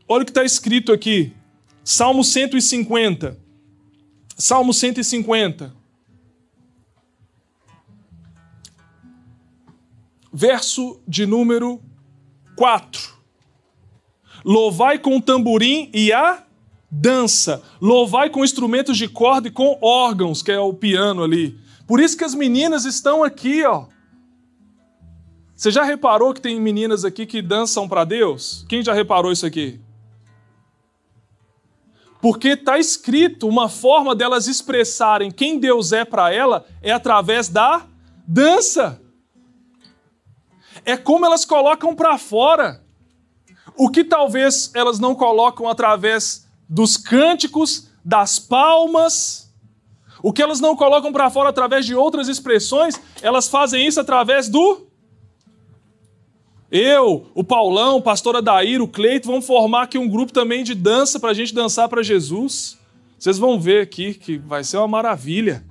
olha 0.07 0.23
o 0.23 0.25
que 0.25 0.31
está 0.31 0.43
escrito 0.43 0.91
aqui, 0.91 1.33
Salmo 1.83 2.23
150. 2.23 3.37
Salmo 4.37 4.73
150. 4.73 5.78
Verso 10.31 11.01
de 11.07 11.25
número 11.25 11.81
4. 12.55 13.17
Louvai 14.45 14.99
com 14.99 15.19
tamborim 15.19 15.89
e 15.93 16.11
a 16.13 16.43
dança. 16.89 17.61
Louvai 17.81 18.29
com 18.29 18.43
instrumentos 18.43 18.97
de 18.97 19.07
corda 19.07 19.47
e 19.47 19.51
com 19.51 19.77
órgãos, 19.81 20.41
que 20.41 20.51
é 20.51 20.59
o 20.59 20.73
piano 20.73 21.23
ali. 21.23 21.57
Por 21.87 21.99
isso 21.99 22.17
que 22.17 22.23
as 22.23 22.35
meninas 22.35 22.85
estão 22.85 23.23
aqui, 23.23 23.65
ó. 23.65 23.85
Você 25.55 25.71
já 25.71 25.83
reparou 25.83 26.33
que 26.33 26.39
tem 26.39 26.59
meninas 26.59 27.03
aqui 27.03 27.25
que 27.25 27.41
dançam 27.41 27.87
para 27.87 28.05
Deus? 28.05 28.65
Quem 28.69 28.81
já 28.81 28.93
reparou 28.93 29.31
isso 29.31 29.45
aqui? 29.45 29.79
Porque 32.21 32.49
está 32.49 32.77
escrito 32.77 33.47
uma 33.47 33.67
forma 33.67 34.15
delas 34.15 34.47
expressarem 34.47 35.31
quem 35.31 35.59
Deus 35.59 35.91
é 35.91 36.03
para 36.05 36.33
ela 36.33 36.65
é 36.81 36.91
através 36.91 37.49
da 37.49 37.85
dança. 38.27 39.01
É 40.85 40.97
como 40.97 41.25
elas 41.25 41.45
colocam 41.45 41.95
para 41.95 42.17
fora 42.17 42.83
o 43.75 43.89
que 43.89 44.03
talvez 44.03 44.71
elas 44.73 44.99
não 44.99 45.15
colocam 45.15 45.67
através 45.67 46.47
dos 46.67 46.97
cânticos, 46.97 47.89
das 48.03 48.39
palmas, 48.39 49.53
o 50.21 50.33
que 50.33 50.41
elas 50.41 50.59
não 50.59 50.75
colocam 50.75 51.11
para 51.11 51.29
fora 51.29 51.49
através 51.49 51.85
de 51.85 51.95
outras 51.95 52.27
expressões, 52.27 52.99
elas 53.21 53.47
fazem 53.47 53.85
isso 53.85 53.99
através 53.99 54.49
do. 54.49 54.87
Eu, 56.71 57.27
o 57.33 57.43
Paulão, 57.43 57.97
o 57.97 58.01
pastor 58.01 58.35
Adair, 58.35 58.81
o 58.81 58.87
Cleito, 58.87 59.27
vamos 59.27 59.45
formar 59.45 59.83
aqui 59.83 59.97
um 59.97 60.07
grupo 60.07 60.31
também 60.31 60.63
de 60.63 60.75
dança 60.75 61.19
para 61.19 61.31
a 61.31 61.33
gente 61.33 61.53
dançar 61.53 61.89
para 61.89 62.03
Jesus. 62.03 62.77
Vocês 63.17 63.37
vão 63.37 63.59
ver 63.59 63.81
aqui 63.81 64.13
que 64.13 64.37
vai 64.37 64.63
ser 64.63 64.77
uma 64.77 64.87
maravilha. 64.87 65.65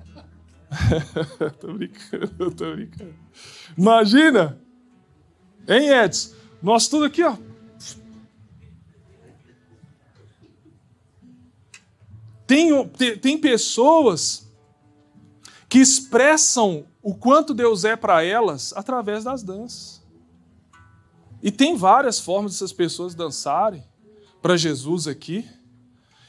tô 1.59 1.73
brincando, 1.73 2.51
tô 2.51 2.71
brincando. 2.71 3.15
Imagina! 3.77 4.59
Hein, 5.69 5.89
Edson? 5.89 6.33
Nós 6.61 6.87
tudo 6.87 7.05
aqui, 7.05 7.23
ó, 7.23 7.37
Tem, 12.49 12.71
tem 13.21 13.37
pessoas 13.37 14.51
que 15.69 15.77
expressam 15.77 16.83
o 16.99 17.13
quanto 17.13 17.53
Deus 17.53 17.85
é 17.85 17.95
para 17.95 18.23
elas 18.23 18.73
através 18.75 19.23
das 19.23 19.43
danças. 19.43 20.01
E 21.43 21.51
tem 21.51 21.77
várias 21.77 22.19
formas 22.19 22.53
dessas 22.53 22.73
pessoas 22.73 23.13
dançarem 23.13 23.83
para 24.41 24.57
Jesus 24.57 25.07
aqui. 25.07 25.47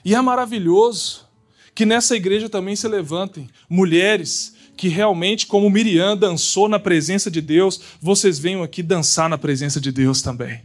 E 0.05 0.15
é 0.15 0.21
maravilhoso 0.21 1.27
que 1.75 1.87
nessa 1.87 2.15
igreja 2.15 2.51
também 2.51 2.77
se 2.77 2.87
levantem 2.87 3.49
mulheres 3.67 4.55
que 4.81 4.89
realmente, 4.89 5.47
como 5.47 5.69
Miriam 5.69 6.17
dançou 6.17 6.67
na 6.67 6.79
presença 6.79 7.31
de 7.31 7.43
Deus, 7.43 7.79
vocês 8.01 8.39
venham 8.39 8.63
aqui 8.63 8.83
dançar 8.83 9.29
na 9.29 9.37
presença 9.37 9.79
de 9.79 9.93
Deus 9.93 10.23
também 10.23 10.63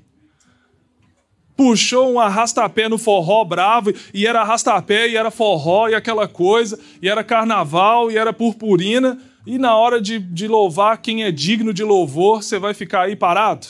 puxou 1.57 2.11
um 2.11 2.20
arrastapé 2.20 2.89
no 2.89 2.97
forró 2.97 3.45
bravo, 3.45 3.93
e 4.13 4.28
era 4.28 4.41
arrastapé, 4.41 5.07
e 5.07 5.16
era 5.16 5.32
forró, 5.32 5.88
e 5.88 5.95
aquela 5.95 6.28
coisa, 6.28 6.78
e 7.01 7.07
era 7.07 7.24
carnaval, 7.24 8.11
e 8.11 8.18
era 8.18 8.34
purpurina, 8.34 9.18
e 9.47 9.57
na 9.57 9.74
hora 9.74 10.01
de, 10.01 10.20
de 10.20 10.49
louvar 10.49 10.97
quem 10.97 11.24
é 11.24 11.32
digno 11.32 11.74
de 11.74 11.82
louvor, 11.82 12.43
você 12.43 12.59
vai 12.59 12.74
ficar 12.74 13.03
aí 13.03 13.16
parado? 13.16 13.68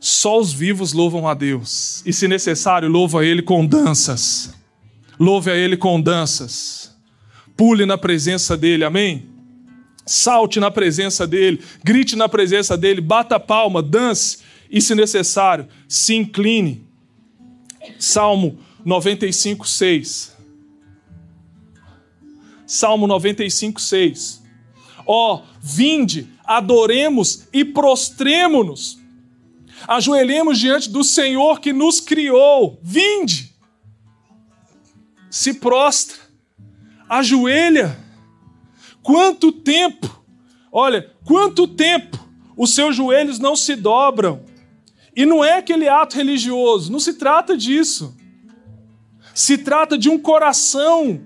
Só 0.00 0.40
os 0.40 0.50
vivos 0.50 0.94
louvam 0.94 1.28
a 1.28 1.34
Deus, 1.34 2.02
e 2.06 2.12
se 2.12 2.26
necessário, 2.26 2.88
louva 2.88 3.20
a 3.20 3.24
Ele 3.26 3.42
com 3.42 3.66
danças. 3.66 4.54
Louve 5.20 5.50
a 5.50 5.54
Ele 5.54 5.76
com 5.76 6.00
danças. 6.00 6.87
Pule 7.58 7.84
na 7.84 7.98
presença 7.98 8.56
dEle, 8.56 8.84
amém? 8.84 9.26
Salte 10.06 10.60
na 10.60 10.70
presença 10.70 11.26
dEle, 11.26 11.60
grite 11.82 12.14
na 12.14 12.28
presença 12.28 12.76
dEle, 12.76 13.00
bata 13.00 13.40
palma, 13.40 13.82
dance 13.82 14.38
e, 14.70 14.80
se 14.80 14.94
necessário, 14.94 15.66
se 15.88 16.14
incline. 16.14 16.86
Salmo 17.98 18.60
95, 18.84 19.66
6. 19.66 20.36
Salmo 22.64 23.08
95, 23.08 23.80
6. 23.80 24.40
Ó, 25.04 25.34
oh, 25.34 25.42
vinde, 25.60 26.28
adoremos 26.44 27.48
e 27.52 27.64
prostremo-nos. 27.64 29.00
Ajoelhemos 29.88 30.60
diante 30.60 30.88
do 30.88 31.02
Senhor 31.02 31.58
que 31.58 31.72
nos 31.72 32.00
criou. 32.00 32.78
Vinde. 32.84 33.52
Se 35.28 35.54
prostra. 35.54 36.27
Ajoelha. 37.08 37.98
Quanto 39.02 39.50
tempo? 39.50 40.22
Olha, 40.70 41.10
quanto 41.24 41.66
tempo 41.66 42.18
os 42.56 42.74
seus 42.74 42.94
joelhos 42.94 43.38
não 43.38 43.56
se 43.56 43.74
dobram 43.76 44.44
e 45.16 45.24
não 45.24 45.44
é 45.44 45.58
aquele 45.58 45.88
ato 45.88 46.16
religioso, 46.16 46.92
não 46.92 47.00
se 47.00 47.14
trata 47.14 47.56
disso. 47.56 48.16
Se 49.34 49.56
trata 49.56 49.96
de 49.96 50.08
um 50.08 50.18
coração 50.18 51.20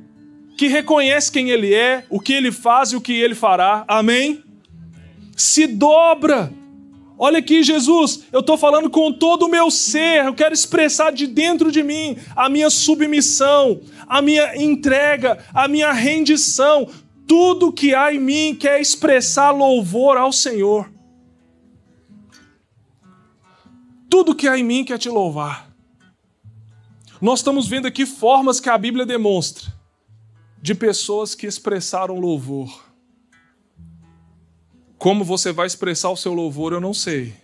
que 0.57 0.69
reconhece 0.69 1.33
quem 1.33 1.51
ele 1.51 1.75
é, 1.75 2.07
o 2.09 2.21
que 2.21 2.33
ele 2.33 2.53
faz 2.53 2.93
e 2.93 2.97
o 2.97 3.01
que 3.01 3.13
ele 3.13 3.35
fará. 3.35 3.85
Amém? 3.89 4.43
Se 5.37 5.67
dobra. 5.67 6.53
Olha 7.25 7.39
aqui, 7.39 7.63
Jesus, 7.63 8.25
eu 8.33 8.41
estou 8.41 8.59
falando 8.59 8.91
com 8.91 9.13
todo 9.13 9.45
o 9.45 9.49
meu 9.49 9.71
ser, 9.71 10.25
eu 10.25 10.35
quero 10.35 10.53
expressar 10.53 11.13
de 11.13 11.29
dentro 11.29 11.71
de 11.71 11.81
mim 11.81 12.19
a 12.35 12.49
minha 12.49 12.69
submissão, 12.69 13.81
a 14.09 14.21
minha 14.21 14.61
entrega, 14.61 15.39
a 15.55 15.69
minha 15.69 15.93
rendição. 15.93 16.89
Tudo 17.25 17.73
que 17.73 17.95
há 17.95 18.13
em 18.13 18.19
mim 18.19 18.57
quer 18.57 18.81
expressar 18.81 19.53
louvor 19.53 20.17
ao 20.17 20.33
Senhor. 20.33 20.93
Tudo 24.11 24.35
que 24.35 24.49
há 24.49 24.59
em 24.59 24.65
mim 24.65 24.85
quer 24.85 24.99
te 24.99 25.09
louvar. 25.09 25.73
Nós 27.21 27.39
estamos 27.39 27.69
vendo 27.69 27.87
aqui 27.87 28.05
formas 28.05 28.59
que 28.59 28.69
a 28.69 28.77
Bíblia 28.77 29.07
demonstra 29.07 29.73
de 30.61 30.75
pessoas 30.75 31.37
que 31.37 31.47
expressaram 31.47 32.19
louvor. 32.19 32.82
Como 35.03 35.25
você 35.25 35.51
vai 35.51 35.67
expressar 35.67 36.11
o 36.11 36.17
seu 36.17 36.33
louvor, 36.33 36.73
eu 36.73 36.81
não 36.81 36.95
sei. 36.95 37.35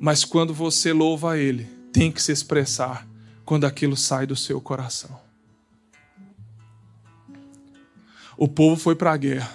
Mas 0.00 0.24
quando 0.24 0.54
você 0.54 0.90
louva 0.90 1.32
a 1.32 1.36
Ele, 1.36 1.64
tem 1.92 2.10
que 2.10 2.22
se 2.22 2.32
expressar 2.32 3.06
quando 3.44 3.66
aquilo 3.66 3.94
sai 3.94 4.26
do 4.26 4.34
seu 4.34 4.58
coração. 4.58 5.20
O 8.38 8.48
povo 8.48 8.80
foi 8.80 8.96
para 8.96 9.12
a 9.12 9.18
guerra. 9.18 9.54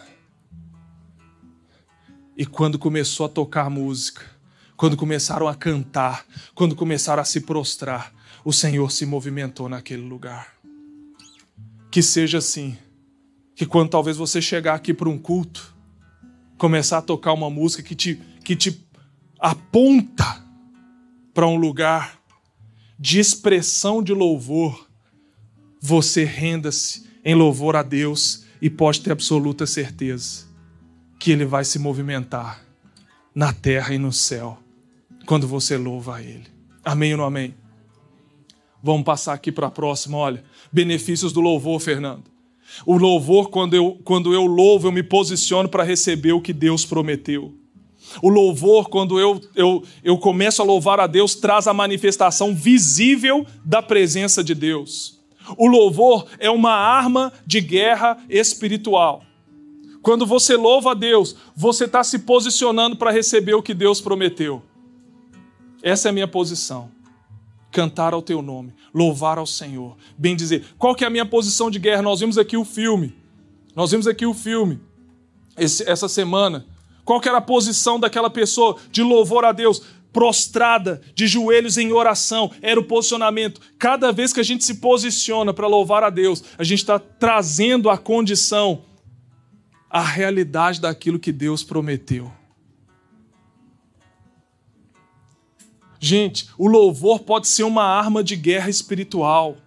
E 2.37 2.45
quando 2.45 2.77
começou 2.77 3.25
a 3.25 3.29
tocar 3.29 3.67
música, 3.67 4.21
quando 4.77 4.95
começaram 4.95 5.47
a 5.47 5.55
cantar, 5.55 6.23
quando 6.53 6.75
começaram 6.75 7.23
a 7.23 7.25
se 7.25 7.41
prostrar, 7.41 8.13
o 8.43 8.53
Senhor 8.53 8.91
se 8.91 9.07
movimentou 9.07 9.67
naquele 9.67 10.07
lugar. 10.07 10.53
Que 11.89 12.03
seja 12.03 12.37
assim, 12.37 12.77
que 13.55 13.65
quando 13.65 13.89
talvez 13.89 14.17
você 14.17 14.39
chegar 14.39 14.75
aqui 14.75 14.93
para 14.93 15.09
um 15.09 15.17
culto, 15.17 15.74
começar 16.57 16.99
a 16.99 17.01
tocar 17.01 17.33
uma 17.33 17.49
música 17.49 17.83
que 17.83 17.95
te, 17.95 18.15
que 18.43 18.55
te 18.55 18.85
aponta 19.39 20.43
para 21.33 21.47
um 21.47 21.57
lugar 21.57 22.19
de 22.97 23.19
expressão 23.19 24.01
de 24.01 24.13
louvor, 24.13 24.87
você 25.81 26.23
renda-se 26.23 27.05
em 27.23 27.35
louvor 27.35 27.75
a 27.75 27.83
Deus 27.83 28.45
e 28.61 28.69
pode 28.69 29.01
ter 29.01 29.11
absoluta 29.11 29.67
certeza 29.67 30.45
que 31.19 31.31
Ele 31.31 31.45
vai 31.45 31.65
se 31.65 31.77
movimentar 31.77 32.63
na 33.33 33.51
terra 33.51 33.93
e 33.93 33.97
no 33.97 34.13
céu 34.13 34.57
quando 35.25 35.47
você 35.47 35.77
louva 35.77 36.17
a 36.17 36.21
Ele. 36.21 36.47
Amém 36.83 37.11
ou 37.13 37.17
não 37.17 37.25
amém? 37.25 37.55
Vamos 38.81 39.03
passar 39.03 39.33
aqui 39.33 39.51
para 39.51 39.67
a 39.67 39.71
próxima, 39.71 40.17
olha. 40.17 40.43
Benefícios 40.71 41.33
do 41.33 41.41
louvor, 41.41 41.79
Fernando. 41.79 42.34
O 42.85 42.97
louvor, 42.97 43.49
quando 43.49 43.75
eu, 43.75 43.99
quando 44.03 44.33
eu 44.33 44.45
louvo, 44.45 44.87
eu 44.87 44.91
me 44.91 45.03
posiciono 45.03 45.69
para 45.69 45.83
receber 45.83 46.33
o 46.33 46.41
que 46.41 46.53
Deus 46.53 46.85
prometeu. 46.85 47.53
O 48.21 48.29
louvor, 48.29 48.89
quando 48.89 49.19
eu, 49.19 49.41
eu, 49.55 49.83
eu 50.03 50.17
começo 50.17 50.61
a 50.61 50.65
louvar 50.65 50.99
a 50.99 51.07
Deus, 51.07 51.35
traz 51.35 51.67
a 51.67 51.73
manifestação 51.73 52.55
visível 52.55 53.45
da 53.63 53.81
presença 53.81 54.43
de 54.43 54.53
Deus. 54.53 55.19
O 55.57 55.67
louvor 55.67 56.25
é 56.39 56.49
uma 56.49 56.73
arma 56.73 57.31
de 57.45 57.61
guerra 57.61 58.17
espiritual. 58.29 59.23
Quando 60.01 60.25
você 60.25 60.55
louva 60.55 60.91
a 60.91 60.93
Deus, 60.93 61.35
você 61.55 61.85
está 61.85 62.03
se 62.03 62.19
posicionando 62.19 62.95
para 62.95 63.11
receber 63.11 63.55
o 63.55 63.63
que 63.63 63.73
Deus 63.73 63.99
prometeu. 63.99 64.61
Essa 65.81 66.07
é 66.07 66.11
a 66.11 66.13
minha 66.13 66.27
posição. 66.27 66.89
Cantar 67.75 68.13
ao 68.13 68.21
teu 68.21 68.41
nome, 68.41 68.73
louvar 68.93 69.37
ao 69.37 69.45
Senhor, 69.45 69.97
bem 70.17 70.33
dizer. 70.33 70.63
Qual 70.77 70.95
que 70.95 71.03
é 71.03 71.07
a 71.07 71.09
minha 71.09 71.25
posição 71.25 71.69
de 71.69 71.77
guerra? 71.77 72.01
Nós 72.01 72.21
vimos 72.21 72.37
aqui 72.37 72.55
o 72.55 72.63
filme. 72.63 73.13
Nós 73.75 73.91
vimos 73.91 74.07
aqui 74.07 74.25
o 74.25 74.33
filme 74.33 74.79
esse, 75.57 75.83
essa 75.83 76.07
semana. 76.07 76.65
Qual 77.03 77.19
que 77.19 77.27
era 77.27 77.39
a 77.39 77.41
posição 77.41 77.99
daquela 77.99 78.29
pessoa 78.29 78.77
de 78.89 79.03
louvor 79.03 79.43
a 79.43 79.51
Deus? 79.51 79.81
Prostrada, 80.13 81.01
de 81.13 81.27
joelhos 81.27 81.77
em 81.77 81.91
oração, 81.91 82.49
era 82.61 82.79
o 82.79 82.85
posicionamento. 82.85 83.59
Cada 83.77 84.09
vez 84.13 84.31
que 84.31 84.39
a 84.39 84.43
gente 84.43 84.63
se 84.63 84.75
posiciona 84.75 85.53
para 85.53 85.67
louvar 85.67 86.01
a 86.01 86.09
Deus, 86.09 86.45
a 86.57 86.63
gente 86.63 86.79
está 86.79 86.97
trazendo 86.97 87.89
a 87.89 87.97
condição, 87.97 88.83
a 89.89 90.01
realidade 90.01 90.79
daquilo 90.79 91.19
que 91.19 91.33
Deus 91.33 91.61
prometeu. 91.61 92.31
Gente, 95.99 96.49
o 96.57 96.67
louvor 96.67 97.19
pode 97.19 97.47
ser 97.47 97.63
uma 97.63 97.83
arma 97.83 98.23
de 98.23 98.35
guerra 98.35 98.69
espiritual. 98.69 99.57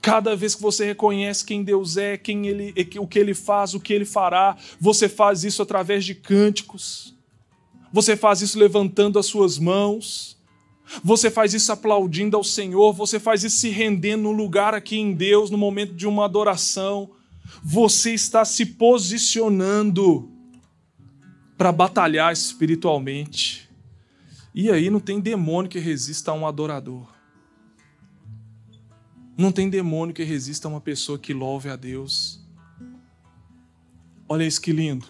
Cada 0.00 0.34
vez 0.36 0.54
que 0.54 0.62
você 0.62 0.86
reconhece 0.86 1.44
quem 1.44 1.62
Deus 1.62 1.96
é, 1.96 2.16
quem 2.16 2.46
ele, 2.46 2.74
o 2.98 3.06
que 3.06 3.18
ele 3.18 3.34
faz, 3.34 3.74
o 3.74 3.80
que 3.80 3.92
ele 3.92 4.04
fará, 4.04 4.56
você 4.80 5.08
faz 5.08 5.44
isso 5.44 5.60
através 5.60 6.04
de 6.04 6.14
cânticos. 6.14 7.14
Você 7.92 8.16
faz 8.16 8.40
isso 8.40 8.58
levantando 8.58 9.18
as 9.18 9.26
suas 9.26 9.58
mãos. 9.58 10.38
Você 11.04 11.30
faz 11.30 11.52
isso 11.52 11.70
aplaudindo 11.70 12.36
ao 12.36 12.42
Senhor, 12.42 12.94
você 12.94 13.20
faz 13.20 13.44
isso 13.44 13.58
se 13.58 13.68
rendendo 13.68 14.22
no 14.22 14.32
lugar 14.32 14.72
aqui 14.72 14.96
em 14.96 15.12
Deus, 15.12 15.50
no 15.50 15.58
momento 15.58 15.92
de 15.92 16.06
uma 16.06 16.24
adoração. 16.24 17.10
Você 17.62 18.14
está 18.14 18.44
se 18.44 18.64
posicionando 18.64 20.30
para 21.58 21.72
batalhar 21.72 22.32
espiritualmente. 22.32 23.67
E 24.54 24.70
aí 24.70 24.90
não 24.90 25.00
tem 25.00 25.20
demônio 25.20 25.70
que 25.70 25.78
resista 25.78 26.30
a 26.30 26.34
um 26.34 26.46
adorador. 26.46 27.06
Não 29.36 29.52
tem 29.52 29.70
demônio 29.70 30.14
que 30.14 30.24
resista 30.24 30.66
a 30.66 30.70
uma 30.70 30.80
pessoa 30.80 31.18
que 31.18 31.32
louve 31.32 31.68
a 31.68 31.76
Deus. 31.76 32.44
Olha 34.28 34.44
isso 34.44 34.60
que 34.60 34.72
lindo. 34.72 35.06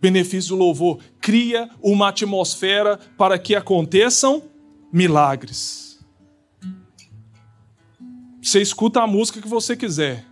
Benefício 0.00 0.50
do 0.50 0.56
louvor. 0.56 1.00
Cria 1.20 1.68
uma 1.82 2.08
atmosfera 2.08 2.98
para 3.18 3.38
que 3.38 3.54
aconteçam 3.54 4.44
milagres. 4.92 5.98
Você 8.40 8.60
escuta 8.60 9.02
a 9.02 9.06
música 9.06 9.40
que 9.40 9.48
você 9.48 9.76
quiser. 9.76 10.24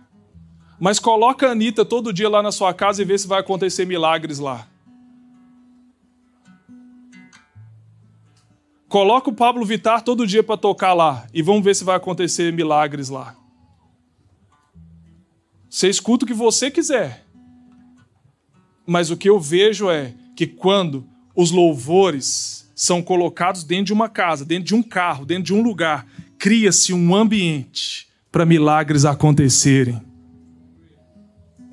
Mas 0.79 0.99
coloca 0.99 1.47
a 1.47 1.51
Anitta 1.51 1.83
todo 1.83 2.13
dia 2.13 2.29
lá 2.29 2.41
na 2.41 2.51
sua 2.51 2.73
casa 2.73 3.01
e 3.01 3.05
vê 3.05 3.17
se 3.17 3.27
vai 3.27 3.39
acontecer 3.39 3.85
milagres 3.85 4.39
lá. 4.39 4.67
Coloca 8.93 9.27
o 9.27 9.33
Pablo 9.33 9.65
Vitar 9.65 10.03
todo 10.03 10.27
dia 10.27 10.43
para 10.43 10.55
tocar 10.55 10.93
lá 10.93 11.25
e 11.33 11.41
vamos 11.41 11.63
ver 11.63 11.75
se 11.75 11.83
vai 11.83 11.95
acontecer 11.95 12.53
milagres 12.53 13.09
lá. 13.09 13.35
Você 15.67 15.89
escuta 15.89 16.25
o 16.25 16.27
que 16.27 16.33
você 16.35 16.69
quiser. 16.69 17.25
Mas 18.85 19.09
o 19.09 19.17
que 19.17 19.27
eu 19.27 19.39
vejo 19.39 19.89
é 19.89 20.13
que 20.35 20.45
quando 20.45 21.07
os 21.35 21.49
louvores 21.49 22.71
são 22.75 23.01
colocados 23.01 23.63
dentro 23.63 23.85
de 23.85 23.93
uma 23.93 24.07
casa, 24.07 24.45
dentro 24.45 24.65
de 24.65 24.75
um 24.75 24.83
carro, 24.83 25.25
dentro 25.25 25.45
de 25.45 25.55
um 25.55 25.63
lugar, 25.63 26.05
cria-se 26.37 26.93
um 26.93 27.15
ambiente 27.15 28.07
para 28.31 28.45
milagres 28.45 29.05
acontecerem. 29.05 29.99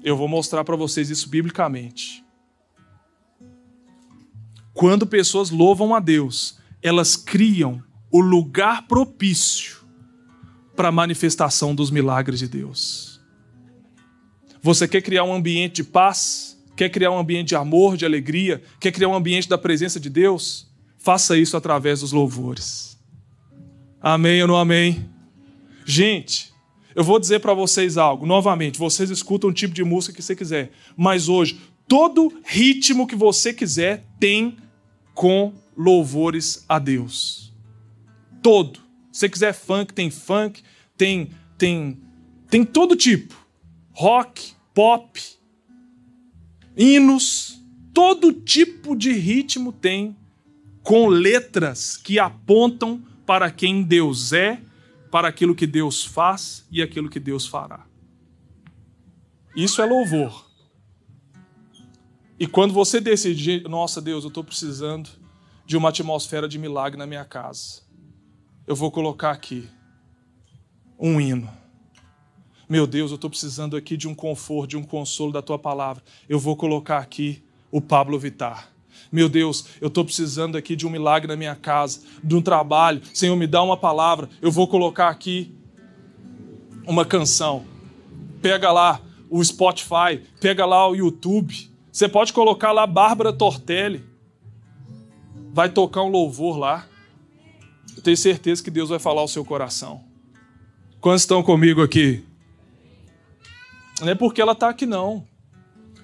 Eu 0.03 0.16
vou 0.16 0.27
mostrar 0.27 0.64
para 0.64 0.75
vocês 0.75 1.11
isso 1.11 1.29
biblicamente. 1.29 2.25
Quando 4.73 5.07
pessoas 5.07 5.51
louvam 5.51 5.95
a 5.95 6.01
Deus, 6.01 6.59
elas 6.83 7.16
criam 7.16 7.83
o 8.11 8.20
lugar 8.20 8.87
propício 8.87 9.78
para 10.74 10.89
a 10.89 10.93
manifestação 10.93 11.74
dos 11.74 11.91
milagres 11.91 12.39
de 12.39 12.49
Deus. 12.49 13.20
Você 14.62 14.87
quer 14.89 15.01
criar 15.03 15.24
um 15.24 15.33
ambiente 15.33 15.76
de 15.76 15.85
paz? 15.85 16.59
Quer 16.76 16.89
criar 16.89 17.11
um 17.11 17.18
ambiente 17.18 17.49
de 17.49 17.57
amor, 17.57 17.97
de 17.97 18.05
alegria? 18.05 18.62
Quer 18.78 18.93
criar 18.93 19.09
um 19.09 19.14
ambiente 19.14 19.49
da 19.49 19.59
presença 19.59 20.01
de 20.01 20.09
Deus? 20.09 20.70
Faça 20.99 21.37
isso 21.37 21.57
através 21.57 22.01
dos 22.01 22.12
louvores. 22.12 22.99
Amém 24.01 24.41
ou 24.43 24.49
não 24.49 24.57
amém? 24.57 25.09
Gente, 25.85 26.53
eu 26.95 27.05
vou 27.05 27.18
dizer 27.18 27.41
para 27.41 27.55
vocês 27.55 27.97
algo, 27.97 28.26
novamente, 28.26 28.78
vocês 28.78 29.11
escutam 29.11 29.51
o 29.51 29.53
tipo 29.53 29.74
de 29.74 29.85
música 29.85 30.14
que 30.14 30.22
você 30.22 30.35
quiser, 30.35 30.70
mas 30.97 31.28
hoje, 31.28 31.61
todo 31.87 32.33
ritmo 32.45 33.07
que 33.07 33.16
você 33.16 33.53
quiser 33.53 34.07
tem 34.18 34.57
com 35.14 35.53
louvores 35.77 36.64
a 36.68 36.79
Deus. 36.79 37.53
Todo. 38.43 38.81
Se 39.12 39.21
você 39.21 39.29
quiser 39.29 39.53
funk, 39.53 39.93
tem 39.93 40.11
funk, 40.11 40.62
tem 40.97 41.31
tem 41.59 42.01
tem 42.49 42.64
todo 42.64 42.97
tipo. 42.97 43.35
Rock, 43.93 44.55
pop, 44.75 45.21
hinos, 46.77 47.62
todo 47.93 48.33
tipo 48.33 48.97
de 48.97 49.12
ritmo 49.12 49.73
tem 49.73 50.16
com 50.83 51.07
letras 51.09 51.97
que 51.97 52.18
apontam 52.18 53.03
para 53.27 53.51
quem 53.51 53.83
Deus 53.83 54.33
é, 54.33 54.61
para 55.11 55.29
aquilo 55.29 55.55
que 55.55 55.66
Deus 55.66 56.05
faz 56.05 56.66
e 56.71 56.81
aquilo 56.81 57.11
que 57.11 57.21
Deus 57.21 57.47
fará. 57.47 57.87
Isso 59.55 59.83
é 59.83 59.85
louvor. 59.85 60.51
E 62.39 62.47
quando 62.47 62.73
você 62.73 63.01
decide, 63.01 63.62
nossa 63.68 64.01
Deus, 64.01 64.25
eu 64.25 64.29
estou 64.29 64.43
precisando 64.43 65.11
de 65.71 65.77
uma 65.77 65.91
atmosfera 65.91 66.49
de 66.49 66.59
milagre 66.59 66.99
na 66.99 67.07
minha 67.07 67.25
casa. 67.25 67.83
Eu 68.66 68.75
vou 68.75 68.91
colocar 68.91 69.31
aqui 69.31 69.68
um 70.99 71.21
hino. 71.21 71.49
Meu 72.68 72.89
Deus, 72.89 73.12
eu 73.12 73.14
estou 73.14 73.31
precisando 73.31 73.77
aqui 73.77 73.97
de 73.97 74.09
um 74.09 74.14
conforto, 74.14 74.71
de 74.71 74.77
um 74.77 74.83
consolo 74.83 75.31
da 75.31 75.41
tua 75.41 75.61
palavra. 75.61 76.03
Eu 76.29 76.41
vou 76.41 76.57
colocar 76.57 76.99
aqui 76.99 77.45
o 77.71 77.81
Pablo 77.81 78.18
Vitar. 78.18 78.68
Meu 79.12 79.29
Deus, 79.29 79.66
eu 79.81 79.87
estou 79.87 80.05
precisando 80.05 80.59
aqui 80.59 80.75
de 80.75 80.89
um 80.89 80.91
milagre 80.91 81.29
na 81.29 81.37
minha 81.37 81.55
casa, 81.55 82.01
de 82.21 82.35
um 82.35 82.43
trabalho. 82.43 83.01
Senhor, 83.14 83.37
me 83.37 83.47
dá 83.47 83.62
uma 83.62 83.77
palavra. 83.77 84.29
Eu 84.43 84.51
vou 84.51 84.66
colocar 84.66 85.09
aqui 85.09 85.55
uma 86.85 87.05
canção. 87.05 87.64
Pega 88.43 88.73
lá 88.73 89.01
o 89.31 89.41
Spotify, 89.45 90.21
pega 90.41 90.66
lá 90.66 90.89
o 90.89 90.97
YouTube. 90.97 91.71
Você 91.93 92.09
pode 92.09 92.33
colocar 92.33 92.73
lá 92.73 92.89
Bárbara 92.89 93.33
Tortelli 93.33 94.10
vai 95.53 95.69
tocar 95.69 96.03
um 96.03 96.09
louvor 96.09 96.59
lá. 96.59 96.87
Eu 97.97 98.03
tenho 98.03 98.17
certeza 98.17 98.63
que 98.63 98.71
Deus 98.71 98.89
vai 98.89 98.99
falar 98.99 99.21
ao 99.21 99.29
seu 99.29 99.45
coração. 99.45 100.03
Quantos 101.01 101.23
estão 101.23 101.43
comigo 101.43 101.83
aqui? 101.83 102.25
Não 104.01 104.09
é 104.09 104.15
porque 104.15 104.41
ela 104.41 104.53
está 104.53 104.69
aqui, 104.69 104.87
não. 104.87 105.27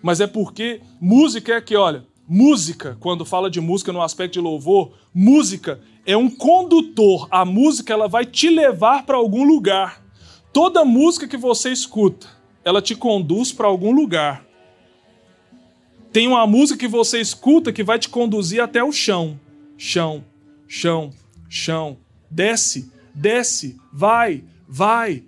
Mas 0.02 0.20
é 0.20 0.26
porque 0.26 0.80
música 1.00 1.54
é 1.54 1.60
que, 1.60 1.76
olha, 1.76 2.04
música, 2.28 2.96
quando 3.00 3.24
fala 3.24 3.50
de 3.50 3.60
música 3.60 3.92
no 3.92 4.02
aspecto 4.02 4.34
de 4.34 4.40
louvor, 4.40 4.92
música 5.14 5.80
é 6.04 6.16
um 6.16 6.30
condutor. 6.30 7.28
A 7.30 7.44
música 7.44 7.92
ela 7.92 8.08
vai 8.08 8.24
te 8.24 8.48
levar 8.48 9.04
para 9.04 9.16
algum 9.16 9.44
lugar. 9.44 10.02
Toda 10.52 10.84
música 10.84 11.28
que 11.28 11.36
você 11.36 11.70
escuta, 11.70 12.26
ela 12.64 12.80
te 12.80 12.94
conduz 12.94 13.52
para 13.52 13.66
algum 13.66 13.92
lugar. 13.92 14.45
Tem 16.16 16.26
uma 16.26 16.46
música 16.46 16.78
que 16.78 16.88
você 16.88 17.20
escuta 17.20 17.70
que 17.70 17.84
vai 17.84 17.98
te 17.98 18.08
conduzir 18.08 18.62
até 18.62 18.82
o 18.82 18.90
chão. 18.90 19.38
Chão, 19.76 20.24
chão, 20.66 21.12
chão. 21.46 21.98
Desce, 22.30 22.90
desce, 23.14 23.76
vai, 23.92 24.42
vai. 24.66 25.24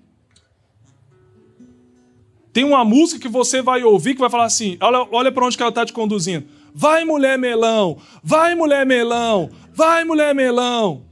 Tem 2.55 2.65
uma 2.65 2.87
música 2.87 3.21
que 3.21 3.29
você 3.29 3.61
vai 3.61 3.85
ouvir 3.85 4.15
que 4.15 4.21
vai 4.21 4.31
falar 4.31 4.47
assim: 4.47 4.79
olha, 4.81 5.07
olha 5.13 5.31
para 5.31 5.45
onde 5.45 5.59
que 5.59 5.63
ela 5.63 5.69
está 5.69 5.85
te 5.85 5.93
conduzindo. 5.93 6.49
Vai, 6.75 7.05
mulher 7.05 7.37
melão, 7.37 7.99
vai, 8.25 8.55
mulher 8.55 8.87
melão, 8.87 9.51
vai, 9.75 10.05
mulher 10.05 10.35
melão. 10.35 11.05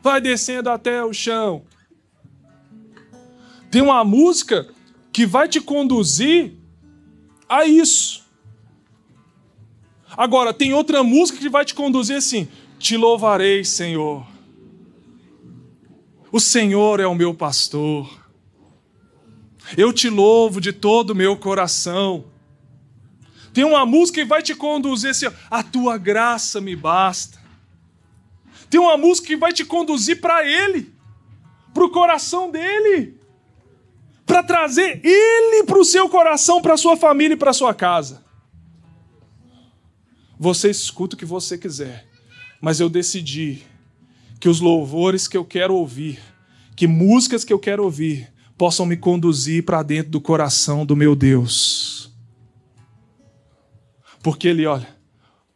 Vai 0.00 0.20
descendo 0.20 0.70
até 0.70 1.04
o 1.04 1.12
chão. 1.12 1.64
Tem 3.68 3.82
uma 3.82 4.04
música 4.04 4.68
que 5.12 5.26
vai 5.26 5.48
te 5.48 5.60
conduzir 5.60 6.52
a 7.48 7.66
isso. 7.66 8.19
Agora, 10.20 10.52
tem 10.52 10.74
outra 10.74 11.02
música 11.02 11.38
que 11.38 11.48
vai 11.48 11.64
te 11.64 11.74
conduzir 11.74 12.14
assim: 12.14 12.46
Te 12.78 12.94
louvarei, 12.94 13.64
Senhor. 13.64 14.26
O 16.30 16.38
Senhor 16.38 17.00
é 17.00 17.06
o 17.06 17.14
meu 17.14 17.32
pastor. 17.32 18.06
Eu 19.78 19.94
te 19.94 20.10
louvo 20.10 20.60
de 20.60 20.74
todo 20.74 21.12
o 21.12 21.14
meu 21.14 21.38
coração. 21.38 22.26
Tem 23.54 23.64
uma 23.64 23.86
música 23.86 24.20
que 24.20 24.26
vai 24.26 24.42
te 24.42 24.54
conduzir 24.54 25.08
assim: 25.08 25.26
A 25.50 25.62
tua 25.62 25.96
graça 25.96 26.60
me 26.60 26.76
basta. 26.76 27.40
Tem 28.68 28.78
uma 28.78 28.98
música 28.98 29.28
que 29.28 29.36
vai 29.38 29.54
te 29.54 29.64
conduzir 29.64 30.20
para 30.20 30.46
Ele, 30.46 30.92
para 31.72 31.84
o 31.84 31.88
coração 31.88 32.50
dele, 32.50 33.18
para 34.26 34.42
trazer 34.42 35.00
Ele 35.02 35.64
para 35.64 35.78
o 35.78 35.84
seu 35.84 36.10
coração, 36.10 36.60
para 36.60 36.74
a 36.74 36.76
sua 36.76 36.94
família 36.94 37.32
e 37.32 37.38
para 37.38 37.52
a 37.52 37.54
sua 37.54 37.72
casa. 37.72 38.28
Você 40.42 40.70
escuta 40.70 41.14
o 41.14 41.18
que 41.18 41.26
você 41.26 41.58
quiser. 41.58 42.08
Mas 42.62 42.80
eu 42.80 42.88
decidi 42.88 43.62
que 44.40 44.48
os 44.48 44.58
louvores 44.58 45.28
que 45.28 45.36
eu 45.36 45.44
quero 45.44 45.74
ouvir, 45.74 46.18
que 46.74 46.86
músicas 46.86 47.44
que 47.44 47.52
eu 47.52 47.58
quero 47.58 47.84
ouvir, 47.84 48.32
possam 48.56 48.86
me 48.86 48.96
conduzir 48.96 49.66
para 49.66 49.82
dentro 49.82 50.12
do 50.12 50.20
coração 50.20 50.86
do 50.86 50.96
meu 50.96 51.14
Deus. 51.14 52.10
Porque 54.22 54.48
Ele, 54.48 54.64
olha, 54.64 54.88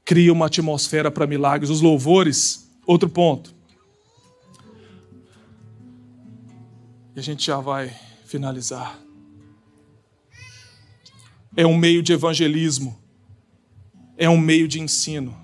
cria 0.05 0.31
uma 0.31 0.47
atmosfera 0.47 1.11
para 1.11 1.27
milagres. 1.27 1.71
Os 1.71 1.81
louvores, 1.81 2.71
outro 2.87 3.09
ponto. 3.09 3.55
E 7.17 7.21
a 7.21 7.23
gente 7.23 7.47
já 7.47 7.59
vai 7.59 7.91
finalizar. 8.27 8.99
É 11.57 11.67
um 11.67 11.75
meio 11.75 12.03
de 12.03 12.13
evangelismo, 12.13 13.03
é 14.17 14.29
um 14.29 14.39
meio 14.39 14.69
de 14.69 14.81
ensino. 14.81 15.37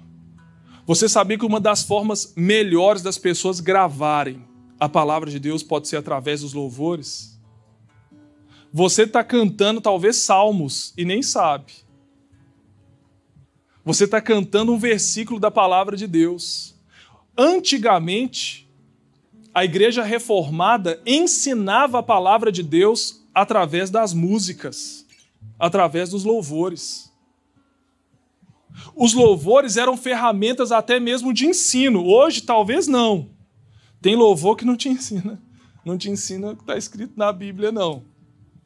Você 0.87 1.09
sabia 1.09 1.39
que 1.39 1.47
uma 1.47 1.61
das 1.61 1.83
formas 1.83 2.33
melhores 2.37 3.03
das 3.03 3.19
pessoas 3.19 3.61
gravarem 3.61 4.45
a 4.79 4.89
palavra 4.89 5.31
de 5.31 5.39
Deus 5.39 5.63
pode 5.63 5.89
ser 5.89 5.97
através 5.97 6.41
dos 6.41 6.53
louvores? 6.53 7.39
Você 8.73 9.03
está 9.03 9.23
cantando 9.23 9.81
talvez 9.81 10.17
salmos 10.17 10.93
e 10.97 11.05
nem 11.05 11.23
sabe. 11.23 11.73
Você 13.85 14.05
está 14.05 14.21
cantando 14.21 14.73
um 14.73 14.79
versículo 14.79 15.41
da 15.41 15.51
palavra 15.51 15.97
de 15.97 16.07
Deus. 16.07 16.75
Antigamente, 17.37 18.69
a 19.53 19.65
igreja 19.65 20.03
reformada 20.05 21.01
ensinava 21.05 21.99
a 21.99 22.03
palavra 22.03 22.53
de 22.53 22.63
Deus 22.63 23.25
através 23.35 23.91
das 23.91 24.15
músicas, 24.15 25.07
através 25.59 26.11
dos 26.11 26.25
louvores. 26.25 27.10
Os 28.95 29.15
louvores 29.15 29.77
eram 29.77 29.97
ferramentas 29.97 30.73
até 30.73 30.99
mesmo 30.99 31.33
de 31.33 31.47
ensino. 31.47 32.05
Hoje, 32.07 32.43
talvez 32.43 32.87
não. 32.87 33.31
Tem 34.01 34.17
louvor 34.17 34.57
que 34.57 34.65
não 34.65 34.77
te 34.77 34.89
ensina. 34.91 35.41
Não 35.85 35.97
te 35.97 36.11
ensina 36.11 36.51
o 36.51 36.57
que 36.57 36.63
está 36.63 36.77
escrito 36.77 37.15
na 37.17 37.33
Bíblia, 37.33 37.73
não. 37.73 38.05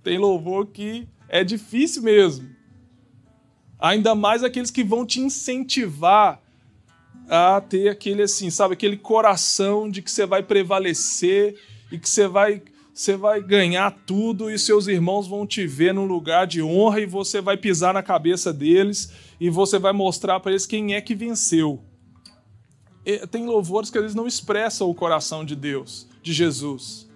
Tem 0.03 0.19
louvor 0.19 0.67
que 0.67 1.09
é 1.29 1.43
difícil 1.43 2.03
mesmo. 2.03 2.49
Ainda 3.79 4.15
mais 4.15 4.43
aqueles 4.43 4.71
que 4.71 4.85
vão 4.85 5.05
te 5.05 5.21
incentivar 5.21 6.41
a 7.29 7.61
ter 7.61 7.89
aquele 7.89 8.23
assim, 8.23 8.51
sabe, 8.51 8.75
aquele 8.75 8.97
coração 8.97 9.91
de 9.91 10.03
que 10.03 10.11
você 10.11 10.27
vai 10.27 10.43
prevalecer 10.43 11.59
e 11.91 11.99
que 11.99 12.09
você 12.09 12.27
vai 12.29 12.63
você 12.93 13.17
vai 13.17 13.43
ganhar 13.43 13.91
tudo 14.07 14.49
e 14.49 14.57
seus 14.57 14.87
irmãos 14.87 15.27
vão 15.27 15.45
te 15.45 15.67
ver 15.67 15.93
num 15.93 16.05
lugar 16.05 16.47
de 16.47 16.63
honra 16.63 17.01
e 17.01 17.07
você 17.07 17.41
vai 17.41 17.57
pisar 17.57 17.93
na 17.93 18.05
cabeça 18.05 18.53
deles 18.53 19.13
e 19.41 19.51
você 19.51 19.79
vai 19.79 19.93
mostrar 19.93 20.41
para 20.41 20.53
eles 20.53 20.67
quem 20.67 20.95
é 20.95 21.01
que 21.01 21.15
venceu. 21.15 21.83
Tem 23.31 23.47
louvores 23.47 23.91
que 23.91 23.99
eles 23.99 24.15
não 24.15 24.27
expressam 24.27 24.89
o 24.89 24.95
coração 24.95 25.45
de 25.45 25.55
Deus, 25.55 26.09
de 26.23 26.33
Jesus. 26.33 27.09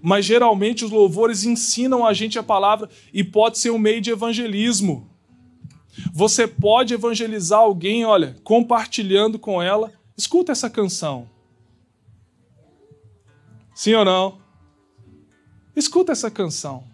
Mas 0.00 0.24
geralmente 0.24 0.84
os 0.84 0.90
louvores 0.90 1.44
ensinam 1.44 2.06
a 2.06 2.12
gente 2.12 2.38
a 2.38 2.42
palavra 2.42 2.88
e 3.12 3.24
pode 3.24 3.58
ser 3.58 3.70
um 3.70 3.78
meio 3.78 4.00
de 4.00 4.10
evangelismo. 4.10 5.10
Você 6.12 6.46
pode 6.46 6.94
evangelizar 6.94 7.58
alguém, 7.58 8.04
olha, 8.04 8.36
compartilhando 8.44 9.38
com 9.38 9.60
ela. 9.60 9.92
Escuta 10.16 10.52
essa 10.52 10.70
canção. 10.70 11.28
Sim 13.74 13.94
ou 13.94 14.04
não? 14.04 14.38
Escuta 15.74 16.12
essa 16.12 16.30
canção. 16.30 16.84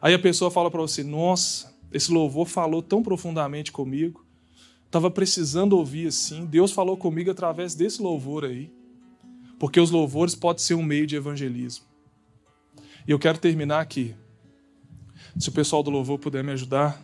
Aí 0.00 0.12
a 0.12 0.18
pessoa 0.18 0.50
fala 0.50 0.70
para 0.70 0.80
você: 0.80 1.02
Nossa, 1.02 1.73
esse 1.94 2.10
louvor 2.10 2.46
falou 2.46 2.82
tão 2.82 3.04
profundamente 3.04 3.70
comigo. 3.70 4.26
Estava 4.84 5.08
precisando 5.12 5.74
ouvir 5.74 6.08
assim. 6.08 6.44
Deus 6.44 6.72
falou 6.72 6.96
comigo 6.96 7.30
através 7.30 7.76
desse 7.76 8.02
louvor 8.02 8.44
aí. 8.44 8.68
Porque 9.60 9.78
os 9.78 9.92
louvores 9.92 10.34
podem 10.34 10.60
ser 10.60 10.74
um 10.74 10.82
meio 10.82 11.06
de 11.06 11.14
evangelismo. 11.14 11.84
E 13.06 13.12
eu 13.12 13.18
quero 13.18 13.38
terminar 13.38 13.80
aqui. 13.80 14.12
Se 15.38 15.48
o 15.48 15.52
pessoal 15.52 15.84
do 15.84 15.90
louvor 15.90 16.18
puder 16.18 16.42
me 16.42 16.50
ajudar. 16.50 17.00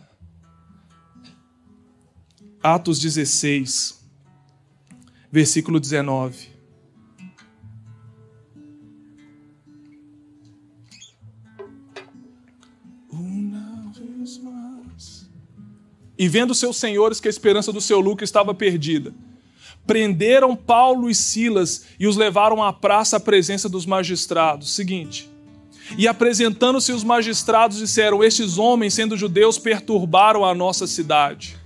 Atos 2.61 2.99
16, 2.99 4.05
versículo 5.31 5.79
19. 5.79 6.50
E 16.21 16.27
vendo 16.27 16.53
seus 16.53 16.77
senhores 16.77 17.19
que 17.19 17.27
a 17.27 17.31
esperança 17.31 17.73
do 17.73 17.81
seu 17.81 17.99
lucro 17.99 18.23
estava 18.23 18.53
perdida, 18.53 19.11
prenderam 19.87 20.55
Paulo 20.55 21.09
e 21.09 21.15
Silas 21.15 21.85
e 21.99 22.05
os 22.05 22.15
levaram 22.15 22.61
à 22.61 22.71
praça 22.71 23.17
à 23.17 23.19
presença 23.19 23.67
dos 23.67 23.87
magistrados. 23.87 24.71
Seguinte. 24.75 25.27
E 25.97 26.07
apresentando-se 26.07 26.91
os 26.91 27.03
magistrados, 27.03 27.79
disseram: 27.79 28.23
Estes 28.23 28.59
homens, 28.59 28.93
sendo 28.93 29.17
judeus, 29.17 29.57
perturbaram 29.57 30.45
a 30.45 30.53
nossa 30.53 30.85
cidade 30.85 31.59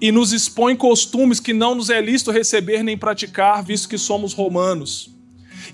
e 0.00 0.12
nos 0.12 0.32
expõem 0.32 0.76
costumes 0.76 1.40
que 1.40 1.52
não 1.52 1.74
nos 1.74 1.90
é 1.90 2.00
lícito 2.00 2.30
receber 2.30 2.84
nem 2.84 2.96
praticar, 2.96 3.64
visto 3.64 3.88
que 3.88 3.98
somos 3.98 4.32
romanos. 4.32 5.10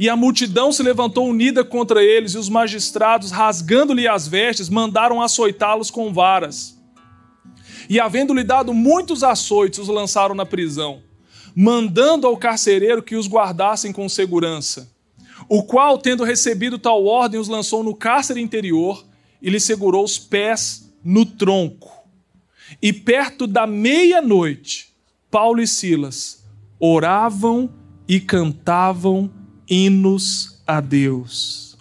E 0.01 0.09
a 0.09 0.17
multidão 0.17 0.73
se 0.73 0.83
levantou 0.83 1.29
unida 1.29 1.63
contra 1.63 2.03
eles, 2.03 2.33
e 2.33 2.39
os 2.39 2.49
magistrados, 2.49 3.31
rasgando-lhe 3.31 4.09
as 4.09 4.27
vestes, 4.27 4.71
mandaram 4.71 5.21
açoitá-los 5.21 5.91
com 5.91 6.11
varas. 6.11 6.81
E 7.93 8.01
havendo-lhe 8.01 8.43
dado 8.43 8.73
muitos 8.73 9.23
açoites, 9.23 9.79
os 9.79 9.89
lançaram 9.89 10.35
na 10.35 10.47
prisão, 10.47 11.03
mandando 11.55 12.27
ao 12.27 12.39
carcereiro 12.39 13.03
que 13.03 13.15
os 13.15 13.29
guardassem 13.29 13.93
com 13.93 14.09
segurança. 14.09 14.91
O 15.47 15.63
qual, 15.63 15.99
tendo 15.99 16.25
recebido 16.25 16.79
tal 16.79 17.05
ordem, 17.05 17.39
os 17.39 17.49
lançou 17.49 17.85
no 17.85 17.95
cárcere 17.95 18.41
interior 18.41 19.05
e 19.43 19.51
lhe 19.51 19.61
segurou 19.61 20.03
os 20.03 20.19
pés 20.19 20.91
no 21.05 21.27
tronco. 21.27 21.93
E 22.81 22.95
perto 22.95 23.47
da 23.47 23.67
meia-noite, 23.67 24.95
Paulo 25.31 25.61
e 25.61 25.67
Silas 25.67 26.43
oravam 26.81 27.69
e 28.09 28.19
cantavam 28.19 29.31
hinos 29.69 30.63
a 30.67 30.81
Deus. 30.81 31.77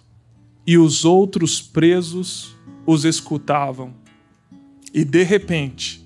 E 0.66 0.76
os 0.76 1.06
outros 1.06 1.62
presos 1.62 2.54
os 2.84 3.06
escutavam. 3.06 3.94
E 4.92 5.06
de 5.06 5.22
repente, 5.22 6.01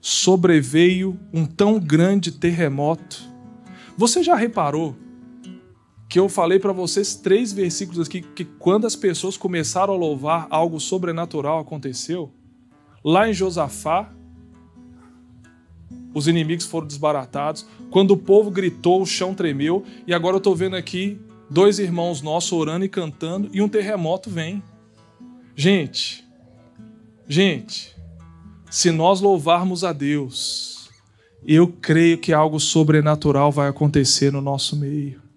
sobreveio 0.00 1.18
um 1.32 1.44
tão 1.44 1.78
grande 1.78 2.32
terremoto. 2.32 3.22
Você 3.96 4.22
já 4.22 4.34
reparou 4.34 4.96
que 6.08 6.18
eu 6.18 6.28
falei 6.28 6.58
para 6.58 6.72
vocês 6.72 7.16
três 7.16 7.52
versículos 7.52 8.06
aqui 8.06 8.22
que 8.22 8.44
quando 8.44 8.86
as 8.86 8.96
pessoas 8.96 9.36
começaram 9.36 9.92
a 9.92 9.96
louvar, 9.96 10.46
algo 10.50 10.80
sobrenatural 10.80 11.58
aconteceu? 11.58 12.32
Lá 13.04 13.28
em 13.28 13.34
Josafá, 13.34 14.12
os 16.14 16.26
inimigos 16.26 16.64
foram 16.64 16.86
desbaratados. 16.86 17.66
Quando 17.90 18.12
o 18.12 18.16
povo 18.16 18.50
gritou, 18.50 19.02
o 19.02 19.06
chão 19.06 19.34
tremeu. 19.34 19.84
E 20.06 20.14
agora 20.14 20.36
eu 20.36 20.38
estou 20.38 20.56
vendo 20.56 20.76
aqui 20.76 21.20
dois 21.50 21.78
irmãos 21.78 22.22
nossos 22.22 22.52
orando 22.52 22.84
e 22.84 22.88
cantando, 22.88 23.48
e 23.52 23.62
um 23.62 23.68
terremoto 23.68 24.30
vem. 24.30 24.62
Gente, 25.56 26.24
gente, 27.26 27.96
se 28.70 28.90
nós 28.90 29.20
louvarmos 29.20 29.84
a 29.84 29.92
Deus, 29.92 30.90
eu 31.46 31.68
creio 31.68 32.18
que 32.18 32.32
algo 32.32 32.58
sobrenatural 32.58 33.50
vai 33.50 33.68
acontecer 33.68 34.32
no 34.32 34.40
nosso 34.40 34.76
meio. 34.76 35.27